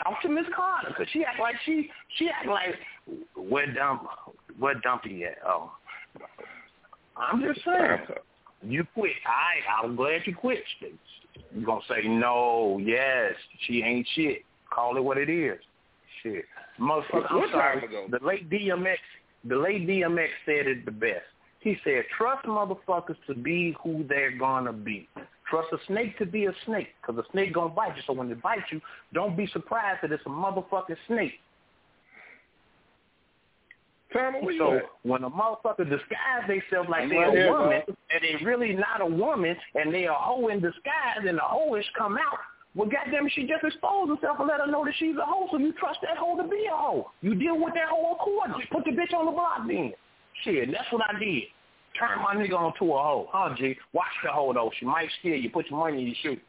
[0.05, 2.77] Talk to Miss Carter, cause she act like she she act like
[3.37, 4.05] where dump
[4.59, 5.39] where dumpy at?
[5.45, 5.73] Oh,
[7.17, 7.99] I'm just saying.
[8.63, 9.13] You quit.
[9.27, 10.63] Right, I'm glad you quit.
[11.55, 12.81] You're gonna say no?
[12.83, 13.35] Yes,
[13.67, 14.45] she ain't shit.
[14.73, 15.59] Call it what it is.
[16.23, 16.45] Shit,
[16.81, 17.27] motherfucker.
[17.31, 17.83] I'm sorry.
[18.11, 18.97] The late DMX,
[19.45, 21.25] the late DMX said it the best.
[21.61, 25.09] He said, "Trust motherfuckers to be who they're gonna be.
[25.49, 28.03] Trust a snake to be a snake, cause a snake gonna bite you.
[28.07, 28.81] So when it bites you,
[29.13, 31.41] don't be surprised that it's a motherfucking snake.
[34.13, 34.83] Time where you So at?
[35.03, 39.01] when a motherfucker disguise themselves like they right a here, woman and they really not
[39.01, 42.39] a woman and they a hoe in disguise and the hoish come out,
[42.75, 45.59] well goddamn she just exposed herself and let her know that she's a hoe, so
[45.59, 47.11] you trust that hoe to be a hoe.
[47.21, 48.65] You deal with that hoe accordingly.
[48.71, 49.93] Put the bitch on the block then.
[50.45, 51.45] Shit, that's what I did.
[51.99, 53.29] Turn my nigga onto a hoe.
[53.31, 53.77] Huh, G?
[53.93, 54.71] Watch the hoe though.
[54.79, 55.51] She might steal you.
[55.51, 56.41] Put your money in your shoe.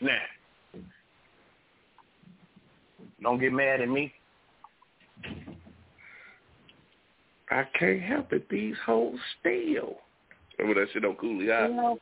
[0.00, 0.18] Now.
[3.22, 4.12] Don't get mad at me.
[7.50, 8.48] I can't help it.
[8.50, 9.96] These hoes steal.
[10.58, 11.94] Remember that shit on Cooley High?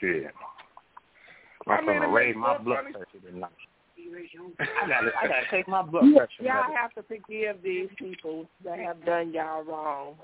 [0.00, 0.26] Shit.
[1.66, 3.50] I I'm mean, gonna it raise my blood funny- pressure tonight.
[4.60, 6.30] I gotta, I gotta take my blood pressure.
[6.42, 6.76] Y'all medicine.
[6.76, 10.14] have to forgive these people that have done y'all wrong.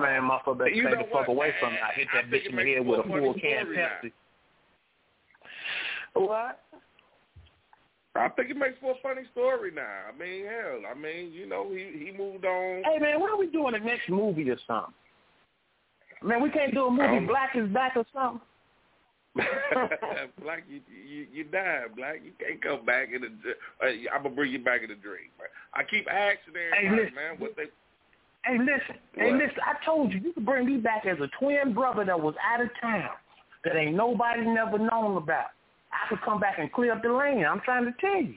[0.00, 1.78] Man, motherfucker better You stay know the fuck away from me.
[1.78, 3.88] I hit that think bitch in the head with a a full can story now.
[4.02, 4.12] Pepsi.
[6.14, 6.60] What?
[8.18, 9.82] I think it makes for a funny story now.
[10.08, 12.82] I mean, hell, I mean, you know, he he moved on.
[12.84, 14.94] Hey man, what are we doing the next movie or something?
[16.22, 18.40] Man, we can't do a movie Um, Black is Back or something.
[20.42, 22.20] Black, you, you you died, Black.
[22.24, 23.28] You can't come back in the.
[23.80, 25.30] Uh, I'm gonna bring you back in the dream.
[25.38, 25.48] Man.
[25.74, 27.14] I keep asking everybody, listen.
[27.14, 27.66] man, what they.
[28.44, 29.00] Hey, listen.
[29.14, 29.60] Hey, listen.
[29.64, 32.60] I told you you could bring me back as a twin brother that was out
[32.60, 33.10] of town
[33.64, 35.50] that ain't nobody never known about.
[35.92, 37.44] I could come back and clear up the lane.
[37.44, 38.36] I'm trying to tell you.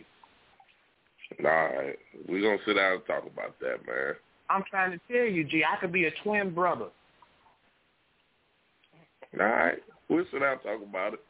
[1.39, 1.97] All right,
[2.27, 4.15] we're gonna sit down and talk about that, man.
[4.49, 5.63] I'm trying to tell you, G.
[5.63, 6.87] I could be a twin brother.
[9.39, 9.77] All right,
[10.09, 11.21] we'll sit down and talk about it.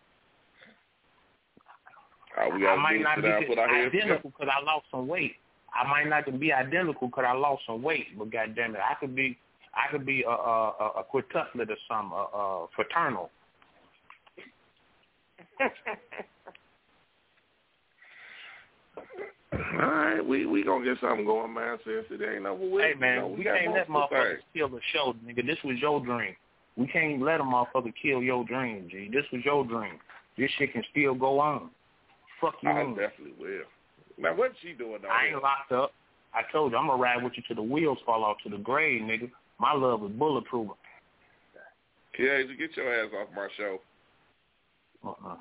[2.40, 5.36] All we I might not be identical because I lost some weight.
[5.74, 9.16] I might not be identical because I lost some weight, but goddamn it, I could
[9.16, 9.38] be,
[9.74, 13.30] I could be a a, a, a quintuplet or some, a, a fraternal.
[19.54, 21.78] All right, we we gonna get something going, man.
[21.86, 22.84] Since it ain't over with.
[22.84, 25.46] Hey man, you know, we, we, can't let motherfuckers kill the show, nigga.
[25.46, 26.36] This was your dream.
[26.78, 29.10] We can't let a motherfucker kill your dream, G.
[29.12, 30.00] This was your dream.
[30.38, 31.70] This shit can still go on.
[32.40, 32.70] Fuck you.
[32.70, 32.96] I mean?
[32.96, 33.66] definitely will.
[34.18, 35.02] Now, what's she doing?
[35.02, 35.94] Down I ain't locked up.
[36.34, 38.58] I told you I'm gonna ride with you till the wheels fall off to the
[38.58, 39.30] grave, nigga.
[39.60, 40.70] My love is bulletproof.
[42.18, 43.80] Yeah, you get your ass off my show.
[45.06, 45.36] Uh-uh.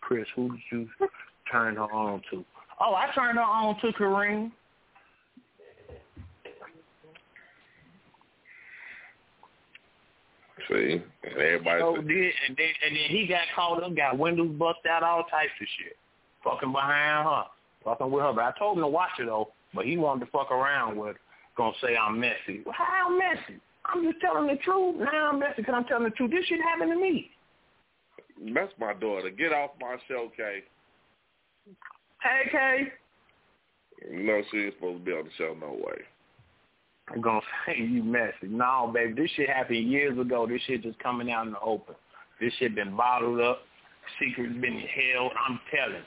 [0.00, 0.88] Chris, who did you
[1.50, 2.44] turn her on to?
[2.80, 4.50] Oh, I turned her on to Kareem.
[10.68, 11.80] See, and everybody.
[11.80, 15.02] So said, did, and then and then he got caught up, got windows busted out,
[15.02, 15.96] all types of shit.
[16.44, 17.44] Fucking behind her,
[17.84, 18.32] fucking with her.
[18.32, 19.48] But I told him to watch it though.
[19.74, 21.20] But he wanted to fuck around with, her.
[21.56, 22.62] gonna say I'm messy.
[22.64, 23.60] Well, how messy?
[23.86, 24.96] I'm just telling the truth.
[24.98, 26.30] Now I'm messy because I'm telling the truth.
[26.30, 27.30] This shit happened to me.
[28.54, 29.30] That's my daughter.
[29.30, 30.64] Get off my show, Kay.
[32.22, 32.92] Hey, Kay.
[34.10, 35.56] No, she ain't supposed to be on the show.
[35.58, 36.02] No way.
[37.08, 38.48] I'm gonna say you messy.
[38.48, 40.46] No, baby, this shit happened years ago.
[40.46, 41.94] This shit just coming out in the open.
[42.40, 43.60] This shit been bottled up.
[44.18, 45.32] Secrets been held.
[45.48, 46.02] I'm telling.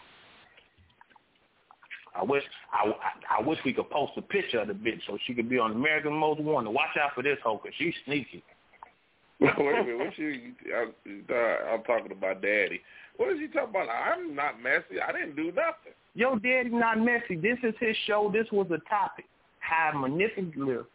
[2.15, 5.17] I wish I, I, I wish we could post a picture of the bitch so
[5.25, 6.71] she could be on American Most Wanted.
[6.71, 8.43] Watch out for this hoe, cause she's sneaky.
[9.41, 9.97] Wait a minute.
[9.97, 10.53] What you?
[10.73, 12.81] I, I'm talking about daddy.
[13.17, 13.89] What is he talking about?
[13.89, 15.01] I'm not messy.
[15.05, 15.93] I didn't do nothing.
[16.13, 17.35] Your daddy not messy.
[17.35, 18.29] This is his show.
[18.31, 19.25] This was a topic.
[19.59, 20.85] How manipulative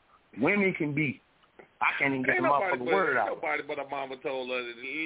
[0.40, 1.20] women can be.
[1.80, 3.28] I can't even get Ain't the nobody, but, word out.
[3.28, 4.62] nobody but a mama told her,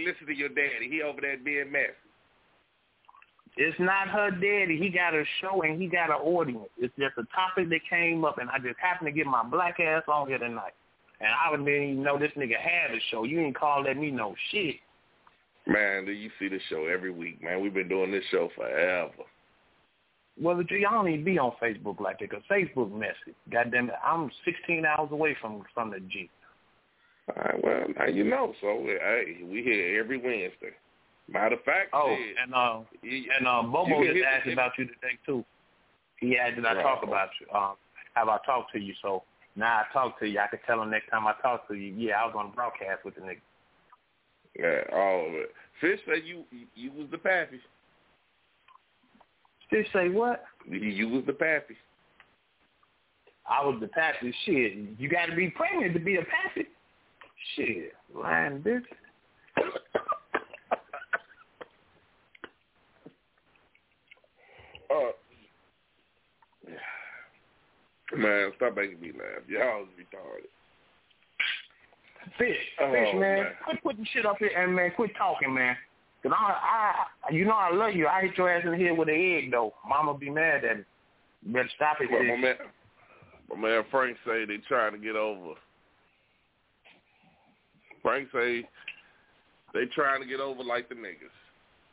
[0.07, 0.89] listen to your daddy.
[0.91, 1.93] He over there being messy.
[3.57, 4.79] It's not her daddy.
[4.79, 6.69] He got a show and he got an audience.
[6.77, 9.79] It's just a topic that came up, and I just happened to get my black
[9.79, 10.75] ass on here tonight.
[11.25, 13.25] And I didn't even know this nigga had a show.
[13.25, 14.77] You ain't call let me know shit.
[15.67, 17.63] Man, do you see the show every week, man?
[17.63, 19.11] We've been doing this show forever.
[20.39, 23.35] Well, the G, I don't even be on Facebook like that because Facebook messy.
[23.51, 26.29] Goddamn it, I'm 16 hours away from from the G.
[27.35, 28.53] All right, well, now you know.
[28.61, 30.77] So, hey, we here every Wednesday.
[31.27, 34.85] Matter of fact, Oh, shit, and uh, you- and uh, Bobo just asked about you
[34.87, 35.43] today too.
[36.21, 36.83] He asked did I Right.
[36.83, 37.47] talk about you?
[37.57, 37.77] Um,
[38.15, 38.93] have I talked to you?
[39.01, 39.23] So
[39.57, 40.39] now I talk to you.
[40.39, 41.95] I could tell him next time I talk to you.
[41.95, 43.41] Yeah, I was on the broadcast with the nigga.
[44.59, 45.51] yeah, all of it.
[45.81, 46.45] Fish said you
[46.75, 47.61] you was the pappy.
[49.71, 50.45] Did say what?
[50.69, 51.77] You, you was the pappy.
[53.49, 54.33] I was the pappy.
[54.45, 56.69] Shit, you got to be pregnant to be a pappy.
[57.57, 58.83] Shit, lying bitch.
[64.91, 65.11] Uh,
[68.19, 69.43] man, stop making me laugh.
[69.49, 70.51] Y'all is retarded.
[72.39, 73.21] Fish, Oh, fish, man.
[73.21, 73.47] man.
[73.65, 75.77] Quit putting shit up here and man, quit talking, man.
[76.23, 78.07] Cause I, I, you know I love you.
[78.07, 79.75] I hit your ass in the head with an egg, though.
[79.87, 80.85] Mama be mad at me.
[81.53, 82.55] Better stop it, But my man,
[83.51, 85.53] my man Frank say they trying to get over.
[88.01, 88.67] Frank say
[89.75, 91.29] they trying to get over like the niggas.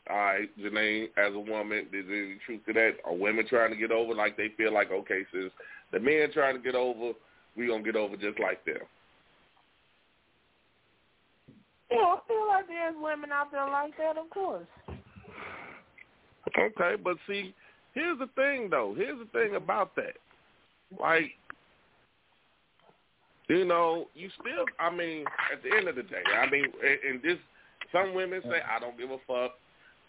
[0.10, 2.92] All right, Janae, as a woman, is there any truth to that?
[3.06, 5.52] Are women trying to get over like they feel like, okay, since
[5.92, 7.14] the men trying to get over,
[7.56, 8.78] we gonna get over just like them?
[11.92, 14.66] Yeah, I feel like there's women out there like that, of course.
[16.58, 17.54] Okay, but see,
[17.94, 18.94] here's the thing though.
[18.96, 20.16] Here's the thing about that.
[21.00, 21.32] Like,
[23.50, 24.66] you know, you still.
[24.80, 26.66] I mean, at the end of the day, I mean,
[27.10, 27.38] and, this.
[27.92, 29.58] Some women say, "I don't give a fuck.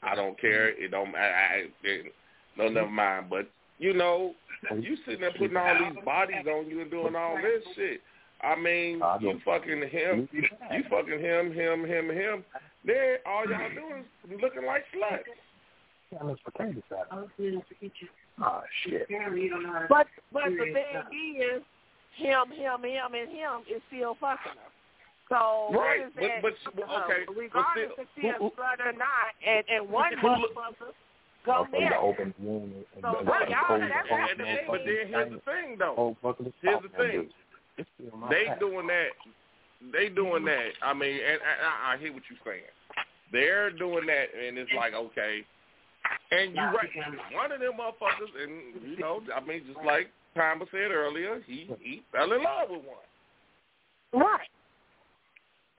[0.04, 0.68] I don't care.
[0.68, 1.14] It don't.
[1.16, 2.12] I, I it,
[2.56, 3.50] no, never mind." But
[3.82, 4.34] you know,
[4.78, 8.00] you sitting there putting all these bodies on you and doing all this shit.
[8.40, 12.44] I mean, you fucking him, you fucking him, him, him, him.
[12.84, 15.22] Then all y'all doing is looking like sluts.
[18.42, 19.06] Oh shit.
[19.88, 21.62] But but the thing is,
[22.16, 24.70] him, him, him, and him is still fucking her.
[25.28, 26.42] So Right, what is but- that?
[26.42, 29.88] but- but, uh, okay, but regardless still- if she's a slut or not, and and
[29.88, 30.92] one Who look- motherfucker
[31.44, 31.98] go there.
[31.98, 32.72] open wound.
[33.00, 36.16] So right, y'all, that's And the thing- but then here's the thing though.
[36.60, 37.30] Here's the thing.
[38.30, 39.08] They doing that.
[39.92, 40.70] They doing that.
[40.82, 42.62] I mean, and, and I, I hear what you're saying.
[43.32, 45.44] They're doing that, and it's like okay.
[46.30, 46.88] And you right.
[47.32, 51.70] One of them motherfuckers, and you know, I mean, just like Palmer said earlier, he
[51.80, 54.22] he fell in love with one.
[54.22, 54.48] Right.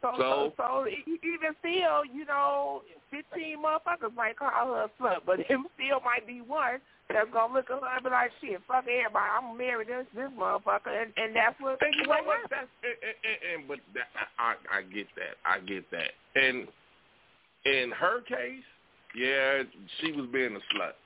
[0.04, 4.90] So, so, So- so e- even still, you know, 15 motherfuckers might call her a
[5.02, 8.32] slut, but him still might be one that's gonna look at her and be like,
[8.42, 12.04] shit, fuck everybody, I'm gonna marry this this motherfucker, and, and that's what And you
[12.04, 12.50] know what what?
[12.50, 15.40] That's and, and, and but that, I I get that.
[15.46, 16.12] I get that.
[16.36, 16.68] And
[17.66, 18.64] in her case,
[19.16, 19.64] yeah,
[20.02, 21.00] she was being a slut.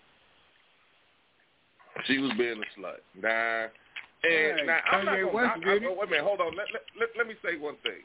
[2.05, 3.01] She was being a slut.
[3.21, 3.67] Nah.
[4.23, 6.41] And Hey, now I'm not gonna West knock, did I, oh, wait a minute, hold
[6.41, 6.55] on.
[6.55, 8.01] Let, let, let, let me say one thing.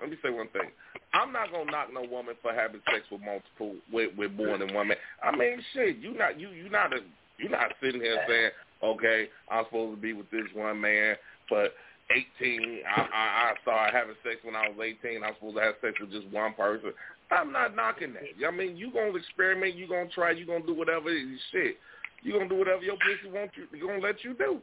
[0.00, 0.70] Let me say one thing.
[1.12, 4.72] I'm not gonna knock no woman for having sex with multiple with, with more than
[4.74, 4.96] one man.
[5.22, 7.00] I mean, shit, you not you you not a
[7.38, 8.50] you not sitting here saying,
[8.82, 11.16] okay, I'm supposed to be with this one man,
[11.48, 11.72] but
[12.10, 15.22] 18, I, I, I started having sex when I was 18.
[15.22, 16.92] I'm supposed to have sex with just one person.
[17.30, 18.46] I'm not knocking that.
[18.46, 21.08] I mean, you gonna experiment, you gonna try, you gonna do whatever
[21.52, 21.76] shit.
[22.22, 23.66] You gonna do whatever your pussy wants you.
[23.76, 24.60] You gonna let you do.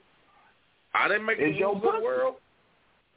[0.93, 2.35] I didn't make It's your rules of the world.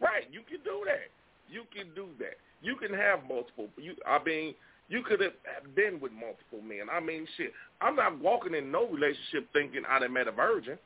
[0.00, 1.10] Right, you can do that.
[1.50, 2.36] You can do that.
[2.62, 3.68] You can have multiple.
[3.76, 4.54] You, I mean,
[4.88, 5.32] you could have
[5.74, 6.88] been with multiple men.
[6.92, 7.52] I mean, shit.
[7.80, 10.78] I'm not walking in no relationship thinking I done met a virgin.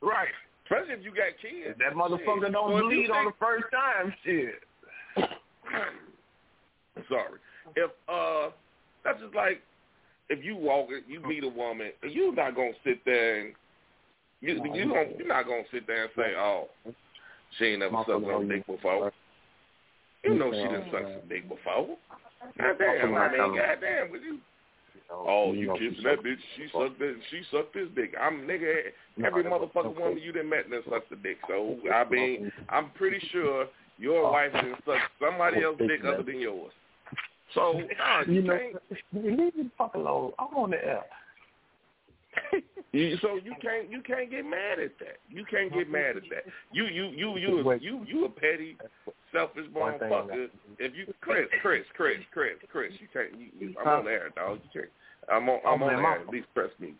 [0.00, 0.28] Right.
[0.64, 1.78] Especially if you got kids.
[1.78, 2.52] That motherfucker Shit.
[2.52, 4.14] don't So bleed on the first time.
[4.24, 4.62] Shit.
[7.08, 7.38] Sorry.
[7.76, 8.50] If uh,
[9.04, 9.60] that's just like
[10.28, 13.54] if you walk, you meet a woman, you're not gonna sit there and
[14.40, 16.68] you you don't you're not gonna sit there and say, oh,
[17.58, 19.12] she ain't never sucked no dick before.
[20.26, 21.96] You know she didn't suck some dick before.
[22.58, 24.38] Goddamn, I mean, goddamn, would you?
[25.10, 26.38] Oh, you kissing that bitch?
[26.56, 27.16] She sucked that.
[27.30, 28.14] She sucked this dick.
[28.20, 28.74] I'm nigga.
[29.24, 31.38] Every motherfucking woman you done met done sucked the dick.
[31.48, 33.66] So I mean, I'm pretty sure
[33.98, 34.32] your oh.
[34.32, 36.72] wife didn't suck somebody else's dick other than yours.
[37.54, 38.58] So nah, you, You know,
[39.12, 40.32] leave me the fuck alone.
[40.38, 41.04] I'm on the air.
[42.92, 45.18] You, so you can't you can't get mad at that.
[45.28, 46.44] You can't get mad at that.
[46.72, 48.76] You you you you a, you you a petty,
[49.32, 50.48] selfish thing motherfucker.
[50.78, 53.38] If you Chris Chris Chris Chris Chris, you can't.
[53.38, 54.60] You, you, I'm on air, dog.
[54.72, 54.92] You can't.
[55.30, 56.20] I'm on I'm Oh, on man, my- air.
[56.20, 56.94] At least press me.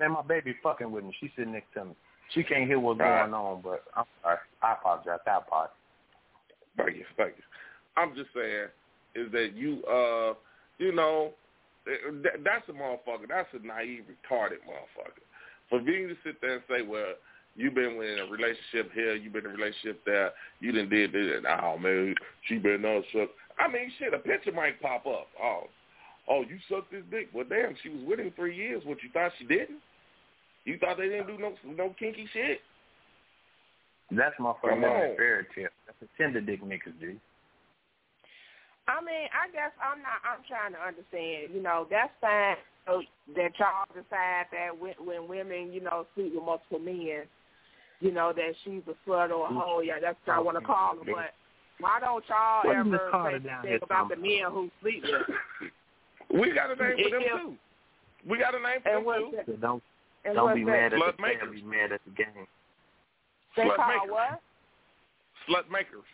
[0.00, 1.14] Man, my baby fucking with me.
[1.20, 1.92] She's sitting next to me.
[2.32, 3.20] She can't hear what's Right.
[3.22, 4.38] going on, but I'm sorry.
[4.62, 5.18] I apologize.
[5.26, 5.74] I apologize.
[6.78, 7.42] Thank you, thank you.
[7.96, 8.68] I'm just saying
[9.14, 10.32] is that you uh
[10.78, 11.32] you know
[11.84, 13.28] that, that's a motherfucker.
[13.28, 15.20] That's a naive, retarded motherfucker.
[15.72, 17.16] For being to sit there and say, well,
[17.56, 21.14] you've been in a relationship here, you've been in a relationship there, you didn't did
[21.14, 21.40] this.
[21.48, 22.14] Oh man,
[22.46, 23.30] she been no suck.
[23.58, 25.28] I mean, shit, a picture might pop up.
[25.42, 25.62] Oh,
[26.28, 27.30] oh, you sucked his dick.
[27.32, 28.82] Well, damn, she was with him three years.
[28.84, 29.80] What you thought she didn't?
[30.66, 32.60] You thought they didn't do no no kinky shit?
[34.10, 35.16] That's my first Come on.
[35.16, 35.72] fairy tale.
[35.86, 37.16] That's a tender dick niggas do.
[38.88, 40.20] I mean, I guess I'm not.
[40.20, 41.56] I'm trying to understand.
[41.56, 43.02] You know, that's fine so
[43.36, 47.24] that y'all decide that when, when women, you know, sleep with multiple men,
[48.00, 49.60] you know, that she's a slut or a mm.
[49.60, 49.80] hoe.
[49.80, 51.04] Yeah, that's what I want to call her.
[51.04, 51.34] But
[51.78, 55.02] why don't y'all What is Miss ever Carter say down about the men who sleep
[55.04, 55.70] with?
[56.32, 57.54] We got a name for them too.
[58.26, 59.52] We got a name for And them too.
[59.52, 59.82] So don't
[60.24, 60.70] And don't be that?
[60.70, 61.52] mad at Slut the makers.
[61.52, 61.70] game.
[61.70, 62.46] Be mad at the game.
[63.56, 64.10] They Slut call makers.
[64.10, 64.40] what?
[65.48, 66.08] Slut makers.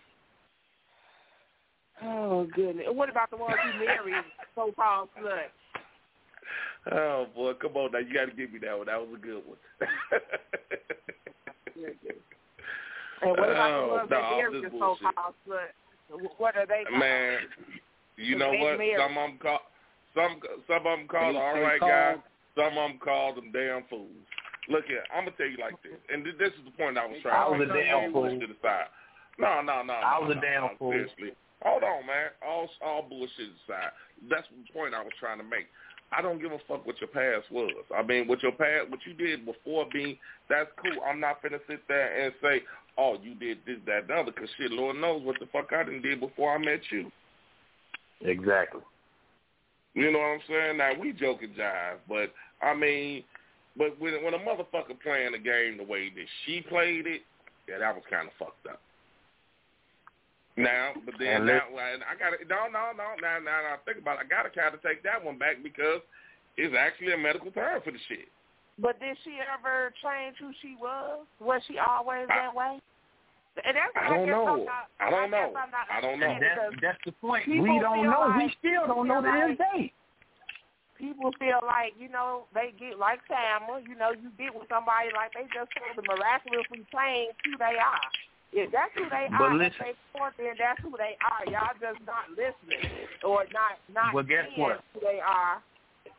[2.03, 2.86] Oh goodness.
[2.90, 4.12] What about the ones who marry
[4.55, 5.55] so-called sluts?
[6.93, 8.87] Oh boy, come on now, you got to give me that one.
[8.87, 9.59] That was a good one.
[13.20, 15.03] And what about Oh, the ones no, that all the bullshit.
[15.03, 16.39] so-called sluts?
[16.39, 17.01] What are they called?
[17.01, 17.39] Man,
[18.16, 18.79] you know what?
[18.79, 18.97] married.
[18.99, 19.61] Some of them call
[20.15, 22.16] some some of them call They- the all they right call- guy.
[22.57, 24.11] Some of them call them damn fools.
[24.69, 27.07] Look here, I'm gonna tell you like this, and th- this is the point I
[27.07, 27.70] was trying I to was make.
[27.70, 28.29] a damn fool.
[28.41, 28.87] to the side.
[29.39, 29.95] No, no, no.
[29.95, 30.93] I no, was a no, damn no, fool.
[30.93, 32.31] Seriously, hold on, man.
[32.45, 33.93] All all bullshit aside,
[34.29, 35.66] that's the point I was trying to make.
[36.11, 37.73] I don't give a fuck what your past was.
[37.95, 40.17] I mean, what your past, what you did before being,
[40.49, 41.03] that's cool.
[41.07, 42.63] I'm not finna sit there and say,
[42.97, 45.69] oh, you did this, that, and the other, because shit, Lord knows what the fuck
[45.73, 47.11] I done did before I met you.
[48.23, 48.81] Exactly.
[49.95, 50.77] You know what I'm saying?
[50.79, 52.33] Now we joke and jive, but
[52.63, 53.25] I mean,
[53.77, 57.23] but when when a motherfucker playing the game the way that she played it,
[57.69, 58.81] yeah, that was kind of fucked up.
[60.59, 63.15] Now, but then And now and I got to no, no, no.
[63.23, 64.27] Now, now, now, think about it.
[64.27, 66.03] I got to kind of take that one back because
[66.59, 68.27] it's actually a medical term for the shit.
[68.79, 71.27] But did she ever change who she was?
[71.39, 72.83] Was she always that way?
[73.63, 74.47] And that's I don't know.
[74.47, 75.51] I'm not- I don't know.
[75.55, 76.31] I'm not I don't know.
[76.31, 77.47] And that's that's the point.
[77.47, 78.35] We don't feel know.
[78.39, 79.93] we still don't know to feel this day.
[80.99, 85.11] people feel like, you know, they get like Tama, you know, you get with somebody
[85.15, 88.11] like they just sort of miraculously change who they are.
[88.53, 89.73] If that's who they But are, listen.
[89.77, 91.45] if they support then that's who they are.
[91.53, 92.81] Y'all just not listening
[93.23, 94.81] or not not Well, guess seeing what?
[94.95, 95.62] who they are.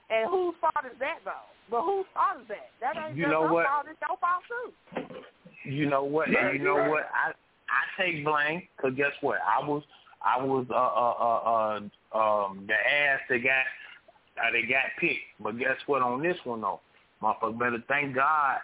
[0.10, 1.50] And whose fault is that though?
[1.70, 2.70] But whose fault is that?
[2.82, 3.66] That ain't You just know her what?
[3.66, 5.70] fault, it's your fault too.
[5.70, 6.30] You know what?
[6.30, 7.10] And you know what?
[7.14, 7.32] I
[7.70, 9.40] I take blame because guess what?
[9.46, 9.84] I was
[10.24, 13.66] I was uh uh uh, uh um the ass that got
[14.44, 15.20] uh, they got picked.
[15.40, 16.02] But guess what?
[16.02, 16.82] On this one though,
[17.22, 18.58] motherfucker better thank God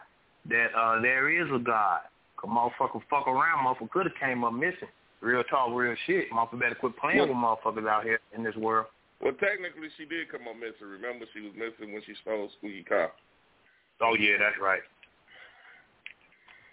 [0.49, 2.01] that uh there is a God.
[2.45, 4.89] Cause motherfucker fuck around, motherfucker could have came up missing.
[5.21, 6.29] Real talk, real shit.
[6.31, 8.87] Motherfucker better quit playing with motherfuckers out here in this world.
[9.21, 10.87] Well, technically, she did come up missing.
[10.87, 13.11] Remember, she was missing when she stole Squeaky Car.
[14.01, 14.81] Oh yeah, that's right.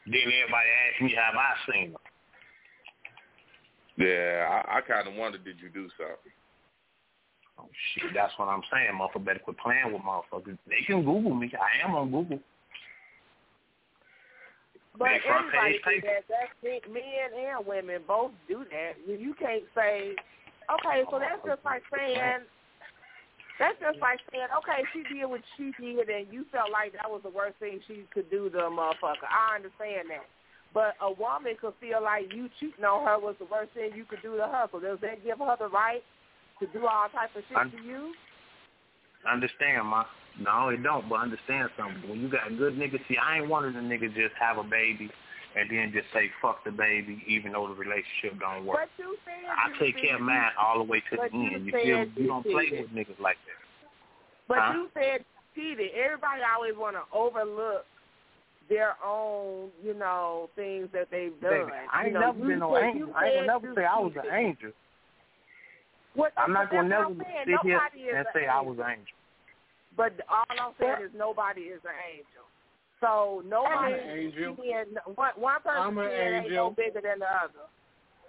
[0.07, 1.99] Then everybody asked me have I seen her.
[4.05, 6.33] Yeah, I, I kind of wondered, did you do something?
[7.59, 8.91] Oh shit, that's what I'm saying.
[8.99, 10.59] Motherfucker better quit playing with motherfuckers.
[10.69, 11.53] They can Google me.
[11.55, 12.41] I am on Google.
[14.99, 16.25] But front everybody do that.
[16.29, 19.01] That's men and women both do that.
[19.09, 20.13] You you can't say,
[20.69, 22.45] okay, so that's oh, just like saying,
[23.59, 27.09] that's just like saying, okay, she did what she did, and you felt like that
[27.09, 29.29] was the worst thing she could do to a motherfucker.
[29.29, 30.29] I understand that.
[30.75, 34.05] But a woman could feel like you cheating on her was the worst thing you
[34.05, 34.69] could do to her.
[34.73, 36.05] So does that give her the right
[36.61, 38.15] to do all types of shit I'm- to you?
[39.31, 40.05] Understand, ma?
[40.41, 41.09] No, it don't.
[41.09, 42.09] But understand something.
[42.09, 44.65] When you got good niggas, see, I ain't one of the niggas just have a
[44.65, 45.11] baby
[45.55, 48.79] and then just say fuck the baby, even though the relationship don't work.
[48.81, 51.29] But you said I you take care of said- mine all the way to the
[51.37, 51.67] you end.
[51.67, 51.99] You said feel?
[51.99, 52.81] you You don't play cheated.
[52.81, 53.61] with niggas like that.
[54.49, 54.73] But Huh?
[54.75, 55.25] you said
[55.55, 55.91] cheated.
[55.93, 57.85] Everybody always want to overlook
[58.71, 61.51] their own, you know, things that they've done.
[61.69, 63.13] Baby, I ain't you know, never been no angel.
[63.15, 64.73] I ain't never say I was an angel.
[66.15, 68.79] What, I'm not gonna never what sit here Nobody is and an say I was
[68.79, 69.17] an angel.
[69.97, 72.45] But all I'm saying is nobody is an angel.
[73.01, 74.55] So nobody I'm an angel.
[74.61, 74.85] Being,
[75.17, 77.67] one, one person I'm an being ain't no bigger than the other.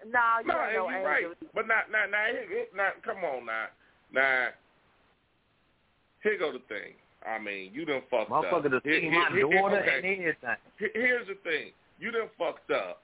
[0.07, 0.99] No, you No, ain't no and angel.
[0.99, 1.26] you're right.
[1.53, 3.68] But not, not, not, here- here- come on now.
[4.11, 4.47] Now,
[6.23, 6.95] here go the thing.
[7.26, 8.43] I mean, you done fucked up.
[8.43, 9.97] Motherfucker to Here- my here- daughter okay.
[9.97, 10.55] and everything.
[10.80, 11.72] Here- Here's the thing.
[11.99, 13.01] You done fucked up.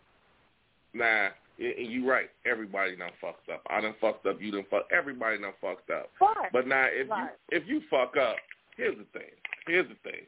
[0.93, 1.29] Nah,
[1.59, 2.29] and you right.
[2.45, 3.61] Everybody done fucked up.
[3.69, 4.41] I done fucked up.
[4.41, 4.91] You done fucked.
[4.91, 6.09] Everybody done fucked up.
[6.21, 6.49] Right.
[6.51, 7.29] But now, if Right.
[7.51, 8.37] you if you fuck up,
[8.77, 9.29] here's the thing.
[9.67, 10.25] Here's the thing.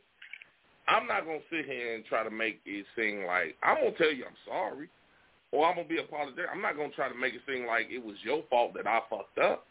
[0.88, 4.12] I'm not gonna sit here and try to make it seem like I'm gonna tell
[4.12, 4.90] you I'm sorry,
[5.52, 6.50] or I'm gonna be apologetic.
[6.52, 9.00] I'm not gonna try to make it seem like it was your fault that I
[9.10, 9.66] fucked up.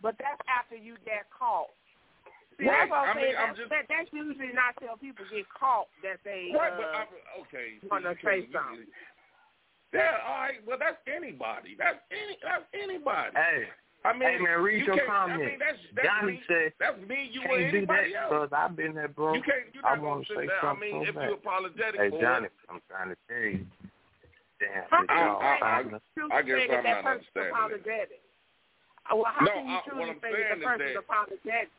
[0.00, 1.70] But that's after you get caught.
[2.58, 2.86] See, Right.
[2.86, 3.36] that's what I'm I mean, saying.
[3.38, 6.76] I'm That's, just- that, that's usually not till people get caught that they Right, uh,
[6.76, 7.08] but I'm,
[7.42, 7.78] okay.
[7.90, 8.86] wanna say something.
[9.94, 10.60] Yeah, all right.
[10.66, 11.72] Well, that's anybody.
[11.78, 12.36] That's any.
[12.44, 13.32] That's anybody.
[13.32, 13.64] Hey,
[14.04, 15.42] I mean, hey man, read you your can't- comment.
[15.42, 18.28] I mean, that's, that's Johnny me, said, that's me, you, or can't do that else.
[18.28, 19.32] because I've been there, bro.
[19.34, 19.72] You can't.
[19.72, 20.70] You're I not want gonna to sit say there.
[20.70, 21.24] I mean, so if bad.
[21.24, 23.64] you're apologetic Hey for Johnny, it, I'm trying to tell you.
[24.60, 27.04] Damn, How bitch, I- y'all I- trying to- I guess say that I'm that not
[27.04, 28.20] person's understanding apologetic?
[29.08, 30.66] Uh, Well, how No, can you I- what truly I'm say saying that is the
[30.68, 31.70] person's that- apologetic?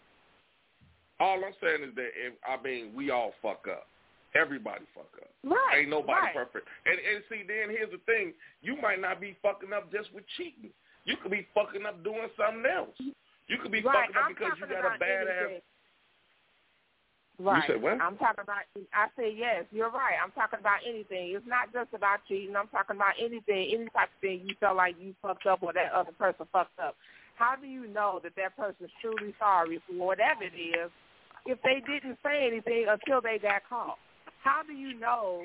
[1.20, 3.86] all I'm saying is that if I mean, we all fuck up.
[4.36, 5.30] Everybody fuck up.
[5.44, 5.82] Right.
[5.82, 6.36] Ain't nobody right.
[6.36, 6.68] perfect.
[6.86, 10.24] And and see, then here's the thing: you might not be fucking up just with
[10.38, 10.70] cheating.
[11.06, 12.94] You could be fucking up doing something else.
[13.48, 14.06] You could be Right.
[14.06, 15.58] fucking up I'm because you got a bad anything.
[15.58, 15.62] ass.
[17.40, 17.64] Right.
[17.68, 18.02] You said what?
[18.02, 18.68] I'm talking about.
[18.94, 19.66] I say yes.
[19.72, 20.20] You're right.
[20.22, 21.32] I'm talking about anything.
[21.34, 22.56] It's not just about cheating.
[22.56, 25.74] I'm talking about anything, any type of thing you feel like you fucked up or
[25.74, 26.96] that other person fucked up.
[27.36, 30.92] How do you know that that person's truly sorry for whatever it is
[31.46, 33.98] if they didn't say anything until they got caught?
[34.44, 35.44] How do you know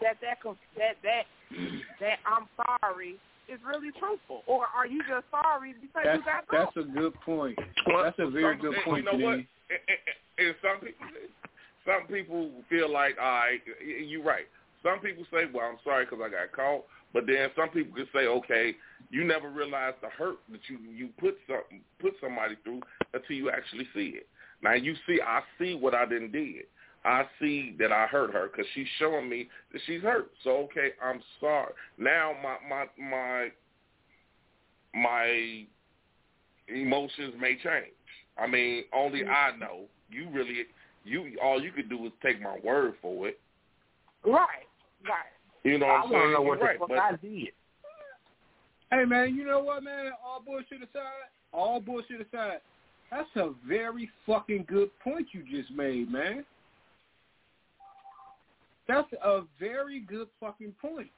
[0.00, 0.38] that that
[0.76, 1.24] that that
[2.00, 2.46] that I'm
[2.80, 3.16] sorry
[3.48, 6.74] is really truthful, or are you just sorry because That's you got caught?
[6.74, 6.84] that's caught?
[6.84, 7.58] a good point.
[7.86, 9.38] That's a very some- good point, You know what?
[9.38, 9.46] Janine.
[9.70, 11.06] And, and, and some people,
[11.84, 14.46] some people feel like, all right, you're right.
[14.82, 16.84] Some people say, well, I'm sorry because I got caught.
[17.14, 18.74] But then some people could say, okay,
[19.10, 22.80] you never realized the hurt that you you put something put somebody through
[23.12, 24.26] until you actually see it.
[24.62, 26.64] Now you see, I see what I didn't did.
[27.04, 30.30] I see that I hurt her because she's showing me that she's hurt.
[30.42, 31.72] So okay, I'm sorry.
[31.98, 33.48] Now my my my
[34.94, 35.66] my
[36.68, 37.92] emotions may change.
[38.38, 39.30] I mean, only mm-hmm.
[39.30, 39.82] I know.
[40.10, 40.64] You really,
[41.04, 43.38] you all you could do is take my word for it.
[44.24, 44.66] Right.
[45.04, 45.32] Right.
[45.62, 46.32] You know I what I'm want to saying?
[46.32, 47.52] know what right, the fuck but I did.
[48.90, 50.12] Hey man, you know what, man?
[50.24, 52.60] All bullshit aside, all bullshit aside,
[53.10, 56.44] that's a very fucking good point you just made, man.
[58.86, 61.10] That's a very good fucking point.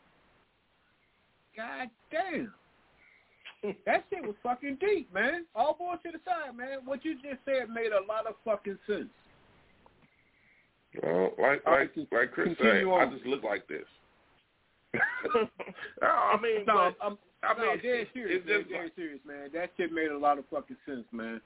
[1.56, 2.52] God damn.
[3.84, 5.46] That shit was fucking deep, man.
[5.54, 6.78] All bullshit aside, man.
[6.84, 9.08] What you just said made a lot of fucking sense.
[11.02, 13.84] Well, like like like Chris said, continue I just look like this.
[15.34, 18.64] no, I mean, No, but, I'm, I no, mean, dead serious, it's man.
[18.70, 19.50] Dead like, serious, man.
[19.52, 21.40] That shit made a lot of fucking sense, man.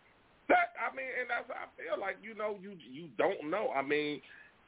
[0.49, 0.75] that.
[0.79, 3.71] I mean, and that's I feel like you know you you don't know.
[3.75, 4.21] I mean,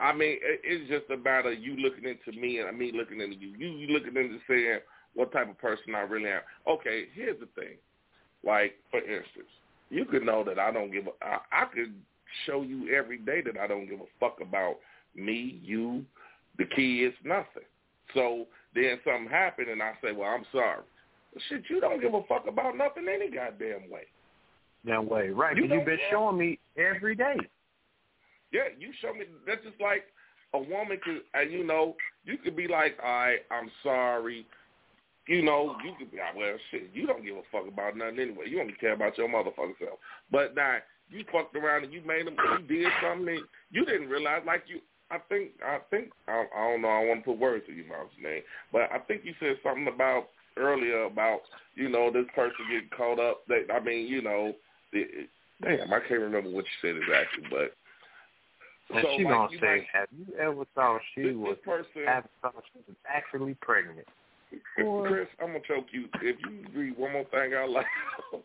[0.02, 3.20] I mean it, it's just a matter of you looking into me and me looking
[3.20, 3.54] into you.
[3.56, 4.80] You you looking into saying
[5.14, 6.40] what type of person I really am.
[6.68, 7.76] Okay, here's the thing.
[8.44, 9.48] Like for instance,
[9.88, 11.06] you could know that I don't give.
[11.06, 11.94] A, I, I could
[12.46, 14.76] show you every day that I don't give a fuck about
[15.14, 16.04] me, you,
[16.58, 17.68] the kids, nothing.
[18.14, 20.82] So then something happened and I say, well, I'm sorry.
[21.34, 24.06] Well, shit, you don't give a fuck about nothing any goddamn way.
[24.84, 25.56] That way, right?
[25.56, 27.36] You You have been showing me every day.
[28.52, 29.24] Yeah, you show me.
[29.46, 30.04] That's just like
[30.54, 34.46] a woman could, and you know, you could be like, all right, I'm sorry.
[35.28, 38.18] You know, you could be, ah, well, shit, you don't give a fuck about nothing
[38.18, 38.46] anyway.
[38.48, 39.98] You only care about your motherfucking self.
[40.32, 40.78] But now,
[41.10, 44.80] you fucked around and you made them, you did something you didn't realize, like you,
[45.10, 47.86] I think, I think, I, I don't know, I want to put words in your
[47.86, 48.42] mouth's name,
[48.72, 51.40] but I think you said something about earlier about,
[51.74, 53.42] you know, this person getting caught up.
[53.48, 54.52] That I mean, you know,
[54.92, 55.28] it,
[55.62, 57.74] damn, I can't remember what you said exactly, but
[58.90, 61.56] And so she like, gonna you say, might- "Have you ever thought she this, was
[61.56, 64.06] this person, have thought she was actually pregnant?"
[64.76, 67.84] Chris, I'm gonna choke you if you read one more thing out loud.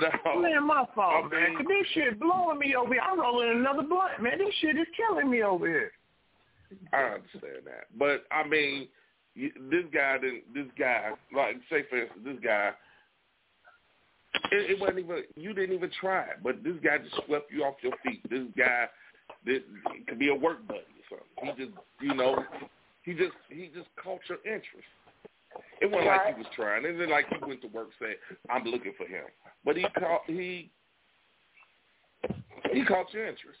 [0.00, 1.44] no, Man, my fault, I man.
[1.48, 3.02] mean- 'Cause this shit blowing me over here.
[3.02, 4.38] I'm rolling another blunt, man.
[4.38, 5.92] This shit is killing me over here.
[6.92, 8.88] I understand that, but I mean,
[9.34, 10.52] you- this guy didn't.
[10.52, 12.72] This guy, like, say for instance, this guy.
[14.52, 15.24] It, it wasn't even.
[15.36, 18.20] You didn't even try it, but this guy just swept you off your feet.
[18.30, 19.09] This guy, this
[19.46, 19.64] it
[20.06, 20.80] could be a work buddy
[21.10, 21.56] or something.
[21.56, 22.44] He just, you know,
[23.02, 24.88] he just, he just caught your interest.
[25.80, 26.84] It wasn't like he was trying.
[26.84, 28.16] It wasn't like he went to work saying,
[28.48, 29.24] "I'm looking for him,"
[29.64, 30.70] but he caught he
[32.72, 33.58] he caught your interest.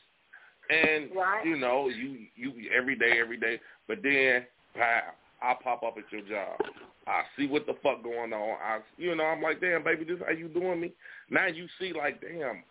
[0.68, 1.44] And Right.
[1.44, 3.58] you know, you you every day, every day.
[3.88, 6.60] But then, wow, I pop up at your job.
[7.06, 8.58] I see what the fuck going on.
[8.62, 10.92] I, you know, I'm like, damn, baby, this how you doing me?
[11.28, 12.62] Now you see, like, damn,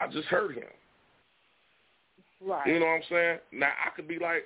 [0.00, 0.64] I just hurt him.
[2.44, 2.66] Right.
[2.66, 3.38] You know what I'm saying?
[3.52, 4.44] Now I could be like,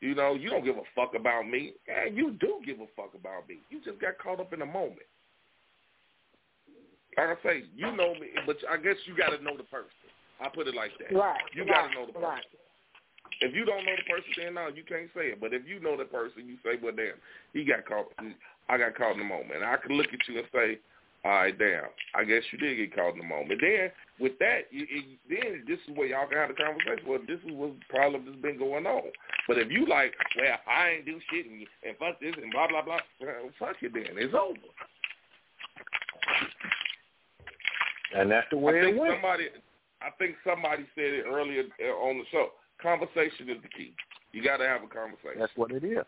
[0.00, 1.74] you know, you don't give a fuck about me.
[1.88, 3.58] And you do give a fuck about me.
[3.70, 5.06] You just got caught up in the moment.
[7.16, 9.90] Like I say, you know me, but I guess you got to know the person.
[10.40, 11.16] I put it like that.
[11.16, 11.40] Right.
[11.52, 12.28] You right, got to know the person.
[12.30, 12.44] Right.
[13.40, 15.40] If you don't know the person, then no, you can't say it.
[15.40, 17.18] But if you know the person, you say, well, damn,
[17.52, 18.06] he got caught.
[18.68, 19.62] I got caught in the moment.
[19.62, 20.78] I can look at you and say,
[21.24, 23.60] all right, damn, I guess you did get caught in the moment.
[23.60, 27.06] Then with that, you, it, then this is where y'all can have the conversation.
[27.06, 29.10] Well, this is what problem that's been going on.
[29.46, 32.68] But if you like, well, I ain't do shit and, and fuck this and blah
[32.68, 34.18] blah blah, well, fuck it then.
[34.18, 34.58] It's over.
[38.14, 39.14] And that's the way I think it went.
[39.14, 39.48] somebody,
[40.02, 42.48] I think somebody said it earlier uh, on the show.
[42.82, 43.92] Conversation is the key.
[44.32, 45.38] You got to have a conversation.
[45.38, 46.04] That's what it is.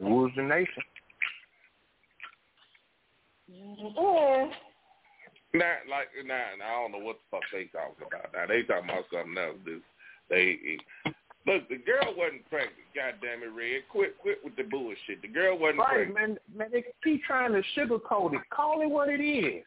[0.00, 0.82] Rules the nation.
[3.48, 4.50] Yeah.
[5.54, 8.32] Nah, like nah, nah, I don't know what the fuck they talking about.
[8.34, 9.56] Now they talking about something else.
[9.64, 9.80] This
[10.28, 10.58] they
[11.46, 11.68] look.
[11.68, 12.86] The girl wasn't pregnant.
[12.94, 13.82] God damn it, Red.
[13.90, 15.22] Quit, quit with the bullshit.
[15.22, 16.14] The girl wasn't Right, pregnant.
[16.14, 16.38] man.
[16.54, 18.40] Man, they keep trying to sugarcoat it.
[18.50, 19.64] Call it what it is.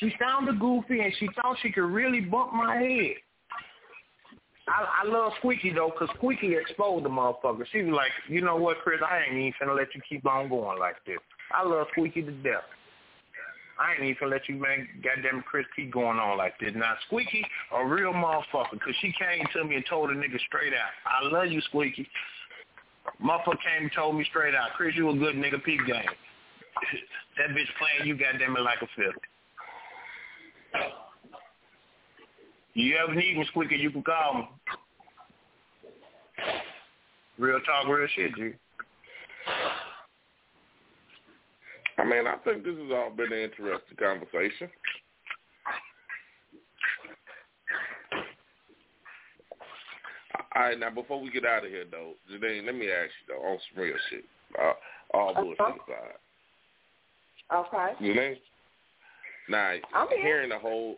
[0.00, 3.14] She sounded goofy, and she thought she could really bump my head.
[4.66, 7.66] I, I love Squeaky though, 'cause Squeaky exposed the motherfucker.
[7.70, 9.00] She was like, you know what, Chris?
[9.06, 11.18] I ain't even finna let you keep on going like this.
[11.52, 12.64] I love Squeaky to death.
[13.78, 16.72] I ain't even finna let you, man, goddamn Chris, keep going on like this.
[16.76, 17.44] Now, Squeaky,
[17.76, 21.24] a real motherfucker, 'cause she came to me and told the nigga straight out, I
[21.24, 22.08] love you, Squeaky.
[23.22, 26.08] Motherfucker came and told me straight out, Chris, you a good nigga, peep game.
[27.36, 29.12] that bitch playing you, goddamn it, like a fiddle.
[32.74, 34.48] You ever need me, Squeaky, you can call me.
[37.38, 38.52] Real talk, real shit, G.
[41.98, 44.68] I mean, I think this has all been an interesting conversation.
[50.56, 53.34] All right, now before we get out of here, though, Janine, let me ask you
[53.34, 54.24] though on some real shit.
[54.60, 54.72] Uh,
[55.12, 56.18] all bullshit aside,
[57.52, 57.92] Okay.
[58.00, 58.36] Janine.
[59.48, 60.22] Now, I'm here.
[60.22, 60.96] hearing the whole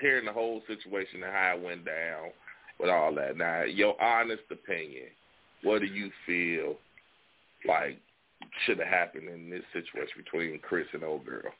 [0.00, 2.30] hearing the whole situation and how it went down
[2.78, 3.36] with all that.
[3.36, 5.06] Now, your honest opinion,
[5.62, 6.76] what do you feel
[7.66, 7.98] like
[8.64, 11.52] should have happened in this situation between Chris and old girl?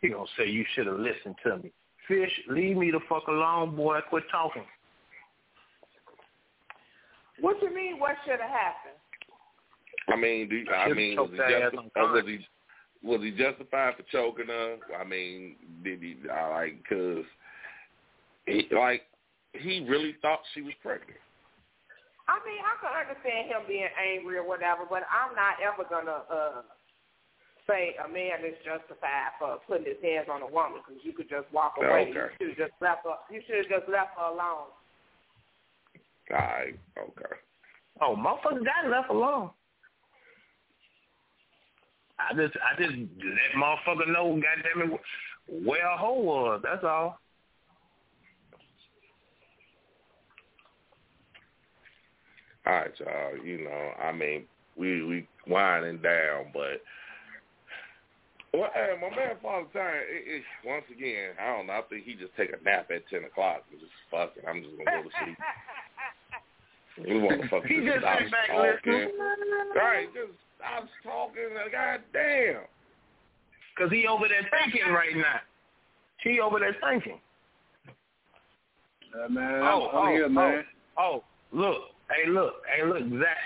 [0.00, 1.72] He gonna say you should have listened to me.
[2.06, 4.00] Fish, leave me the fuck alone, boy.
[4.08, 4.64] Quit talking.
[7.40, 7.98] What you mean?
[7.98, 8.96] What should have happened?
[10.08, 12.38] I mean, do you, I mean, was he, justi- uh, was he
[13.02, 14.76] was he justified for choking her?
[14.98, 17.24] I mean, did he I like because
[18.72, 19.02] like
[19.52, 21.18] he really thought she was pregnant.
[22.28, 26.22] I mean, I can understand him being angry or whatever, but I'm not ever gonna
[26.28, 26.60] uh
[27.68, 31.28] say a man is justified for putting his hands on a woman because you could
[31.28, 32.12] just walk away.
[32.12, 32.32] Okay.
[32.40, 33.16] You should have just left her.
[33.30, 34.72] You should have just left her alone.
[36.30, 37.34] All right, okay.
[38.00, 39.50] Oh, motherfucker got left alone.
[42.18, 45.00] I just, I just let motherfucker know, goddamn it,
[45.64, 46.60] where a hoe was.
[46.64, 47.18] That's all.
[52.68, 53.44] All right, y'all.
[53.44, 54.44] You know, I mean,
[54.76, 56.82] we we winding down, but
[58.52, 60.02] well, hey, my man Father Time.
[60.08, 61.72] It, it, once again, I don't know.
[61.72, 64.44] I think he just take a nap at ten o'clock and just fuck it.
[64.46, 65.38] I'm just gonna go to sleep.
[67.06, 68.92] We want to fuck He just I was back talking.
[68.92, 69.10] listening.
[69.76, 70.34] Right, just
[70.64, 71.44] I was talking.
[71.70, 72.62] God damn.
[73.78, 75.38] Cause he over there thinking right now.
[76.24, 77.20] He over there thinking.
[79.14, 80.64] Uh, man, Oh, I'm oh, here, man.
[80.98, 81.22] Oh,
[81.52, 83.36] look, hey, look, hey, look, Zach.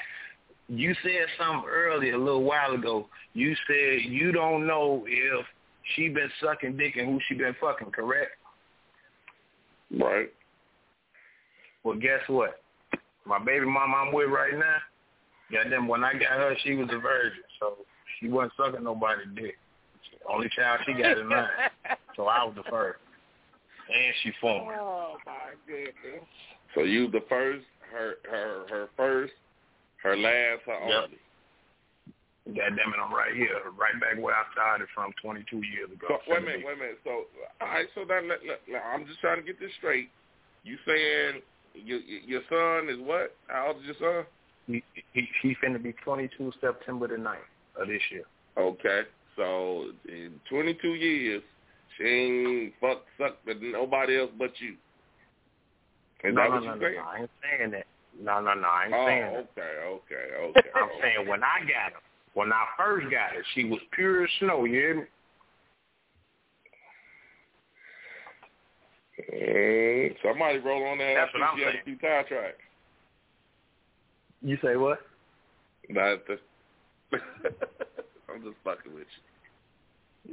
[0.68, 3.06] You said something earlier, a little while ago.
[3.34, 5.44] You said you don't know if
[5.94, 8.30] she been sucking dick and who she been fucking, correct?
[9.98, 10.32] Right.
[11.84, 12.62] Well, guess what?
[13.26, 14.76] My baby mama I'm with right now,
[15.52, 17.78] goddamn, when I got her, she was a virgin, so
[18.18, 19.56] she wasn't sucking nobody's dick.
[20.28, 21.46] Only child she got is mine,
[22.16, 22.98] so I was the first.
[23.88, 24.76] And she formed.
[24.80, 26.24] Oh my goodness.
[26.74, 29.32] So you the first, her her her first,
[30.02, 31.04] her last, her Yep.
[31.04, 31.18] only.
[32.44, 36.08] God damn it, I'm right here, right back where I started from 22 years ago.
[36.10, 36.98] So wait a minute, wait a minute.
[37.04, 37.26] So
[37.60, 40.10] all right, so that, let, let, let- I'm just trying to get this straight.
[40.64, 41.42] You saying
[41.74, 43.36] your your son is what?
[43.46, 44.26] How old is your son?
[44.66, 44.82] He,
[45.12, 47.36] he, he finna be 22 September the 9th
[47.80, 48.24] of this year.
[48.58, 49.02] Okay,
[49.36, 51.42] so in 22 years,
[51.96, 54.76] she ain't fuck sucked with nobody else but you.
[56.24, 56.96] Is no, that no, what no, you no, saying?
[56.96, 57.86] no, I ain't saying that.
[58.22, 59.38] No, no, no, I ain't oh, saying that.
[59.56, 60.26] okay, okay,
[60.58, 60.70] okay.
[60.74, 62.02] I'm saying when I got her,
[62.34, 65.02] when I first got her, she was pure as snow, you hear me?
[69.32, 71.14] Mm, somebody roll on that.
[71.14, 71.82] That's what I'm she had saying.
[71.82, 72.56] a few tire tracks.
[74.40, 74.98] You say what?
[75.88, 76.38] Not the.
[78.32, 79.22] I'm just fucking with you.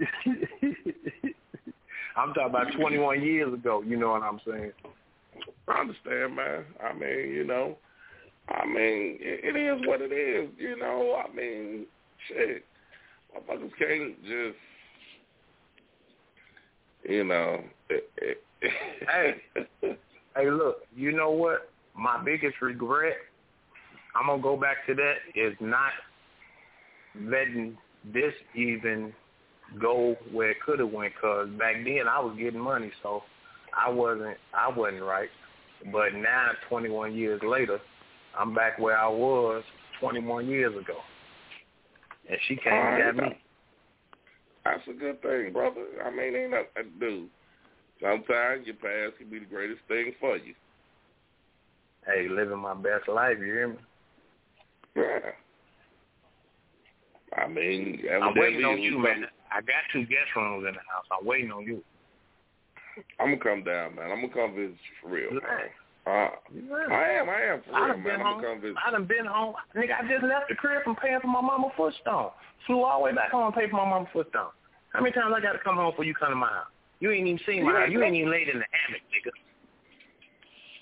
[2.16, 4.72] I'm talking about 21 years ago, you know what I'm saying?
[5.68, 6.66] I understand, man.
[6.84, 7.78] I mean, you know,
[8.50, 10.50] I mean, it, it is what it is.
[10.58, 11.86] You know, I mean,
[12.28, 12.66] shit,
[13.36, 14.58] motherfuckers can't just,
[17.10, 17.64] you know.
[18.62, 19.36] Hey.
[20.36, 21.70] Hey, look, you know what?
[21.96, 23.16] My biggest regret,
[24.16, 25.92] I'm to go back to that, is not
[27.20, 27.78] letting
[28.14, 29.14] this even
[29.82, 31.14] go where it could have went.
[31.20, 33.24] Cause back then I was getting money, so
[33.78, 35.30] I wasn't I wasn't right.
[35.91, 37.80] But now, 21 years later,
[38.38, 39.64] I'm back where I was
[40.02, 40.98] 21 years ago,
[42.30, 43.38] and she came and got me.
[44.66, 45.86] That's a good thing, brother.
[46.06, 47.28] I mean, ain't nothing to do.
[48.02, 50.54] Sometimes your past can be the greatest thing for you.
[52.06, 53.38] Hey, living my best life.
[53.40, 53.76] You hear me?
[54.96, 55.20] Yeah.
[57.38, 59.26] I mean, I'm waiting on you, man.
[59.52, 61.06] I got two guest rooms in the house.
[61.12, 61.84] I'm waiting on you.
[63.20, 64.12] I'm gonna come down, man.
[64.12, 65.70] I'm gonna come visit you for real, man.
[66.08, 66.30] Uh.
[66.90, 68.20] I am, I am for I real, man.
[68.20, 68.42] I'm home.
[68.42, 68.78] gonna come visit.
[68.86, 69.54] I done been home.
[69.76, 72.32] Nigga, I just left the crib from paying for my mama footstone.
[72.66, 74.50] Flew all the way back home and paid for my mama footstone.
[74.94, 76.74] How many times I got to come home before you come to my house?
[77.00, 77.90] You ain't even seen my house.
[77.92, 79.32] You ain't even laid in the hammock, nigga.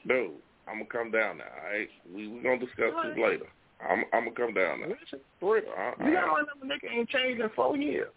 [0.07, 1.51] Dude, I'm gonna come down now.
[1.51, 3.45] All right, we we gonna discuss this later.
[3.83, 4.87] I'm I'm gonna come down now.
[4.87, 5.63] Listen, For real.
[5.77, 6.91] I, you got my number, nigga.
[6.91, 8.09] Ain't changed in four years.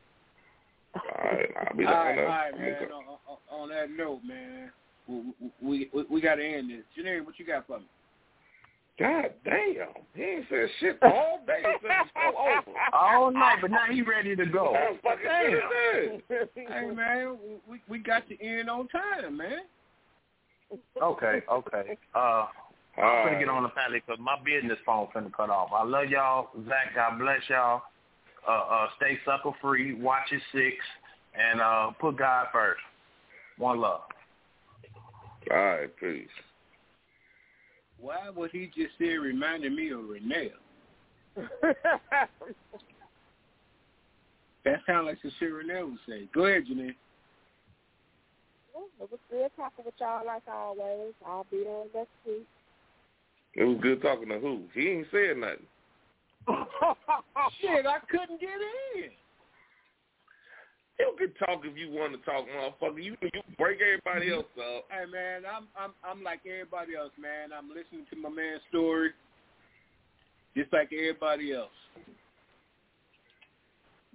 [0.95, 2.27] All right, I'll be All down right, all there.
[2.27, 2.89] right, I'm gonna man.
[2.89, 2.93] come.
[2.93, 4.71] On, on, on that note, man,
[5.07, 5.23] we
[5.61, 6.85] we, we, we got to end this.
[6.99, 7.87] Janine, what you got for me?
[8.99, 12.79] God damn, he ain't said shit all day since the show over.
[12.93, 14.75] Oh no, but now he ready to go.
[15.03, 16.21] That's Damn.
[16.55, 17.39] Hey, man,
[17.69, 19.61] we we got to end on time, man.
[21.03, 21.99] Okay, okay.
[22.15, 22.19] Uh,
[22.99, 25.71] I'm All finna get on the pallet because my business phone finna cut off.
[25.75, 26.51] I love y'all.
[26.69, 27.83] Zach, God bless y'all.
[28.49, 29.95] Uh, uh, stay sucker free.
[29.95, 30.77] Watch it six,
[31.35, 32.81] and uh, put God first.
[33.59, 34.01] One love.
[35.51, 36.29] All right, peace.
[38.01, 40.53] Why what he just said reminded me of Renee?
[44.65, 46.29] That sounds like some shit Renee would say.
[46.35, 46.95] Go ahead, Janine.
[49.01, 51.15] it was good talking with y'all like always.
[51.27, 52.47] I'll be there next week.
[53.55, 54.65] It was good talking to who?
[54.75, 55.67] He ain't said nothing.
[57.61, 58.51] Shit, I couldn't get
[58.97, 59.11] in.
[60.99, 63.03] You can talk if you want to talk, motherfucker.
[63.03, 64.45] You you break everybody mm-hmm.
[64.45, 64.85] else up.
[64.91, 67.57] Hey man, I'm I'm I'm like everybody else, man.
[67.57, 69.11] I'm listening to my man's story,
[70.55, 71.73] just like everybody else.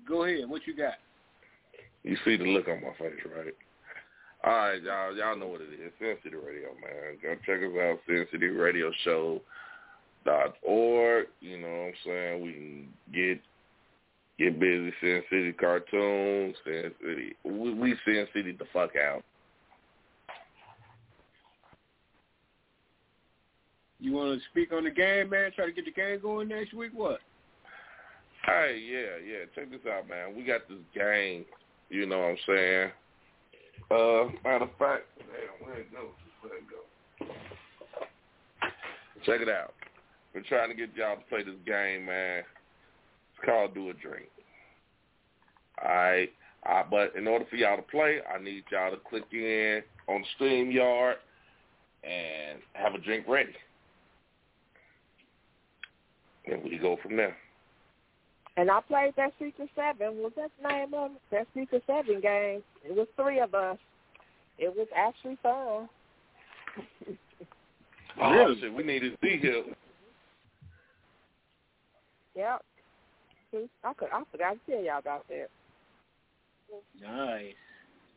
[0.07, 1.02] Go ahead, what you got?
[2.03, 3.56] You see the look on my face, right?
[4.44, 5.18] All right, y'all.
[5.18, 5.91] Y'all know what it is.
[5.98, 7.18] Sin City Radio, man.
[7.20, 9.41] Go check us out, Sin City Radio Show
[10.26, 11.27] dot org.
[11.39, 12.43] You know what I'm saying?
[12.43, 13.41] We can get
[14.38, 14.91] get busy.
[15.02, 16.56] Sin City cartoons.
[16.65, 17.35] Sin City.
[17.43, 19.23] We, we Sin City the fuck out.
[23.99, 25.52] You want to speak on the game, man?
[25.56, 26.91] Try to get the game going next week.
[26.93, 27.19] What?
[28.45, 29.45] Hey, yeah, yeah.
[29.56, 30.35] Check this out, man.
[30.35, 31.45] We got this game.
[31.89, 32.91] You know what I'm saying?
[33.89, 36.10] Uh, matter of fact, damn, where'd it go?
[36.41, 37.27] Where'd it go?
[39.26, 39.73] Check it out.
[40.36, 42.40] We're trying to get y'all to play this game, man.
[42.40, 44.28] It's called Do a Drink.
[45.82, 46.30] All right.
[46.70, 50.24] Uh, but in order for y'all to play, I need y'all to click in on
[50.38, 51.14] StreamYard
[52.03, 53.53] and have a drink ready.
[56.48, 57.38] And we go from there.
[58.57, 60.18] And I played that Secret Seven.
[60.18, 61.22] Was that the name of it?
[61.32, 62.62] That Secret Seven game.
[62.84, 63.78] It was three of us.
[64.57, 65.88] It was actually fun.
[68.18, 68.57] Oh, Really?
[68.62, 69.62] shit, we need to see here.
[72.36, 72.62] Yep.
[73.52, 75.49] See, I could I forgot to tell y'all about that.
[77.02, 77.53] Nice,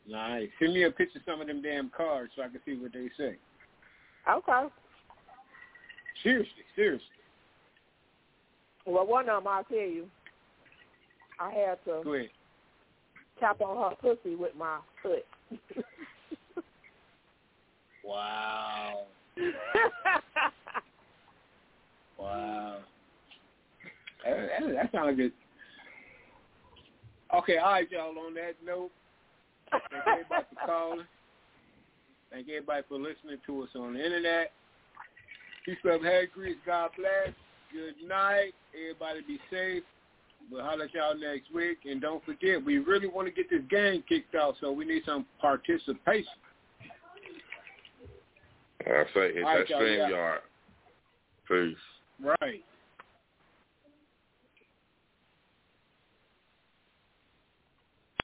[0.08, 0.48] nice.
[0.58, 2.92] Send me a picture of some of them damn cards so I can see what
[2.92, 3.36] they say.
[4.28, 4.68] Okay.
[6.22, 7.06] Seriously, seriously.
[8.86, 10.06] Well, one of them I'll tell you.
[11.38, 12.30] I had Go to ahead.
[13.38, 15.24] tap on her pussy with my foot.
[18.04, 19.02] Wow.
[22.18, 22.78] Wow.
[24.28, 25.32] That, that, sounds good.
[27.34, 28.18] Okay, all right, y'all.
[28.18, 28.90] On that note,
[29.70, 31.06] thank everybody for calling.
[32.30, 34.52] Thank everybody for listening to us on the internet.
[35.64, 36.56] Peace, love, hair grease.
[36.66, 37.34] God bless.
[37.72, 38.52] Good night.
[38.74, 39.82] Everybody be safe.
[40.50, 41.78] We'll holler at y'all next week.
[41.84, 45.02] And don't forget, we really want to get this game kicked off, so we need
[45.04, 46.24] some participation.
[48.86, 50.38] I say hit All right, that y'all, StreamYard.
[51.48, 51.76] Peace.
[52.40, 52.64] Right.